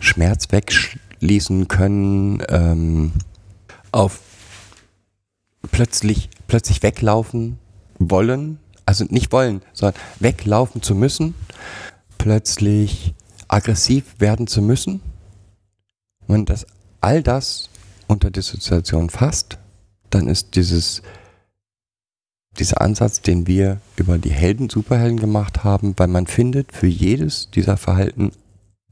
Schmerz 0.00 0.50
wegschließen 0.50 1.68
können, 1.68 2.42
ähm, 2.48 3.12
auf 3.92 4.20
plötzlich, 5.70 6.30
plötzlich 6.48 6.82
weglaufen 6.82 7.58
wollen, 7.98 8.58
also 8.86 9.04
nicht 9.08 9.32
wollen, 9.32 9.62
sondern 9.72 10.00
weglaufen 10.18 10.82
zu 10.82 10.94
müssen, 10.94 11.34
plötzlich 12.18 13.14
aggressiv 13.48 14.04
werden 14.18 14.46
zu 14.46 14.62
müssen. 14.62 15.00
Wenn 16.26 16.46
das 16.46 16.66
all 17.00 17.22
das 17.22 17.68
unter 18.12 18.30
Dissoziation 18.30 19.10
fasst, 19.10 19.58
dann 20.10 20.28
ist 20.28 20.54
dieses 20.56 21.02
dieser 22.58 22.82
Ansatz, 22.82 23.22
den 23.22 23.46
wir 23.46 23.80
über 23.96 24.18
die 24.18 24.30
Helden, 24.30 24.68
Superhelden 24.68 25.18
gemacht 25.18 25.64
haben, 25.64 25.94
weil 25.96 26.08
man 26.08 26.26
findet 26.26 26.72
für 26.72 26.86
jedes 26.86 27.50
dieser 27.50 27.78
Verhalten 27.78 28.32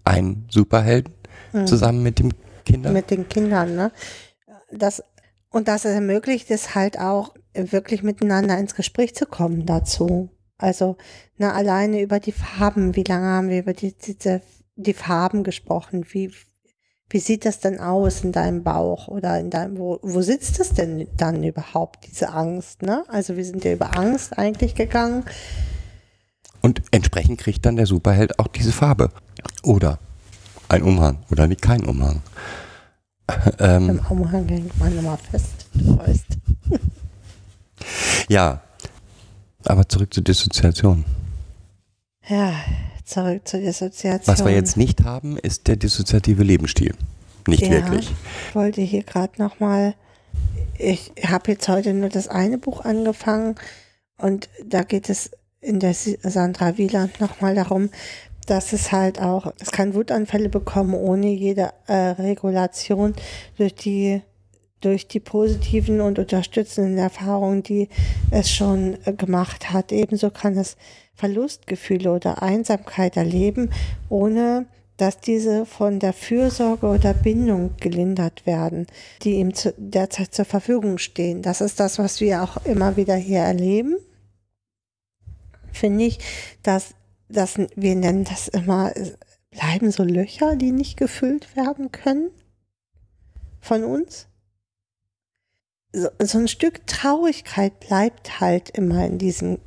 einen 0.02 0.46
Superhelden 0.50 1.12
Hm. 1.52 1.66
zusammen 1.66 2.02
mit 2.02 2.18
dem 2.18 2.30
Kinder. 2.64 2.92
mit 2.92 3.10
den 3.10 3.28
Kindern, 3.28 3.74
ne? 3.74 3.92
Das, 4.70 5.02
und 5.50 5.66
das 5.68 5.84
ermöglicht 5.84 6.50
es 6.50 6.74
halt 6.74 6.98
auch, 6.98 7.34
wirklich 7.54 8.04
miteinander 8.04 8.56
ins 8.58 8.76
Gespräch 8.76 9.14
zu 9.16 9.26
kommen 9.26 9.66
dazu. 9.66 10.30
Also, 10.56 10.96
ne, 11.36 11.52
alleine 11.52 12.00
über 12.00 12.20
die 12.20 12.32
Farben, 12.32 12.94
wie 12.94 13.02
lange 13.02 13.26
haben 13.26 13.48
wir 13.48 13.58
über 13.58 13.72
die, 13.72 13.92
diese, 13.92 14.42
die 14.76 14.94
Farben 14.94 15.42
gesprochen? 15.42 16.06
Wie, 16.10 16.30
wie 17.10 17.18
sieht 17.18 17.44
das 17.44 17.58
denn 17.58 17.80
aus 17.80 18.22
in 18.22 18.32
deinem 18.32 18.62
Bauch 18.62 19.08
oder 19.08 19.38
in 19.38 19.50
deinem, 19.50 19.78
wo, 19.78 19.98
wo 20.02 20.22
sitzt 20.22 20.60
es 20.60 20.72
denn 20.72 21.08
dann 21.16 21.42
überhaupt, 21.42 22.06
diese 22.06 22.30
Angst, 22.30 22.82
ne? 22.82 23.04
Also, 23.08 23.36
wir 23.36 23.44
sind 23.44 23.64
ja 23.64 23.72
über 23.72 23.96
Angst 23.98 24.38
eigentlich 24.38 24.76
gegangen. 24.76 25.24
Und 26.60 26.82
entsprechend 26.92 27.40
kriegt 27.40 27.66
dann 27.66 27.76
der 27.76 27.86
Superheld 27.86 28.38
auch 28.38 28.46
diese 28.46 28.70
Farbe. 28.70 29.10
Oder 29.64 29.98
ein 30.68 30.82
Umhang 30.82 31.18
oder 31.30 31.48
nicht 31.48 31.62
kein 31.62 31.84
Umhang. 31.84 32.22
ähm, 33.58 33.88
Im 33.88 34.00
Umhang 34.08 34.48
hängt 34.48 34.78
man 34.78 34.96
immer 34.96 35.16
fest, 35.16 35.66
du 35.74 35.98
weißt. 35.98 36.26
ja, 38.28 38.60
aber 39.64 39.88
zurück 39.88 40.14
zur 40.14 40.22
Dissoziation. 40.22 41.04
Ja, 42.28 42.52
zurück 43.10 43.46
zur 43.46 43.60
Dissoziation. 43.60 44.26
Was 44.26 44.44
wir 44.44 44.52
jetzt 44.52 44.76
nicht 44.76 45.04
haben, 45.04 45.36
ist 45.38 45.68
der 45.68 45.76
dissoziative 45.76 46.42
Lebensstil. 46.42 46.94
Nicht 47.46 47.62
Ja. 47.62 47.70
wirklich. 47.70 48.10
Ich 48.48 48.54
wollte 48.54 48.80
hier 48.80 49.02
gerade 49.02 49.40
nochmal, 49.42 49.94
ich 50.78 51.12
habe 51.26 51.52
jetzt 51.52 51.68
heute 51.68 51.92
nur 51.92 52.08
das 52.08 52.28
eine 52.28 52.58
Buch 52.58 52.84
angefangen 52.84 53.56
und 54.18 54.48
da 54.64 54.82
geht 54.82 55.08
es 55.10 55.30
in 55.60 55.80
der 55.80 55.94
Sandra 55.94 56.78
Wieland 56.78 57.20
nochmal 57.20 57.54
darum, 57.54 57.90
dass 58.46 58.72
es 58.72 58.90
halt 58.92 59.20
auch, 59.20 59.52
es 59.60 59.70
kann 59.70 59.94
Wutanfälle 59.94 60.48
bekommen 60.48 60.94
ohne 60.94 61.28
jede 61.28 61.70
äh, 61.86 61.94
Regulation 61.94 63.14
durch 63.56 63.74
die 63.74 64.22
durch 64.80 65.08
die 65.08 65.20
positiven 65.20 66.00
und 66.00 66.18
unterstützenden 66.18 66.98
Erfahrungen, 66.98 67.62
die 67.62 67.88
es 68.30 68.50
schon 68.50 68.96
äh, 69.04 69.12
gemacht 69.12 69.72
hat. 69.72 69.92
Ebenso 69.92 70.30
kann 70.30 70.56
es 70.56 70.76
Verlustgefühle 71.14 72.12
oder 72.12 72.42
Einsamkeit 72.42 73.16
erleben, 73.16 73.70
ohne 74.08 74.66
dass 74.96 75.18
diese 75.18 75.64
von 75.64 75.98
der 75.98 76.12
Fürsorge 76.12 76.86
oder 76.86 77.14
Bindung 77.14 77.70
gelindert 77.80 78.44
werden, 78.44 78.86
die 79.22 79.34
ihm 79.34 79.54
zu, 79.54 79.72
derzeit 79.78 80.34
zur 80.34 80.44
Verfügung 80.44 80.98
stehen. 80.98 81.40
Das 81.40 81.62
ist 81.62 81.80
das, 81.80 81.98
was 81.98 82.20
wir 82.20 82.42
auch 82.42 82.64
immer 82.66 82.96
wieder 82.96 83.16
hier 83.16 83.40
erleben. 83.40 83.96
Finde 85.72 86.04
ich, 86.04 86.18
dass, 86.62 86.94
dass 87.28 87.58
wir 87.76 87.94
nennen 87.94 88.24
das 88.24 88.48
immer, 88.48 88.92
es 88.94 89.16
bleiben 89.50 89.90
so 89.90 90.04
Löcher, 90.04 90.56
die 90.56 90.72
nicht 90.72 90.96
gefüllt 90.96 91.56
werden 91.56 91.92
können 91.92 92.30
von 93.60 93.84
uns. 93.84 94.26
So, 95.92 96.08
so 96.22 96.38
ein 96.38 96.48
Stück 96.48 96.86
Traurigkeit 96.86 97.80
bleibt 97.80 98.40
halt 98.40 98.70
immer 98.70 99.04
in 99.06 99.18
diesem 99.18 99.58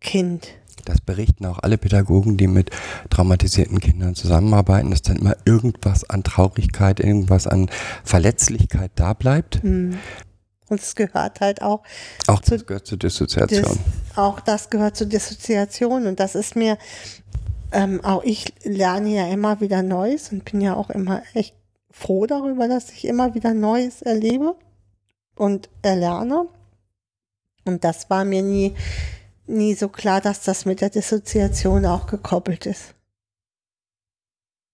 Kind. 0.00 0.48
Das 0.84 1.00
berichten 1.00 1.46
auch 1.46 1.58
alle 1.60 1.78
Pädagogen, 1.78 2.36
die 2.36 2.46
mit 2.46 2.70
traumatisierten 3.08 3.80
Kindern 3.80 4.14
zusammenarbeiten, 4.14 4.90
dass 4.90 5.00
dann 5.00 5.16
immer 5.16 5.36
irgendwas 5.46 6.08
an 6.10 6.22
Traurigkeit, 6.22 7.00
irgendwas 7.00 7.46
an 7.46 7.70
Verletzlichkeit 8.04 8.90
da 8.96 9.14
bleibt. 9.14 9.62
Hm. 9.62 9.96
Und 10.68 10.80
es 10.80 10.94
gehört 10.94 11.40
halt 11.40 11.62
auch 11.62 11.82
Auch 12.26 12.40
Zu- 12.40 12.52
das 12.52 12.66
gehört 12.66 12.86
zur 12.86 12.98
Dissoziation. 12.98 13.62
Das, 13.62 14.18
auch 14.18 14.40
das 14.40 14.68
gehört 14.68 14.96
zur 14.96 15.06
Dissoziation 15.06 16.06
und 16.06 16.20
das 16.20 16.34
ist 16.34 16.56
mir, 16.56 16.76
ähm, 17.72 18.04
auch 18.04 18.22
ich 18.24 18.52
lerne 18.64 19.14
ja 19.14 19.28
immer 19.28 19.60
wieder 19.60 19.82
Neues 19.82 20.32
und 20.32 20.44
bin 20.44 20.60
ja 20.60 20.74
auch 20.74 20.90
immer 20.90 21.22
echt 21.32 21.54
froh 21.90 22.26
darüber, 22.26 22.68
dass 22.68 22.90
ich 22.90 23.06
immer 23.06 23.34
wieder 23.34 23.54
Neues 23.54 24.02
erlebe 24.02 24.56
und 25.36 25.68
erlerne. 25.82 26.48
Und 27.64 27.84
das 27.84 28.10
war 28.10 28.24
mir 28.24 28.42
nie, 28.42 28.74
nie 29.46 29.74
so 29.74 29.88
klar, 29.88 30.20
dass 30.20 30.42
das 30.42 30.64
mit 30.64 30.80
der 30.80 30.90
Dissoziation 30.90 31.86
auch 31.86 32.06
gekoppelt 32.06 32.66
ist. 32.66 32.94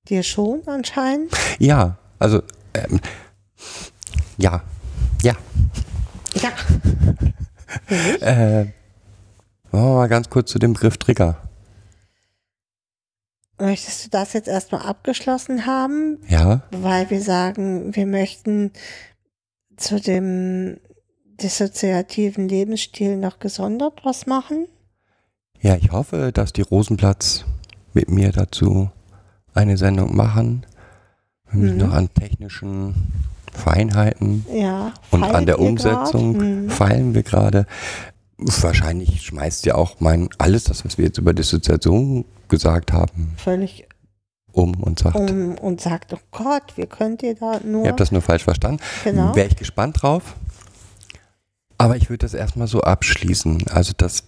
Dir 0.08 0.22
schon 0.22 0.62
anscheinend? 0.66 1.32
Ja, 1.58 1.98
also 2.18 2.42
ähm, 2.74 3.00
ja, 4.36 4.62
ja. 5.22 5.34
Ja. 6.34 6.50
Äh, 8.20 8.64
machen 8.64 8.72
wir 9.70 9.94
mal 9.94 10.08
ganz 10.08 10.28
kurz 10.28 10.50
zu 10.50 10.58
dem 10.58 10.72
Begriff 10.72 10.96
Trigger. 10.96 11.36
Möchtest 13.60 14.04
du 14.04 14.10
das 14.10 14.32
jetzt 14.32 14.48
erstmal 14.48 14.82
abgeschlossen 14.82 15.66
haben? 15.66 16.18
Ja, 16.26 16.62
weil 16.72 17.10
wir 17.10 17.20
sagen, 17.20 17.94
wir 17.94 18.06
möchten 18.06 18.72
zu 19.80 20.00
dem 20.00 20.76
dissoziativen 21.40 22.48
Lebensstil 22.48 23.16
noch 23.16 23.38
gesondert 23.38 24.00
was 24.04 24.26
machen. 24.26 24.66
Ja, 25.60 25.76
ich 25.76 25.90
hoffe, 25.90 26.30
dass 26.32 26.52
die 26.52 26.62
Rosenplatz 26.62 27.44
mit 27.92 28.10
mir 28.10 28.30
dazu 28.32 28.90
eine 29.54 29.76
Sendung 29.76 30.14
machen. 30.16 30.64
Wir 31.50 31.60
müssen 31.60 31.76
Mhm. 31.78 31.82
noch 31.86 31.92
an 31.94 32.08
technischen 32.14 32.94
Feinheiten 33.52 34.46
Ja. 34.54 34.92
und 35.10 35.24
an 35.24 35.46
der 35.46 35.58
Umsetzung? 35.58 36.36
Mhm. 36.36 36.70
feilen 36.70 37.14
wir 37.14 37.22
gerade. 37.22 37.66
Wahrscheinlich 38.38 39.20
schmeißt 39.22 39.66
ja 39.66 39.74
auch 39.74 40.00
mein 40.00 40.28
alles 40.38 40.64
das, 40.64 40.84
was 40.84 40.96
wir 40.98 41.06
jetzt 41.06 41.18
über 41.18 41.34
Dissoziation 41.34 42.24
gesagt 42.48 42.92
haben, 42.92 43.32
Völlig 43.36 43.86
um 44.52 44.74
und 44.74 44.98
sagt, 44.98 45.16
um 45.16 45.56
und 45.58 45.80
sagt, 45.80 46.12
oh 46.12 46.18
Gott, 46.30 46.76
wie 46.76 46.86
könnt 46.86 47.22
ihr 47.22 47.34
da 47.34 47.60
nur. 47.64 47.84
ihr 47.84 47.90
habt 47.90 48.00
das 48.00 48.12
nur 48.12 48.22
falsch 48.22 48.44
verstanden. 48.44 48.82
genau. 49.04 49.34
Wäre 49.34 49.48
ich 49.48 49.56
gespannt 49.56 50.02
drauf. 50.02 50.36
Aber 51.78 51.96
ich 51.96 52.10
würde 52.10 52.26
das 52.26 52.34
erstmal 52.34 52.66
so 52.66 52.82
abschließen. 52.82 53.68
Also 53.68 53.92
das, 53.96 54.24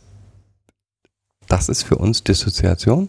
das 1.49 1.69
ist 1.69 1.83
für 1.83 1.99
uns 1.99 2.25
Dissoziation. 2.25 3.09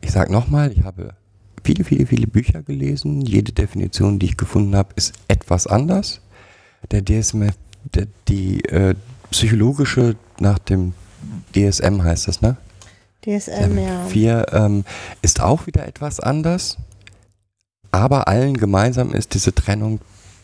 Ich 0.00 0.12
sage 0.12 0.32
nochmal, 0.32 0.72
ich 0.72 0.82
habe 0.82 1.14
viele, 1.62 1.84
viele, 1.84 2.06
viele 2.06 2.26
Bücher 2.26 2.62
gelesen. 2.62 3.20
Jede 3.20 3.52
Definition, 3.52 4.18
die 4.18 4.26
ich 4.26 4.36
gefunden 4.36 4.74
habe, 4.76 4.94
ist 4.96 5.12
etwas 5.28 5.66
anders. 5.66 6.20
Der 6.90 7.04
DSM, 7.04 7.50
der, 7.94 8.06
die 8.28 8.64
äh, 8.64 8.94
psychologische 9.30 10.16
nach 10.40 10.58
dem 10.58 10.94
DSM 11.54 12.02
heißt 12.02 12.28
das, 12.28 12.40
ne? 12.40 12.56
DSM, 13.24 13.78
ja. 13.78 14.04
4 14.06 14.46
ähm, 14.52 14.84
ist 15.22 15.40
auch 15.40 15.66
wieder 15.66 15.86
etwas 15.86 16.20
anders, 16.20 16.76
aber 17.90 18.28
allen 18.28 18.56
gemeinsam 18.56 19.14
ist 19.14 19.34
diese 19.34 19.54
Trennung 19.54 20.00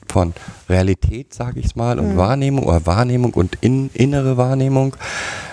von 0.08 0.32
Realität, 0.68 1.34
sage 1.34 1.60
ich 1.60 1.76
mal, 1.76 1.98
und 1.98 2.12
Mhm. 2.14 2.16
Wahrnehmung 2.16 2.64
oder 2.64 2.86
Wahrnehmung 2.86 3.34
und 3.34 3.58
in, 3.60 3.90
innere 3.92 4.36
Wahrnehmung. 4.36 4.96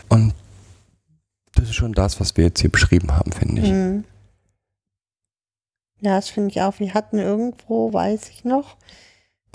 Und 0.07 0.33
das 1.55 1.65
ist 1.65 1.75
schon 1.75 1.93
das, 1.93 2.19
was 2.19 2.37
wir 2.37 2.45
jetzt 2.45 2.61
hier 2.61 2.71
beschrieben 2.71 3.11
haben, 3.15 3.31
finde 3.31 3.61
ich. 3.61 3.69
Mhm. 3.69 4.03
Ja, 6.01 6.15
das 6.15 6.29
finde 6.29 6.49
ich 6.51 6.61
auch. 6.61 6.79
Wir 6.79 6.93
hatten 6.93 7.17
irgendwo, 7.17 7.91
weiß 7.91 8.29
ich 8.29 8.43
noch, 8.45 8.77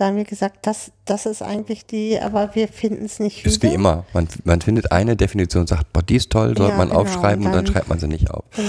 da 0.01 0.07
haben 0.07 0.17
wir 0.17 0.25
gesagt, 0.25 0.67
das, 0.67 0.93
das 1.05 1.27
ist 1.27 1.43
eigentlich 1.43 1.85
die, 1.85 2.19
aber 2.19 2.55
wir 2.55 2.69
finden 2.69 3.05
es 3.05 3.19
nicht 3.21 3.39
wieder. 3.41 3.51
Ist 3.51 3.63
wie 3.63 3.75
immer. 3.75 4.05
Man, 4.15 4.29
man 4.45 4.61
findet 4.63 4.91
eine 4.93 5.15
Definition, 5.17 5.67
sagt, 5.67 5.93
boah, 5.93 6.03
die 6.03 6.17
ist 6.17 6.31
toll, 6.31 6.57
sollte 6.57 6.73
Ja, 6.73 6.79
man 6.79 6.89
genau, 6.89 7.01
aufschreiben 7.01 7.45
und 7.45 7.53
dann 7.53 7.65
dann- 7.65 7.73
schreibt 7.75 7.89
man 7.89 7.99
sie 7.99 8.09
nicht 8.09 8.31
auf. 8.31 8.45
Genau. 8.57 8.69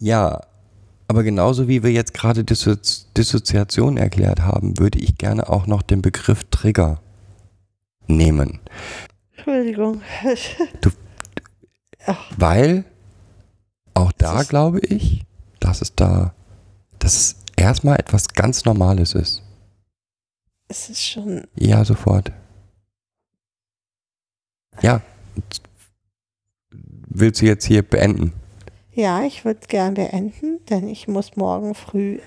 Ja, 0.00 0.40
aber 1.08 1.22
genauso 1.22 1.68
wie 1.68 1.82
wir 1.82 1.92
jetzt 1.92 2.12
gerade 2.14 2.44
Dissozi 2.44 3.04
Dissoziation 3.16 3.96
erklärt 3.96 4.40
haben, 4.40 4.78
würde 4.78 4.98
ich 4.98 5.16
gerne 5.18 5.48
auch 5.48 5.66
noch 5.66 5.82
den 5.82 6.02
Begriff 6.02 6.44
Trigger 6.50 7.00
nehmen. 8.06 8.60
Entschuldigung. 9.36 10.00
Weil 12.36 12.84
auch 13.94 14.12
da 14.12 14.42
glaube 14.42 14.80
ich, 14.80 15.22
dass 15.60 15.82
es 15.82 15.94
da, 15.94 16.34
dass 16.98 17.14
es 17.16 17.36
erstmal 17.56 17.98
etwas 17.98 18.28
ganz 18.28 18.64
Normales 18.64 19.14
ist. 19.14 19.42
Es 20.72 20.88
ist 20.90 21.04
schon, 21.04 21.46
Ja, 21.54 21.84
sofort. 21.84 22.32
Ja. 24.80 25.00
Willst 26.70 27.40
du 27.42 27.46
jetzt 27.46 27.64
hier 27.66 27.82
beenden? 27.82 28.32
ja, 28.94 29.22
ich 29.22 29.44
würde 29.44 29.60
gern 29.68 29.94
beenden, 29.94 30.64
denn 30.68 30.88
ich 30.88 31.08
muss 31.08 31.36
morgen 31.36 31.74
früh, 31.74 32.18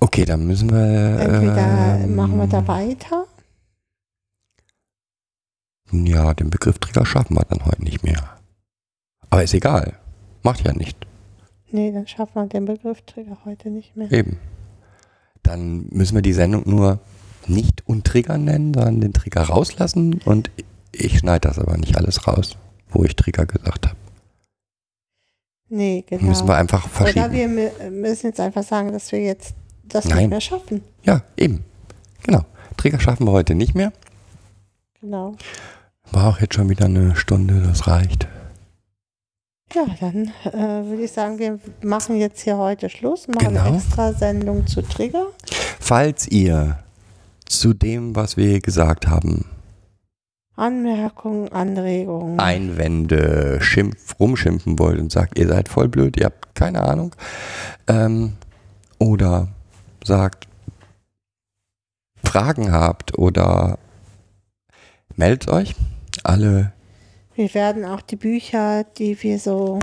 Okay, 0.00 0.24
dann 0.24 0.46
müssen 0.46 0.68
wir. 0.70 1.20
entweder 1.20 2.00
ähm, 2.02 2.16
machen 2.16 2.36
wir 2.36 2.46
da 2.48 2.66
weiter. 2.66 3.24
Ja, 5.92 6.34
den 6.34 6.50
Begriff 6.50 6.78
Trigger 6.78 7.06
schaffen 7.06 7.36
wir 7.36 7.44
dann 7.48 7.64
heute 7.64 7.84
nicht 7.84 8.02
mehr. 8.02 8.36
Aber 9.30 9.44
ist 9.44 9.54
egal. 9.54 9.94
Macht 10.42 10.64
ja 10.64 10.72
nicht. 10.72 11.06
Nee, 11.70 11.92
dann 11.92 12.06
schaffen 12.08 12.34
wir 12.34 12.46
den 12.46 12.64
Begriff 12.64 13.02
Trigger 13.02 13.38
heute 13.44 13.70
nicht 13.70 13.94
mehr. 13.96 14.10
Eben. 14.10 14.38
Dann 15.44 15.86
müssen 15.90 16.14
wir 16.16 16.22
die 16.22 16.32
Sendung 16.32 16.64
nur 16.66 16.98
nicht 17.48 17.82
untrigger 17.86 18.38
nennen, 18.38 18.72
sondern 18.74 19.00
den 19.00 19.12
Trigger 19.12 19.42
rauslassen 19.42 20.20
und 20.24 20.50
ich 20.92 21.18
schneide 21.18 21.48
das 21.48 21.58
aber 21.58 21.76
nicht 21.78 21.96
alles 21.96 22.26
raus, 22.26 22.56
wo 22.90 23.04
ich 23.04 23.16
Trigger 23.16 23.46
gesagt 23.46 23.86
habe. 23.88 23.96
Nee, 25.68 26.04
genau. 26.06 26.24
Müssen 26.24 26.46
wir 26.46 26.56
einfach 26.56 26.84
Oder 27.00 27.12
verschieben. 27.12 27.32
wir 27.32 27.48
mü- 27.48 27.90
müssen 27.90 28.26
jetzt 28.26 28.40
einfach 28.40 28.62
sagen, 28.62 28.92
dass 28.92 29.10
wir 29.10 29.20
jetzt 29.22 29.54
das 29.84 30.04
Nein. 30.04 30.18
nicht 30.18 30.30
mehr 30.30 30.40
schaffen. 30.40 30.82
Ja, 31.02 31.22
eben. 31.36 31.64
Genau. 32.22 32.44
Trigger 32.76 33.00
schaffen 33.00 33.26
wir 33.26 33.32
heute 33.32 33.54
nicht 33.54 33.74
mehr. 33.74 33.92
Genau. 35.00 35.34
War 36.10 36.28
auch 36.28 36.40
jetzt 36.40 36.54
schon 36.54 36.68
wieder 36.68 36.84
eine 36.84 37.16
Stunde, 37.16 37.62
das 37.62 37.86
reicht. 37.86 38.28
Ja, 39.74 39.86
dann 40.00 40.30
äh, 40.44 40.86
würde 40.86 41.04
ich 41.04 41.12
sagen, 41.12 41.38
wir 41.38 41.58
machen 41.82 42.16
jetzt 42.18 42.42
hier 42.42 42.58
heute 42.58 42.90
Schluss, 42.90 43.26
machen 43.28 43.48
Genau. 43.48 43.62
eine 43.64 43.76
extra 43.78 44.12
Sendung 44.12 44.66
zu 44.66 44.82
Trigger. 44.82 45.28
Falls 45.80 46.28
ihr 46.28 46.78
zu 47.58 47.74
dem, 47.74 48.16
was 48.16 48.36
wir 48.36 48.60
gesagt 48.60 49.06
haben, 49.06 49.44
Anmerkungen, 50.54 51.50
Anregungen. 51.50 52.38
Einwände, 52.38 53.58
Schimpf, 53.62 54.20
rumschimpfen 54.20 54.78
wollt 54.78 55.00
und 55.00 55.10
sagt, 55.10 55.38
ihr 55.38 55.48
seid 55.48 55.68
voll 55.68 55.88
blöd, 55.88 56.16
ihr 56.18 56.26
habt 56.26 56.54
keine 56.54 56.82
Ahnung. 56.82 57.16
Ähm, 57.88 58.34
oder 58.98 59.48
sagt, 60.04 60.46
Fragen 62.22 62.70
habt 62.70 63.18
oder 63.18 63.78
meldet 65.16 65.48
euch. 65.48 65.74
Alle, 66.22 66.72
Wir 67.34 67.52
werden 67.54 67.84
auch 67.84 68.02
die 68.02 68.16
Bücher, 68.16 68.84
die 68.84 69.20
wir 69.22 69.38
so 69.38 69.78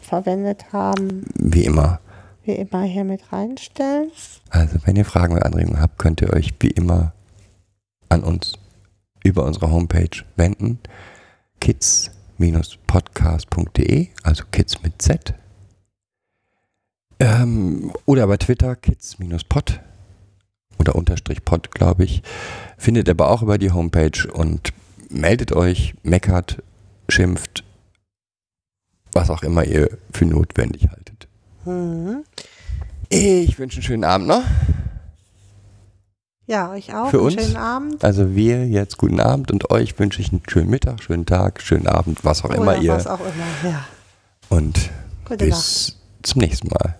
verwendet 0.00 0.72
haben, 0.72 1.26
wie 1.34 1.64
immer. 1.64 2.00
Wie 2.46 2.52
immer 2.52 2.82
hier 2.82 3.04
mit 3.04 3.32
reinstellen. 3.32 4.10
Also, 4.50 4.78
wenn 4.84 4.96
ihr 4.96 5.04
Fragen 5.04 5.34
oder 5.34 5.46
Anregungen 5.46 5.80
habt, 5.80 5.98
könnt 5.98 6.20
ihr 6.20 6.32
euch 6.32 6.54
wie 6.60 6.70
immer 6.70 7.12
an 8.08 8.22
uns 8.22 8.52
über 9.24 9.44
unsere 9.44 9.70
Homepage 9.70 10.24
wenden. 10.36 10.78
kids-podcast.de, 11.60 14.08
also 14.22 14.44
kids 14.52 14.82
mit 14.82 15.02
Z. 15.02 15.34
Ähm, 17.18 17.92
oder 18.04 18.26
bei 18.26 18.36
Twitter 18.36 18.76
kids-pod 18.76 19.80
oder 20.78 20.94
unterstrich 20.94 21.44
pod, 21.44 21.70
glaube 21.70 22.04
ich. 22.04 22.22
Findet 22.76 23.08
aber 23.08 23.30
auch 23.30 23.42
über 23.42 23.58
die 23.58 23.72
Homepage 23.72 24.30
und 24.32 24.72
meldet 25.08 25.52
euch, 25.52 25.94
meckert, 26.02 26.62
schimpft, 27.08 27.64
was 29.12 29.30
auch 29.30 29.42
immer 29.42 29.64
ihr 29.64 29.96
für 30.12 30.26
notwendig 30.26 30.88
haltet. 30.90 31.25
Mhm. 31.66 32.24
Ich 33.08 33.58
wünsche 33.58 33.76
einen 33.76 33.82
schönen 33.82 34.04
Abend 34.04 34.26
noch. 34.28 34.42
Ja, 36.46 36.70
euch 36.70 36.94
auch. 36.94 37.10
Für 37.10 37.18
einen 37.18 37.26
uns? 37.26 37.34
schönen 37.42 37.56
Abend. 37.56 38.04
Also 38.04 38.34
wir 38.34 38.66
jetzt 38.68 38.98
guten 38.98 39.20
Abend 39.20 39.50
und 39.50 39.70
euch 39.70 39.98
wünsche 39.98 40.20
ich 40.20 40.30
einen 40.32 40.42
schönen 40.48 40.70
Mittag, 40.70 41.02
schönen 41.02 41.26
Tag, 41.26 41.60
schönen 41.60 41.88
Abend, 41.88 42.24
was 42.24 42.44
auch 42.44 42.50
immer 42.50 42.72
Oder 42.72 42.78
ihr. 42.82 42.92
was 42.92 43.06
auch 43.06 43.20
immer. 43.20 43.70
Ja. 43.70 43.84
Und 44.48 44.90
Gute 45.24 45.46
Nacht. 45.48 45.58
bis 45.58 45.96
zum 46.22 46.40
nächsten 46.40 46.68
Mal. 46.68 46.94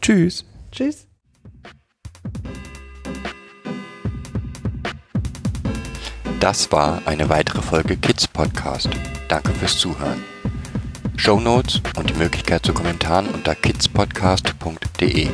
Tschüss. 0.00 0.44
Tschüss. 0.72 1.06
Das 6.40 6.70
war 6.72 7.02
eine 7.06 7.28
weitere 7.28 7.62
Folge 7.62 7.96
Kids 7.96 8.26
Podcast. 8.28 8.88
Danke 9.28 9.52
fürs 9.52 9.76
Zuhören. 9.78 10.22
Show 11.18 11.40
Notes 11.40 11.82
und 11.96 12.08
die 12.08 12.14
Möglichkeit 12.14 12.64
zu 12.64 12.72
Kommentaren 12.72 13.28
unter 13.28 13.54
kidspodcast.de. 13.54 15.28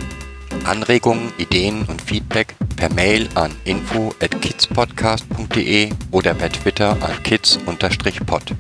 Anregungen, 0.65 1.31
Ideen 1.37 1.85
und 1.85 2.01
Feedback 2.01 2.55
per 2.77 2.93
Mail 2.93 3.29
an 3.35 3.53
info 3.65 4.15
at 4.21 4.41
kidspodcast.de 4.41 5.91
oder 6.11 6.35
per 6.35 6.51
Twitter 6.51 6.97
an 7.03 7.23
kids-pod. 7.23 8.55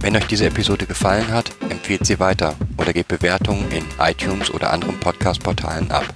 Wenn 0.00 0.16
euch 0.16 0.26
diese 0.26 0.46
Episode 0.46 0.86
gefallen 0.86 1.28
hat, 1.28 1.52
empfehlt 1.70 2.04
sie 2.04 2.18
weiter 2.18 2.56
oder 2.76 2.92
gebt 2.92 3.08
Bewertungen 3.08 3.70
in 3.70 3.84
iTunes 4.00 4.50
oder 4.52 4.72
anderen 4.72 4.98
Podcast-Portalen 4.98 5.90
ab. 5.92 6.12